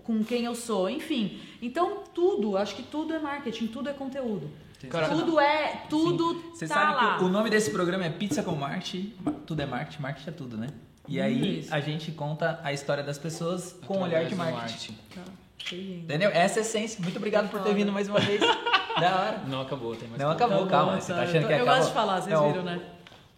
[0.03, 1.39] com quem eu sou, enfim.
[1.61, 4.49] Então tudo, acho que tudo é marketing, tudo é conteúdo.
[4.89, 7.17] Cara, tudo é, tudo Você tá sabe lá.
[7.17, 9.13] que o nome desse programa é Pizza com Marketing,
[9.45, 10.67] tudo é marketing, marketing é tudo, né?
[11.07, 11.73] E aí Isso.
[11.73, 14.57] a gente conta a história das pessoas com um olhar de marketing.
[14.59, 14.97] marketing.
[15.13, 15.75] Tá.
[15.75, 16.31] Entendeu?
[16.31, 17.01] Essa é a essência.
[17.01, 18.41] Muito obrigado por ter vindo mais uma vez.
[18.41, 19.41] da hora.
[19.47, 20.93] Não acabou, tem mais Não acabou, tá calma.
[20.93, 21.59] Bom, você tá achando que acabou?
[21.59, 22.47] Eu gosto de falar, vocês Não.
[22.51, 22.81] viram, né?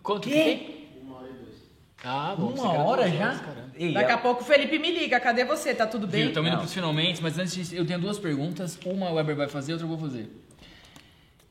[0.02, 0.90] Quanto que?
[2.04, 2.48] Ah, bom.
[2.48, 3.40] Uma hora já?
[3.76, 5.74] Ei, Daqui a pouco o Felipe me liga, cadê você?
[5.74, 6.28] Tá tudo bem?
[6.28, 8.78] Estamos indo pros finalmente, mas antes disso, eu tenho duas perguntas.
[8.86, 10.30] Uma o Weber vai fazer, outra eu vou fazer.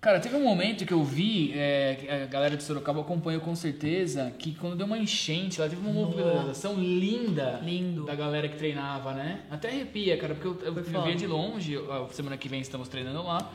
[0.00, 4.32] Cara, teve um momento que eu vi, é, a galera de Sorocaba acompanhou com certeza,
[4.36, 8.04] que quando deu uma enchente, lá teve uma mobilização linda Lindo.
[8.04, 9.42] da galera que treinava, né?
[9.48, 11.78] Até arrepia, cara, porque eu, eu, eu via de longe,
[12.10, 13.48] semana que vem estamos treinando lá.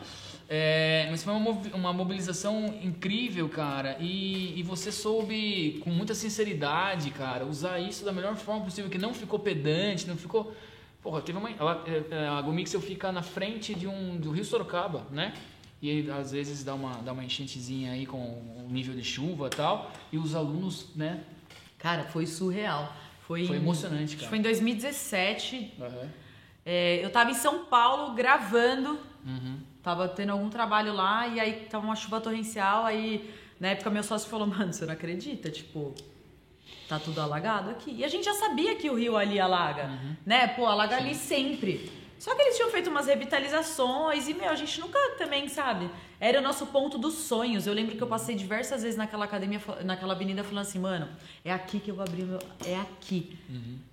[0.50, 7.12] É, mas foi uma, uma mobilização incrível, cara, e, e você soube, com muita sinceridade,
[7.12, 10.56] cara, usar isso da melhor forma possível, que não ficou pedante, não ficou...
[11.04, 11.50] Porra, teve uma...
[11.52, 15.34] Ela, é, é, a Gomixel fica na frente de um, do Rio Sorocaba, né?
[15.82, 19.50] E às vezes dá uma, dá uma enchentezinha aí com o nível de chuva e
[19.52, 21.24] tal, e os alunos, né?
[21.78, 22.92] Cara, foi surreal.
[23.28, 24.30] Foi, Foi em- emocionante, cara.
[24.30, 25.74] Foi em 2017.
[25.80, 26.10] Aham.
[26.66, 29.00] É, eu tava em São Paulo gravando.
[29.26, 29.60] Uhum.
[29.84, 32.86] Tava tendo algum trabalho lá e aí tava uma chuva torrencial.
[32.86, 35.50] Aí, na época, meu sócio falou: Mano, você não acredita?
[35.50, 35.94] Tipo,
[36.88, 37.92] tá tudo alagado aqui.
[37.92, 39.90] E a gente já sabia que o rio ali alaga,
[40.26, 40.48] né?
[40.48, 41.90] Pô, alaga ali sempre.
[42.20, 45.88] Só que eles tinham feito umas revitalizações e, meu, a gente nunca também, sabe?
[46.20, 47.68] Era o nosso ponto dos sonhos.
[47.68, 51.08] Eu lembro que eu passei diversas vezes naquela academia, naquela avenida, falando assim, mano,
[51.46, 52.40] é aqui que eu vou abrir o meu.
[52.66, 53.38] É aqui.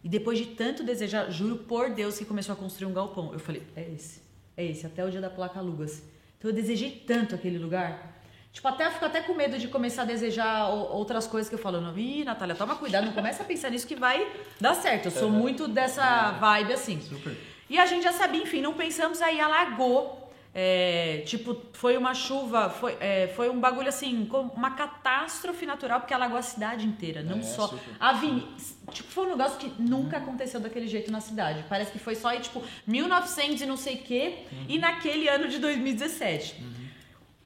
[0.03, 3.31] E depois de tanto desejar, juro por Deus que começou a construir um galpão.
[3.31, 4.24] Eu falei, é esse.
[4.57, 6.03] É esse, até o dia da placa Lugas.
[6.39, 8.15] Então eu desejei tanto aquele lugar.
[8.53, 11.59] Tipo, até eu fico até com medo de começar a desejar outras coisas que eu
[11.59, 11.81] falo.
[11.81, 14.25] não, Ih, Natália, toma cuidado, não começa a pensar nisso que vai
[14.61, 15.07] dar certo.
[15.07, 17.01] Eu sou muito dessa vibe assim.
[17.01, 17.37] Super.
[17.69, 20.24] E a gente já sabia, enfim, não pensamos, aí alagou.
[20.57, 26.15] É, tipo, foi uma chuva, foi, é, foi um bagulho assim, uma catástrofe natural, porque
[26.15, 27.67] alagou a cidade inteira, não É, só.
[27.69, 27.95] super.
[27.99, 28.47] A aveni-
[28.93, 31.65] Tipo, foi um negócio que nunca aconteceu daquele jeito na cidade.
[31.69, 35.49] Parece que foi só aí, tipo, 1900 e não sei o quê, e naquele ano
[35.49, 36.63] de 2017.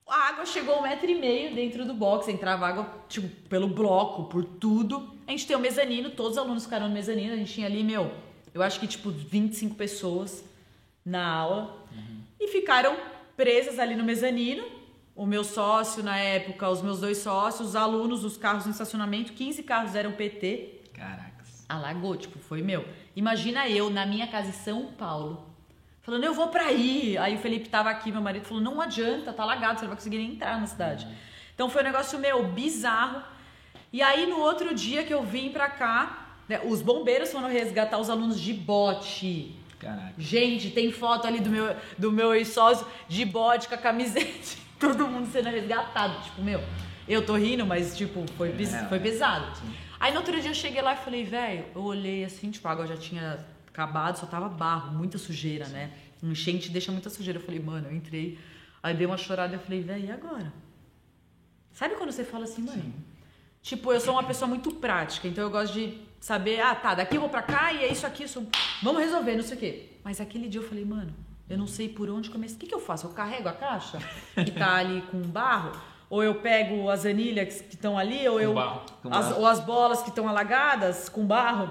[0.06, 4.24] A água chegou um metro e meio dentro do box, entrava água, tipo, pelo bloco,
[4.24, 5.14] por tudo.
[5.26, 7.82] A gente tem o mezanino, todos os alunos ficaram no mezanino, a gente tinha ali,
[7.84, 8.10] meu,
[8.52, 10.44] eu acho que, tipo, 25 pessoas
[11.04, 11.86] na aula.
[12.40, 12.96] E ficaram
[13.36, 14.64] presas ali no mezanino.
[15.14, 19.32] O meu sócio, na época, os meus dois sócios, os alunos, os carros no estacionamento,
[19.32, 20.82] 15 carros eram PT.
[20.94, 21.64] Caracas.
[21.68, 22.86] Alagou, tipo, foi meu.
[23.16, 25.44] Imagina eu na minha casa em São Paulo,
[26.02, 27.18] falando, eu vou pra aí.
[27.18, 29.96] Aí o Felipe tava aqui, meu marido falou, não adianta, tá alagado, você não vai
[29.96, 31.08] conseguir nem entrar na cidade.
[31.52, 33.20] Então foi um negócio meu bizarro.
[33.92, 37.98] E aí no outro dia que eu vim pra cá, né, os bombeiros foram resgatar
[37.98, 39.56] os alunos de bote.
[39.78, 40.14] Caraca.
[40.18, 44.56] Gente, tem foto ali do meu, do meu ex-sócio de bode com a camiseta.
[44.78, 46.22] Todo mundo sendo resgatado.
[46.22, 46.60] Tipo, meu,
[47.06, 49.00] eu tô rindo, mas, tipo, foi, É, foi é.
[49.00, 49.60] pesado.
[50.00, 52.70] Aí no outro dia eu cheguei lá e falei, velho, eu olhei assim, tipo, a
[52.70, 55.90] água já tinha acabado, só tava barro, muita sujeira, né?
[56.22, 57.38] Enchente deixa muita sujeira.
[57.38, 58.38] Eu falei, mano, eu entrei.
[58.82, 60.52] Aí dei uma chorada e falei, velho, e agora?
[61.72, 62.92] Sabe quando você fala assim, mano?
[63.62, 67.16] Tipo, eu sou uma pessoa muito prática, então eu gosto de saber, ah, tá, daqui
[67.16, 68.46] eu vou pra cá e é isso aqui, isso...
[68.82, 69.88] vamos resolver, não sei o quê.
[70.04, 71.12] Mas aquele dia eu falei, mano,
[71.48, 72.56] eu não sei por onde começar.
[72.56, 73.06] O que, que eu faço?
[73.06, 73.98] Eu carrego a caixa
[74.34, 75.72] que tá ali com barro?
[76.10, 78.54] Ou eu pego as anilhas que estão ali, ou eu.
[78.54, 78.82] barro.
[79.02, 79.40] Com as- barro.
[79.40, 81.70] ou as bolas que estão alagadas com barro.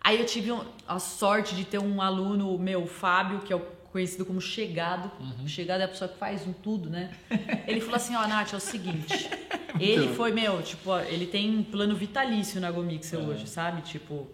[0.00, 3.60] Aí eu tive um- a sorte de ter um aluno meu, Fábio, que é o
[3.96, 5.10] conhecido como chegado.
[5.46, 7.16] Chegado é a pessoa que faz um tudo, né?
[7.66, 9.30] Ele falou assim, ó, Nath, é o seguinte.
[9.80, 13.80] ele foi, meu, tipo, ó, ele tem um plano vitalício na Gomixel hoje, sabe?
[13.80, 14.28] Tipo,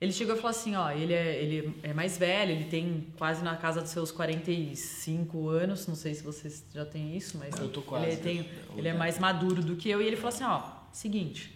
[0.00, 3.44] ele chegou e falou assim, ó, ele é, ele é mais velho, ele tem quase
[3.44, 7.68] na casa dos seus 45 anos, não sei se vocês já têm isso, mas Eu
[7.68, 8.06] tô quase.
[8.06, 10.00] ele, tem, ele é mais maduro do que eu.
[10.00, 11.54] E ele falou assim, ó, seguinte,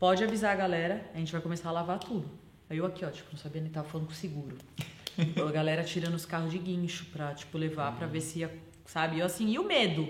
[0.00, 2.28] pode avisar a galera, a gente vai começar a lavar tudo.
[2.68, 4.56] Aí eu aqui, ó, tipo, não sabia nem tava falando com seguro.
[5.46, 8.54] A galera tirando os carros de guincho pra, tipo, levar pra ver se ia,
[8.84, 9.18] sabe?
[9.18, 10.08] Eu assim, e o medo?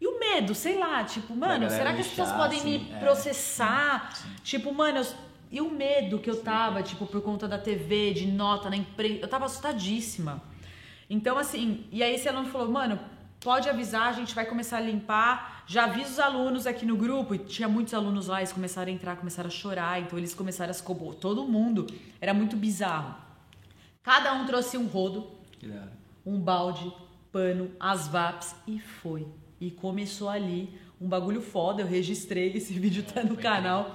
[0.00, 2.98] E o medo, sei lá, tipo, mano, será que as pessoas podem assim, me é.
[2.98, 4.12] processar?
[4.42, 5.06] Tipo, mano, eu-
[5.50, 9.20] e o medo que eu tava, tipo, por conta da TV, de nota na imprensa,
[9.22, 10.42] eu tava assustadíssima.
[11.08, 12.98] Então, assim, e aí esse aluno falou, mano,
[13.38, 15.62] pode avisar, a gente vai começar a limpar.
[15.66, 18.94] Já avisa os alunos aqui no grupo, e tinha muitos alunos lá, eles começaram a
[18.94, 20.82] entrar, começaram a chorar, então eles começaram a se.
[21.20, 21.86] Todo mundo,
[22.20, 23.14] era muito bizarro.
[24.02, 25.30] Cada um trouxe um rodo,
[26.26, 26.92] um balde,
[27.30, 29.26] pano, as VAPs e foi.
[29.60, 33.94] E começou ali um bagulho foda, eu registrei, esse vídeo tá no canal.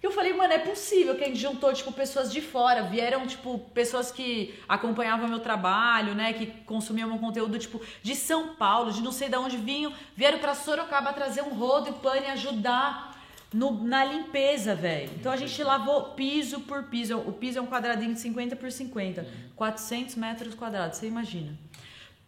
[0.00, 2.84] Que eu falei, mano, é possível que a gente juntou, tipo, pessoas de fora.
[2.84, 6.32] Vieram, tipo, pessoas que acompanhavam meu trabalho, né?
[6.32, 9.92] Que consumiam meu conteúdo, tipo, de São Paulo, de não sei de onde vinham.
[10.14, 13.07] Vieram pra Sorocaba trazer um rodo e pano e ajudar
[13.52, 15.10] no- na limpeza, velho.
[15.18, 17.16] Então a gente lavou piso por piso.
[17.18, 19.26] O piso é um quadradinho de 50 por 50.
[19.56, 21.56] 400 metros quadrados, você imagina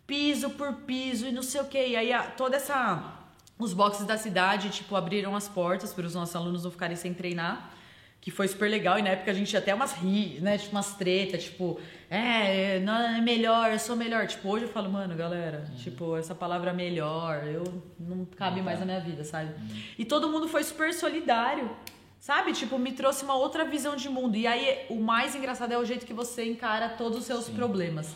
[0.07, 1.79] piso por piso e não sei o que.
[1.87, 3.15] E aí a- toda essa.
[3.59, 7.13] Os boxes da cidade, tipo, abriram as portas para os nossos alunos não ficarem sem
[7.15, 7.71] treinar.
[8.21, 8.99] Que foi super legal.
[8.99, 10.59] E na época a gente tinha até umas ri, né?
[10.59, 14.27] Tipo, umas tretas, tipo, é, não é melhor, eu sou melhor.
[14.27, 15.77] Tipo, hoje eu falo, mano, galera, uhum.
[15.77, 17.65] tipo, essa palavra melhor, eu
[17.99, 19.53] não cabe não, mais na minha vida, sabe?
[19.55, 19.83] Uhum.
[19.99, 21.71] E todo mundo foi super solidário.
[22.19, 22.53] Sabe?
[22.53, 24.37] Tipo, me trouxe uma outra visão de mundo.
[24.37, 27.55] E aí, o mais engraçado é o jeito que você encara todos os seus Sim.
[27.55, 28.15] problemas.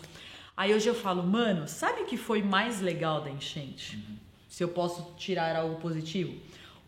[0.54, 3.96] Aí hoje eu falo, mano, sabe o que foi mais legal da enchente?
[3.96, 4.16] Uhum.
[4.46, 6.38] Se eu posso tirar algo positivo?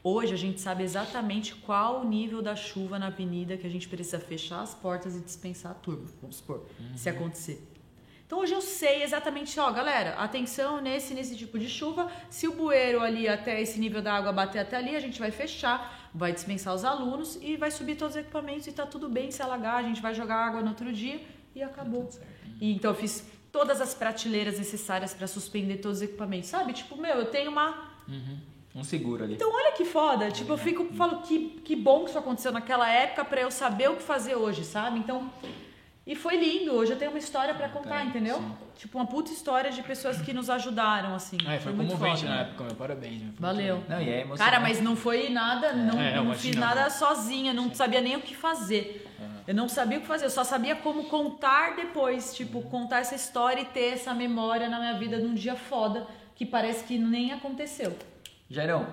[0.08, 3.88] Hoje a gente sabe exatamente qual o nível da chuva na avenida que a gente
[3.88, 6.96] precisa fechar as portas e dispensar a turma, vamos supor, uhum.
[6.96, 7.60] se acontecer.
[8.24, 12.52] Então hoje eu sei exatamente, ó, galera, atenção nesse nesse tipo de chuva, se o
[12.52, 16.32] bueiro ali até esse nível da água bater até ali, a gente vai fechar, vai
[16.32, 19.74] dispensar os alunos e vai subir todos os equipamentos e tá tudo bem se alagar,
[19.74, 21.20] a gente vai jogar água no outro dia
[21.52, 22.04] e acabou.
[22.04, 22.20] Tá
[22.60, 26.72] e, então eu fiz todas as prateleiras necessárias para suspender todos os equipamentos, sabe?
[26.74, 29.34] Tipo, meu, eu tenho uma uhum um seguro ali.
[29.34, 30.30] Então olha que foda.
[30.30, 33.88] Tipo, eu fico, falo que, que bom que isso aconteceu naquela época para eu saber
[33.88, 34.98] o que fazer hoje, sabe?
[34.98, 35.30] Então.
[36.06, 36.72] E foi lindo.
[36.72, 38.36] Hoje eu tenho uma história para contar, entendeu?
[38.36, 38.52] Sim.
[38.76, 41.36] Tipo, uma puta história de pessoas que nos ajudaram, assim.
[41.48, 42.74] É, foi, foi comovente na época, meu.
[42.76, 43.22] Parabéns.
[43.22, 43.32] Meu.
[43.40, 43.82] Valeu.
[43.88, 47.74] Não, e é Cara, mas não foi nada, não, é, não fiz nada sozinha, não
[47.74, 49.04] sabia nem o que fazer.
[49.18, 49.26] Uhum.
[49.48, 52.36] Eu não sabia o que fazer, eu só sabia como contar depois.
[52.36, 56.46] Tipo, contar essa história e ter essa memória na minha vida num dia foda que
[56.46, 57.96] parece que nem aconteceu.
[58.48, 58.86] Jairão,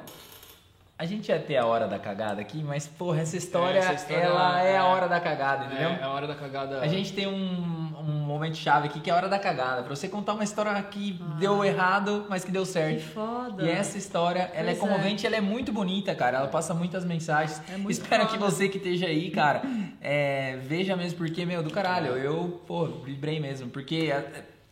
[0.98, 3.94] a gente ia ter a hora da cagada aqui, mas, porra, essa história, é, essa
[3.94, 5.90] história ela é, é, a hora da cagada, entendeu?
[5.90, 6.80] É, é, a hora da cagada.
[6.80, 9.84] A gente tem um, um momento chave aqui que é a hora da cagada.
[9.84, 13.00] Pra você contar uma história que ah, deu errado, mas que deu certo.
[13.00, 13.64] Que foda.
[13.64, 16.38] E essa história, ela é, é comovente, ela é muito bonita, cara.
[16.38, 17.62] Ela passa muitas mensagens.
[17.70, 18.34] É muito Espero foda.
[18.34, 19.62] que você que esteja aí, cara,
[20.00, 23.70] é, veja mesmo, porque, meu, do caralho, eu, pô, vibrei mesmo.
[23.70, 24.10] Porque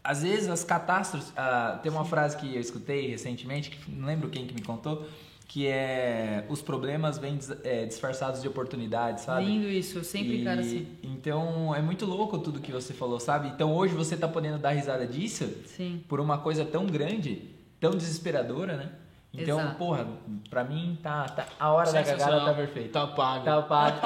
[0.04, 1.30] às vezes as catástrofes.
[1.30, 5.08] Uh, tem uma frase que eu escutei recentemente, que não lembro quem que me contou,
[5.48, 9.46] que é os problemas vêm é, disfarçados de oportunidades, sabe?
[9.46, 10.88] Lindo isso, eu sempre quero assim.
[11.04, 13.50] Então é muito louco tudo que você falou, sabe?
[13.50, 16.04] Então hoje você tá podendo dar risada disso Sim.
[16.08, 17.50] por uma coisa tão grande,
[17.82, 18.92] tão desesperadora, né?
[19.34, 19.76] Então, Exato.
[19.76, 20.06] porra,
[20.50, 23.00] pra mim tá, tá a hora da cagada tá perfeita.
[23.00, 23.46] Tá pago.
[23.46, 24.00] Tá pago.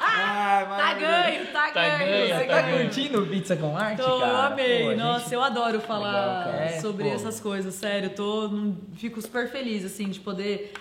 [0.00, 1.98] ah, tá ganho, tá, tá ganho.
[1.98, 2.38] ganho.
[2.38, 4.30] Você tá, tá curtindo pizza com arte, tô, cara?
[4.30, 4.84] Eu amei.
[4.84, 5.34] Pô, Nossa, gente...
[5.34, 7.10] eu adoro falar é, sobre pô.
[7.10, 8.10] essas coisas, sério.
[8.10, 8.50] Tô,
[8.94, 10.72] fico super feliz, assim, de poder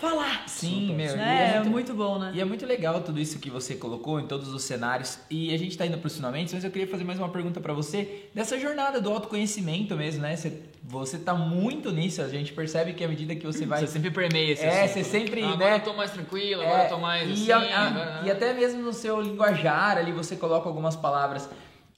[0.00, 0.48] falar.
[0.48, 1.14] Sim, meu.
[1.16, 2.32] É, é muito, muito, bom, né?
[2.34, 5.18] E é muito legal tudo isso que você colocou em todos os cenários.
[5.30, 7.72] E a gente tá indo pros finalmente, mas eu queria fazer mais uma pergunta para
[7.72, 10.34] você dessa jornada do autoconhecimento mesmo, né?
[10.34, 13.80] Você, você tá muito nisso, a gente percebe que à medida que você vai.
[13.80, 15.42] Você sempre permeia esse É, você sempre.
[15.42, 15.52] Ah, né?
[15.52, 17.28] Agora eu tô mais tranquilo, agora é, eu tô mais.
[17.28, 21.48] E, assim, a, a, e até mesmo no seu linguajar ali você coloca algumas palavras.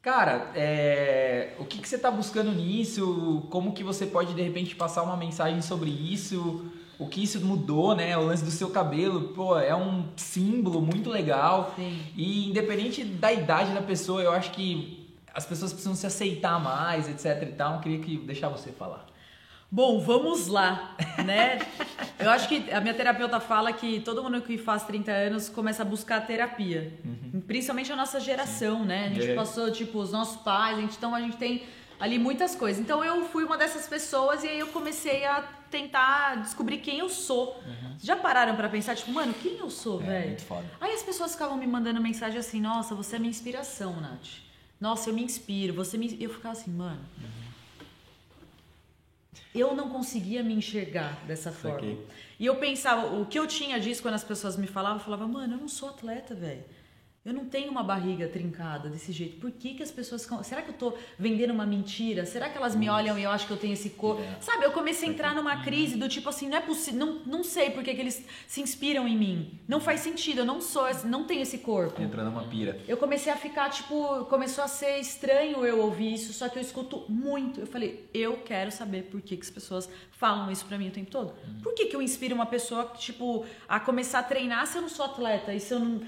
[0.03, 3.47] Cara, é, o que, que você está buscando nisso?
[3.51, 6.73] Como que você pode de repente passar uma mensagem sobre isso?
[6.99, 8.17] O que isso mudou, né?
[8.17, 11.73] O lance do seu cabelo, pô, é um símbolo muito legal.
[11.77, 12.01] Sim.
[12.17, 17.09] E independente da idade da pessoa, eu acho que as pessoas precisam se aceitar mais,
[17.09, 17.75] etc e tal.
[17.75, 19.07] Eu queria que deixar você falar.
[19.75, 20.95] Bom, vamos lá,
[21.25, 21.59] né?
[22.21, 25.83] Eu acho que a minha terapeuta fala que todo mundo que faz 30 anos começa
[25.83, 26.93] a buscar terapia.
[27.03, 27.41] Uhum.
[27.41, 28.87] Principalmente a nossa geração, Sim.
[28.87, 29.07] né?
[29.07, 29.35] A gente é.
[29.35, 31.63] passou, tipo, os nossos pais, a gente, então a gente tem
[32.03, 32.83] ali muitas coisas.
[32.83, 37.09] Então eu fui uma dessas pessoas e aí eu comecei a tentar descobrir quem eu
[37.09, 37.63] sou.
[37.65, 37.97] Uhum.
[38.03, 40.27] Já pararam para pensar, tipo, mano, quem eu sou, é, velho?
[40.31, 40.67] Muito foda.
[40.81, 44.41] Aí as pessoas ficavam me mandando mensagem assim, nossa, você é minha inspiração, Nath.
[44.81, 46.17] Nossa, eu me inspiro, você me.
[46.21, 47.01] Eu ficava assim, mano.
[47.19, 47.53] Uhum.
[49.55, 51.99] Eu não conseguia me enxergar dessa forma.
[52.41, 55.29] E eu pensava, o que eu tinha disso quando as pessoas me falavam, eu falava,
[55.29, 56.65] mano, eu não sou atleta, velho.
[57.25, 59.37] Eu não tenho uma barriga trincada desse jeito.
[59.37, 60.27] Por que, que as pessoas.
[60.45, 62.27] Será que eu tô vendendo uma mentira?
[62.27, 64.21] Será que elas me olham e eu acho que eu tenho esse corpo?
[64.21, 64.41] É.
[64.41, 66.99] Sabe, eu comecei a entrar numa crise do tipo assim, não é possível.
[66.99, 69.61] Não, não sei por que, que eles se inspiram em mim.
[69.69, 72.03] Não faz sentido, eu não sou, não tenho esse corpo.
[72.03, 72.81] Entrando numa pira.
[72.89, 76.63] Eu comecei a ficar, tipo, começou a ser estranho eu ouvir isso, só que eu
[76.63, 77.61] escuto muito.
[77.61, 80.93] Eu falei, eu quero saber por que, que as pessoas falam isso pra mim o
[80.93, 81.35] tempo todo.
[81.47, 81.61] Hum.
[81.63, 84.89] Por que, que eu inspiro uma pessoa, tipo, a começar a treinar se eu não
[84.89, 86.03] sou atleta e se eu não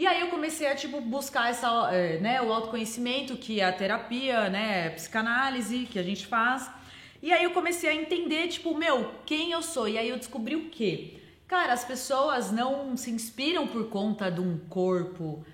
[0.00, 3.72] e aí eu comecei a tipo buscar essa, é, né, o autoconhecimento, que é a
[3.72, 6.70] terapia, né, psicanálise que a gente faz.
[7.22, 9.86] E aí eu comecei a entender, tipo, meu, quem eu sou.
[9.86, 11.18] E aí eu descobri o quê?
[11.46, 15.44] Cara, as pessoas não se inspiram por conta de um corpo,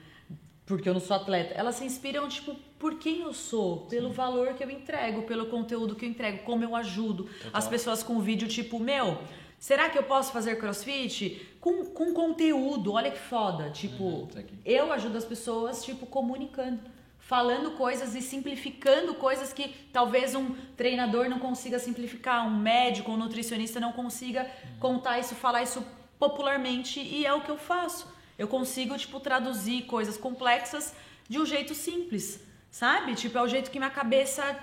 [0.65, 1.53] porque eu não sou atleta.
[1.55, 4.15] Elas se inspiram, tipo, por quem eu sou, pelo Sim.
[4.15, 7.51] valor que eu entrego, pelo conteúdo que eu entrego, como eu ajudo Total.
[7.53, 9.19] as pessoas com vídeo, tipo, meu,
[9.59, 11.57] Será que eu posso fazer crossfit?
[11.61, 13.71] Com, com conteúdo, olha que foda.
[13.71, 14.29] Tipo, uhum,
[14.65, 16.81] eu ajudo as pessoas, tipo, comunicando.
[17.19, 23.17] Falando coisas e simplificando coisas que talvez um treinador não consiga simplificar, um médico, um
[23.17, 24.79] nutricionista não consiga uhum.
[24.79, 25.85] contar isso, falar isso
[26.19, 28.07] popularmente e é o que eu faço.
[28.39, 30.95] Eu consigo, tipo, traduzir coisas complexas
[31.29, 33.15] de um jeito simples, sabe?
[33.15, 34.57] Tipo, é o jeito que minha cabeça.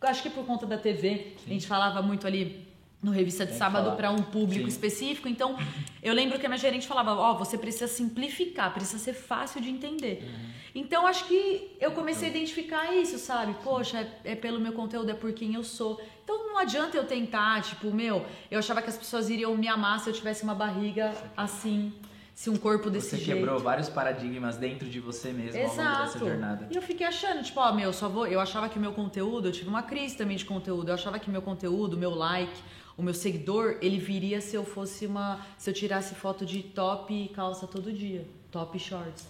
[0.00, 1.44] Acho que por conta da TV, Sim.
[1.46, 2.66] a gente falava muito ali
[3.02, 4.68] no Revista de Sábado para um público Sim.
[4.68, 5.28] específico.
[5.28, 5.56] Então,
[6.02, 9.60] eu lembro que a minha gerente falava: Ó, oh, você precisa simplificar, precisa ser fácil
[9.60, 10.22] de entender.
[10.22, 10.50] Uhum.
[10.74, 13.54] Então, acho que eu comecei a identificar isso, sabe?
[13.64, 16.00] Poxa, é, é, pelo meu conteúdo, é por quem eu sou.
[16.22, 19.98] Então, não adianta eu tentar, tipo, meu, eu achava que as pessoas iriam me amar
[19.98, 21.92] se eu tivesse uma barriga assim
[22.40, 23.32] se um corpo desse você jeito.
[23.32, 25.80] Você quebrou vários paradigmas dentro de você mesmo Exato.
[25.80, 26.68] ao longo dessa jornada.
[26.70, 28.26] E eu fiquei achando, tipo, ó, meu, só vou.
[28.26, 30.88] Eu achava que o meu conteúdo, eu tive uma crise também de conteúdo.
[30.88, 32.58] Eu achava que o meu conteúdo, o meu like,
[33.00, 35.44] o meu seguidor, ele viria se eu fosse uma.
[35.56, 38.26] Se eu tirasse foto de top e calça todo dia.
[38.52, 39.26] Top shorts.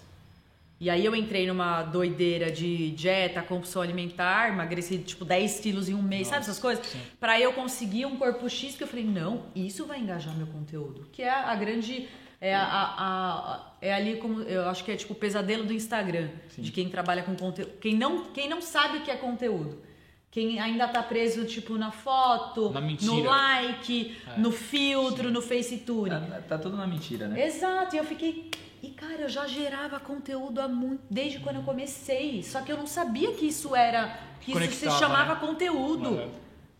[0.80, 5.94] E aí eu entrei numa doideira de dieta, compulsão alimentar, emagreci tipo 10 quilos em
[5.94, 6.86] um mês, Nossa, sabe essas coisas?
[6.86, 6.98] Sim.
[7.20, 11.06] Pra eu conseguir um corpo X que eu falei, não, isso vai engajar meu conteúdo.
[11.12, 12.09] Que é a grande
[12.40, 14.42] é, a, a, a, é ali como.
[14.42, 16.30] Eu acho que é tipo o pesadelo do Instagram.
[16.48, 16.62] Sim.
[16.62, 17.72] De quem trabalha com conteúdo.
[17.78, 19.78] Quem não, quem não sabe o que é conteúdo.
[20.31, 24.39] Quem ainda tá preso, tipo, na foto, na no like, é.
[24.39, 25.35] no filtro, Sim.
[25.35, 26.11] no FaceTune.
[26.11, 27.47] Tá, tá tudo na mentira, né?
[27.47, 27.97] Exato.
[27.97, 28.48] E eu fiquei.
[28.81, 32.44] E, cara, eu já gerava conteúdo há muito, desde quando eu comecei.
[32.44, 34.20] Só que eu não sabia que isso era.
[34.40, 35.40] Que isso se chamava né?
[35.40, 36.31] conteúdo.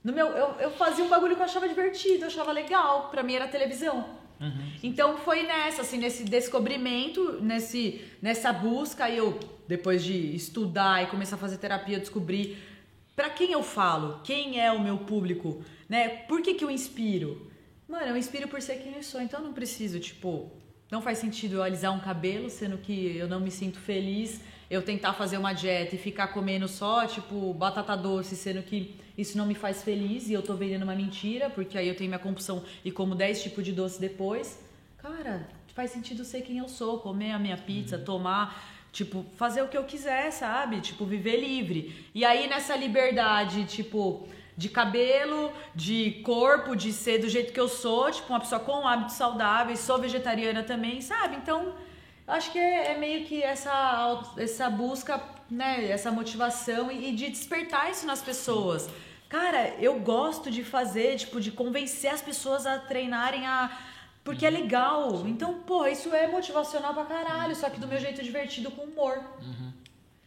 [0.03, 3.09] No meu, eu, eu fazia um bagulho que eu achava divertido, eu achava legal.
[3.11, 4.07] Pra mim era televisão.
[4.41, 4.73] Uhum.
[4.83, 11.09] Então foi nessa, assim, nesse descobrimento, nesse, nessa busca, aí eu, depois de estudar e
[11.09, 12.57] começar a fazer terapia, descobri
[13.21, 16.09] para quem eu falo, quem é o meu público, né?
[16.09, 17.51] Por que, que eu inspiro?
[17.87, 20.51] Mano, eu inspiro por ser quem eu sou, então eu não preciso, tipo,
[20.91, 24.41] não faz sentido eu alisar um cabelo, sendo que eu não me sinto feliz
[24.71, 29.37] eu tentar fazer uma dieta e ficar comendo só, tipo, batata doce, sendo que isso
[29.37, 32.21] não me faz feliz e eu tô vendendo uma mentira, porque aí eu tenho minha
[32.21, 34.59] compulsão e como 10 tipos de doce depois.
[34.97, 38.05] Cara, faz sentido ser quem eu sou, comer a minha pizza, uhum.
[38.05, 40.81] tomar, tipo, fazer o que eu quiser, sabe?
[40.81, 42.09] Tipo, viver livre.
[42.15, 47.69] E aí nessa liberdade, tipo, de cabelo, de corpo, de ser do jeito que eu
[47.69, 51.37] sou, tipo, uma pessoa com hábitos saudáveis, sou vegetariana também, sabe?
[51.37, 51.75] Então,
[52.27, 57.31] acho que é, é, meio que essa, essa busca, né, essa motivação e, e, de
[57.31, 58.89] despertar isso nas pessoas.
[59.31, 63.71] Cara, eu gosto de fazer, tipo, de convencer as pessoas a treinarem a.
[64.23, 65.27] Porque é legal.
[65.27, 69.19] Então, pô, isso é motivacional pra caralho, só que do meu jeito divertido com humor.
[69.41, 69.73] Uhum.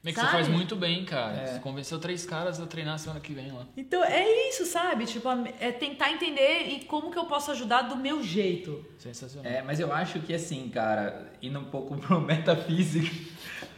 [0.05, 0.27] É que sabe?
[0.27, 1.37] você faz muito bem, cara.
[1.37, 1.45] É.
[1.47, 3.65] Você convenceu três caras a treinar semana que vem lá.
[3.77, 5.05] Então é isso, sabe?
[5.05, 5.29] Tipo,
[5.59, 8.85] é tentar entender e como que eu posso ajudar do meu jeito.
[8.97, 9.49] Sensacional.
[9.49, 13.15] É, mas eu acho que assim, cara, indo um pouco pro metafísico,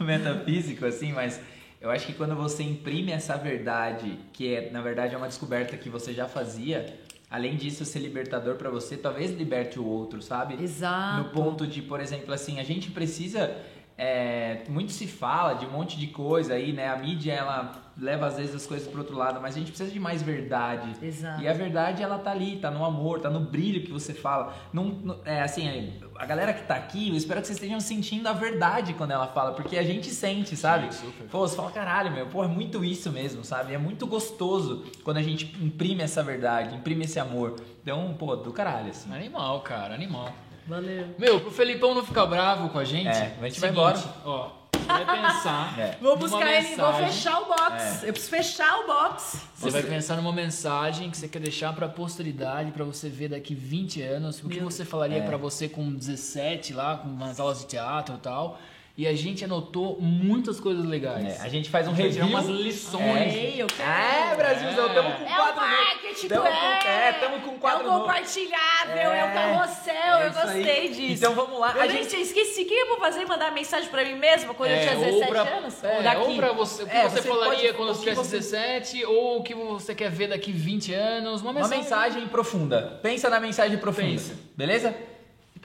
[0.00, 1.40] metafísico, assim, mas
[1.80, 5.76] eu acho que quando você imprime essa verdade, que é, na verdade, é uma descoberta
[5.76, 6.98] que você já fazia,
[7.30, 10.62] além disso ser libertador para você, talvez liberte o outro, sabe?
[10.62, 11.24] Exato.
[11.24, 13.56] No ponto de, por exemplo, assim, a gente precisa
[13.98, 16.88] é, muito se fala de um monte de coisa aí, né?
[16.88, 19.90] A mídia ela leva às vezes as coisas para outro lado, mas a gente precisa
[19.90, 20.92] de mais verdade.
[21.02, 21.42] Exato.
[21.42, 24.54] E a verdade ela tá ali, tá no amor, tá no brilho que você fala.
[24.70, 28.34] Não, é assim, a galera que tá aqui, eu espero que vocês estejam sentindo a
[28.34, 30.94] verdade quando ela fala, porque a gente sente, sabe?
[30.94, 33.72] Sim, Pô, você fala, caralho, meu, pô, é muito isso mesmo, sabe?
[33.72, 37.56] É muito gostoso quando a gente imprime essa verdade, imprime esse amor.
[37.82, 39.10] Então, pô, do caralho, assim.
[39.14, 40.34] Animal, cara, animal.
[40.66, 41.14] Valeu.
[41.18, 44.02] Meu, pro Felipão não ficar bravo com a gente, é, a gente vai embora.
[44.24, 44.50] Ó,
[44.86, 45.74] vai pensar.
[45.78, 45.96] É.
[46.00, 48.04] Vou buscar ele, vou fechar o box.
[48.04, 48.08] É.
[48.08, 49.42] Eu preciso fechar o box.
[49.54, 53.28] Você, você vai pensar numa mensagem que você quer deixar pra posteridade, pra você ver
[53.28, 54.42] daqui 20 anos.
[54.42, 55.26] O que você falaria é.
[55.26, 58.58] para você com 17 lá, com umas aulas de teatro e tal
[58.96, 61.38] e a gente anotou muitas coisas legais.
[61.38, 62.24] É, a gente faz um review.
[62.24, 63.34] umas lições.
[63.34, 64.32] É, eu quero.
[64.32, 66.50] é Brasilzão, tamo com é quadro o marketing, tamo é.
[66.50, 70.80] Com, é, tamo com quadro É o compartilhável, é, é o carrossel, é eu gostei
[70.80, 70.88] aí.
[70.88, 71.12] disso.
[71.12, 71.74] Então vamos lá.
[71.76, 73.26] Eu a gente esqueci, o que eu vou fazer?
[73.26, 75.84] Mandar mensagem pra mim mesma quando eu é, tinha 17 pra, anos?
[75.84, 76.30] É, ou daqui?
[76.30, 78.38] Ou pra você, o que você, você, falaria quando você tivesse você...
[78.38, 81.42] 17, ou o que você quer ver daqui 20 anos.
[81.42, 82.98] Uma mensagem, uma mensagem profunda.
[83.02, 84.08] Pensa na mensagem profunda.
[84.08, 84.34] Pensa.
[84.56, 84.96] Beleza?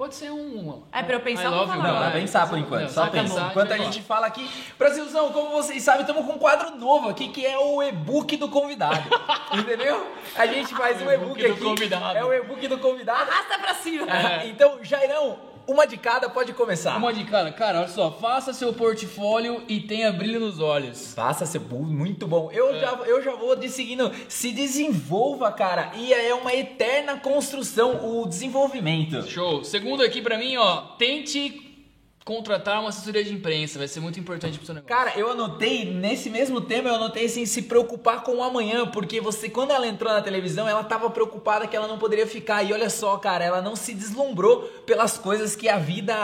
[0.01, 0.81] Pode ser um.
[0.91, 2.81] É pra eu pensar ou Não, pra pensar por enquanto.
[2.81, 3.39] Não, só pensa.
[3.39, 4.49] Enquanto a gente fala aqui.
[4.75, 8.49] Brasilzão, como vocês sabem, estamos com um quadro novo aqui que é o e-book do
[8.49, 8.99] convidado.
[9.53, 10.11] Entendeu?
[10.35, 11.61] A gente faz o um e-book aqui.
[11.61, 12.17] Convidado.
[12.17, 13.29] É o e-book do convidado.
[13.29, 14.07] Arrasta pra cima.
[14.11, 14.47] É.
[14.47, 15.37] Então, Jairão,
[15.71, 16.97] uma de cada, pode começar.
[16.97, 17.51] Uma de cada.
[17.51, 21.13] Cara, olha só, faça seu portfólio e tenha brilho nos olhos.
[21.13, 22.51] Faça seu muito bom.
[22.51, 22.79] Eu, é.
[22.79, 24.11] já, eu já vou de seguindo.
[24.27, 25.91] Se desenvolva, cara.
[25.95, 29.21] E é uma eterna construção o desenvolvimento.
[29.27, 29.63] Show.
[29.63, 31.70] Segundo aqui pra mim, ó, tente
[32.23, 34.95] contratar uma assessoria de imprensa, vai ser muito importante pro seu negócio.
[34.95, 39.19] Cara, eu anotei, nesse mesmo tema, eu anotei assim, se preocupar com o amanhã, porque
[39.19, 42.63] você, quando ela entrou na televisão, ela tava preocupada que ela não poderia ficar.
[42.63, 46.15] E olha só, cara, ela não se deslumbrou pelas coisas que a vida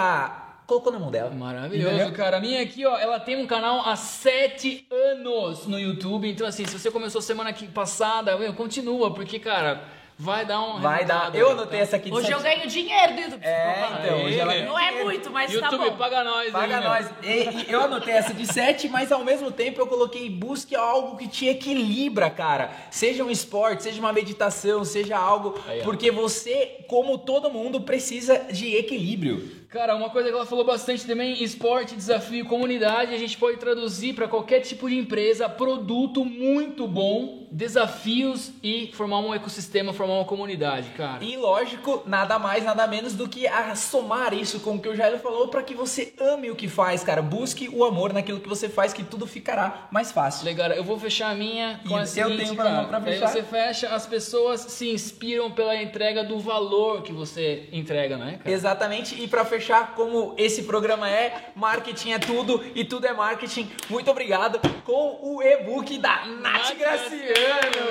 [0.67, 1.31] colocou na mão dela.
[1.31, 2.13] Maravilhoso, Entendeu?
[2.13, 2.37] cara.
[2.37, 6.29] A minha aqui, ó, ela tem um canal há sete anos no YouTube.
[6.29, 9.83] Então, assim, se você começou semana passada, meu, continua, porque, cara,
[10.17, 10.79] vai dar um.
[10.79, 11.33] Vai dar.
[11.35, 11.83] Eu anotei tá?
[11.83, 13.43] essa aqui de Hoje eu sete- ganho dinheiro do YouTube.
[13.45, 15.97] É, então, hoje ela ganha Não é muito, mas YouTube, tá bom.
[15.97, 16.89] paga nós Paga meu.
[16.89, 17.09] nós.
[17.23, 21.17] E, e eu anotei essa de 7, mas ao mesmo tempo eu coloquei busque algo
[21.17, 22.71] que te equilibra, cara.
[22.89, 25.55] Seja um esporte, seja uma meditação, seja algo.
[25.67, 25.83] Aí, ó.
[25.83, 29.66] porque você, como todo mundo, precisa de equilíbrio.
[29.69, 34.13] Cara, uma coisa que ela falou bastante também, esporte, desafio, comunidade, a gente pode traduzir
[34.13, 40.25] para qualquer tipo de empresa, produto muito bom, desafios e formar um ecossistema, formar uma
[40.25, 41.21] comunidade, cara.
[41.21, 44.95] E lógico, nada mais, nada menos do que a somar isso com o que o
[44.95, 47.21] Jairo falou para que você ame o que faz, cara.
[47.21, 50.45] Busque o amor naquilo que você faz, que tudo ficará mais fácil.
[50.45, 52.87] Legal, eu vou fechar a minha com E a eu seguinte, tenho pra- cara.
[52.87, 53.27] pra fechar.
[53.27, 58.49] você fecha, as pessoas se inspiram pela entrega do valor que você entrega, né, cara?
[58.49, 59.56] Exatamente, e para fechar,
[59.95, 63.71] como esse programa é, marketing é tudo e tudo é marketing.
[63.89, 67.87] Muito obrigado com o e-book da Nath Graciano.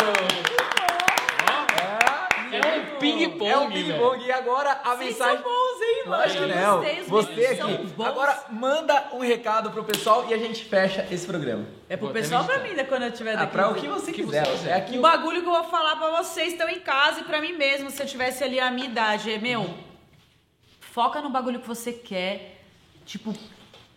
[2.52, 4.24] É um ping-pong, É um ping-pong.
[4.24, 5.43] E agora a Vocês mensagem.
[5.43, 6.22] são bons, hein, mano?
[6.22, 6.82] Lógico que Eu não.
[7.09, 7.88] Você aqui.
[8.05, 11.66] Agora manda um recado pro pessoal e a gente fecha esse programa.
[11.88, 13.52] É pro Vou pessoal ou pra mim, né, quando eu tiver Ah, daqui.
[13.52, 14.47] pra o que você que quiser.
[14.47, 14.68] você.
[14.68, 17.40] É aqui o bagulho que eu vou falar pra vocês estão em casa e pra
[17.40, 19.32] mim mesmo, se eu tivesse ali a minha idade.
[19.32, 19.68] É, meu,
[20.97, 22.62] foca no bagulho que você quer.
[23.05, 23.35] Tipo,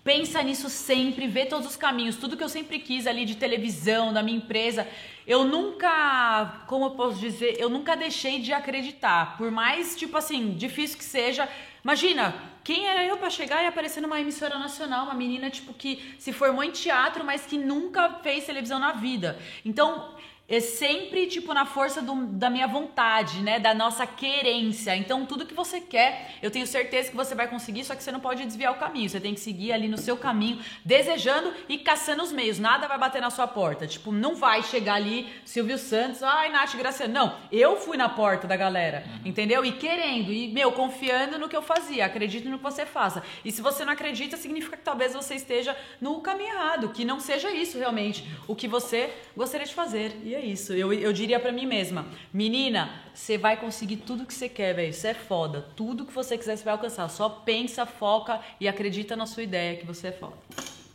[0.04, 2.18] pensa nisso sempre, vê todos os caminhos.
[2.18, 4.86] Tudo que eu sempre quis ali de televisão, da minha empresa.
[5.26, 9.38] Eu nunca, como eu posso dizer, eu nunca deixei de acreditar.
[9.38, 11.48] Por mais, tipo assim, difícil que seja.
[11.82, 12.36] Imagina,
[12.66, 16.34] quem era eu pra chegar e aparecer numa emissora nacional, uma menina tipo que se
[16.34, 19.40] formou em teatro, mas que nunca fez televisão na vida.
[19.64, 20.14] Então,
[20.50, 24.96] é sempre tipo na força do- da minha vontade, né, da nossa querência.
[24.96, 28.12] Então, tudo que você quer, eu tenho certeza que você vai conseguir, só que você
[28.12, 29.10] não pode desviar o caminho.
[29.10, 32.58] Você tem que seguir ali no seu caminho, desejando e caçando os meios.
[32.60, 33.86] Nada vai bater na sua porta.
[33.86, 37.14] Tipo, não vai chegar ali Silvio Santos, ai, Nath Graciano.
[37.14, 39.64] Não, eu fui na porta da galera, entendeu?
[39.64, 42.06] E querendo, e, meu, confiando no que eu fazia.
[42.06, 43.22] Acredito no que você faça.
[43.46, 47.20] E se você não acredita, significa que talvez você esteja no caminho errado, que não
[47.20, 50.18] seja isso realmente o que você gostaria de fazer.
[50.24, 50.74] E é isso.
[50.74, 54.90] Eu, eu diria pra mim mesma, menina, você vai conseguir tudo que você quer, velho.
[54.90, 55.66] Isso é foda.
[55.76, 57.07] Tudo que você quiser, você vai alcançar.
[57.10, 60.38] Só pensa, foca e acredita na sua ideia que você é foda.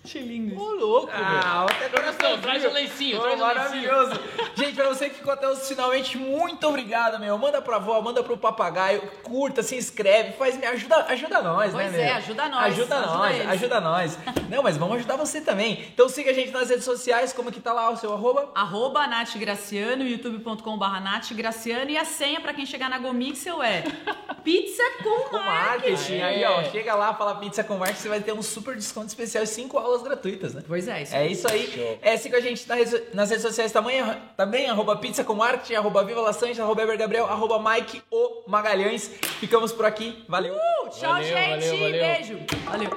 [0.04, 0.60] Achei lindo.
[0.60, 1.78] Ô, louco, Ah, velho.
[1.78, 3.58] Até Produção, traz o lencinho, Pô, traz o lencinho.
[3.92, 4.20] maravilhoso.
[4.54, 7.38] Gente, pra você que ficou até os finalmente, muito obrigado, meu.
[7.38, 11.90] Manda pra avó, manda pro papagaio, curta, se inscreve, faz, me ajuda, ajuda nós, Pois
[11.90, 12.14] né, é, meu?
[12.16, 13.48] ajuda nós, Ajuda, ajuda nós, eles.
[13.48, 14.18] ajuda nós.
[14.50, 15.82] Não, mas vamos ajudar você também.
[15.94, 18.50] Então siga a gente nas redes sociais, como que tá lá o seu arroba?
[18.54, 23.82] Arroba Nath Graciano, youtube.com.br Nath Graciano e a senha pra quem chegar na Gomixel é
[24.44, 26.16] pizza com, Com marketing.
[26.18, 26.22] É.
[26.24, 29.42] Aí, ó, chega lá, fala pizza com marketing, você vai ter um super desconto especial
[29.42, 30.62] e 5 aulas gratuitas, né?
[30.66, 31.98] Pois é, isso É isso aí.
[32.02, 34.02] É, siga a gente nas redes- nas redes sociais também,
[34.36, 36.20] também arroba pizza com marketing, arroba Viva
[36.62, 39.08] arroba Eber Gabriel, arroba Mike O Magalhães.
[39.40, 40.24] Ficamos por aqui.
[40.28, 40.54] Valeu!
[40.54, 41.50] Uh, tchau, Valeu, gente.
[41.50, 41.90] valeu, valeu.
[41.90, 42.38] Beijo.
[42.64, 42.90] Valeu.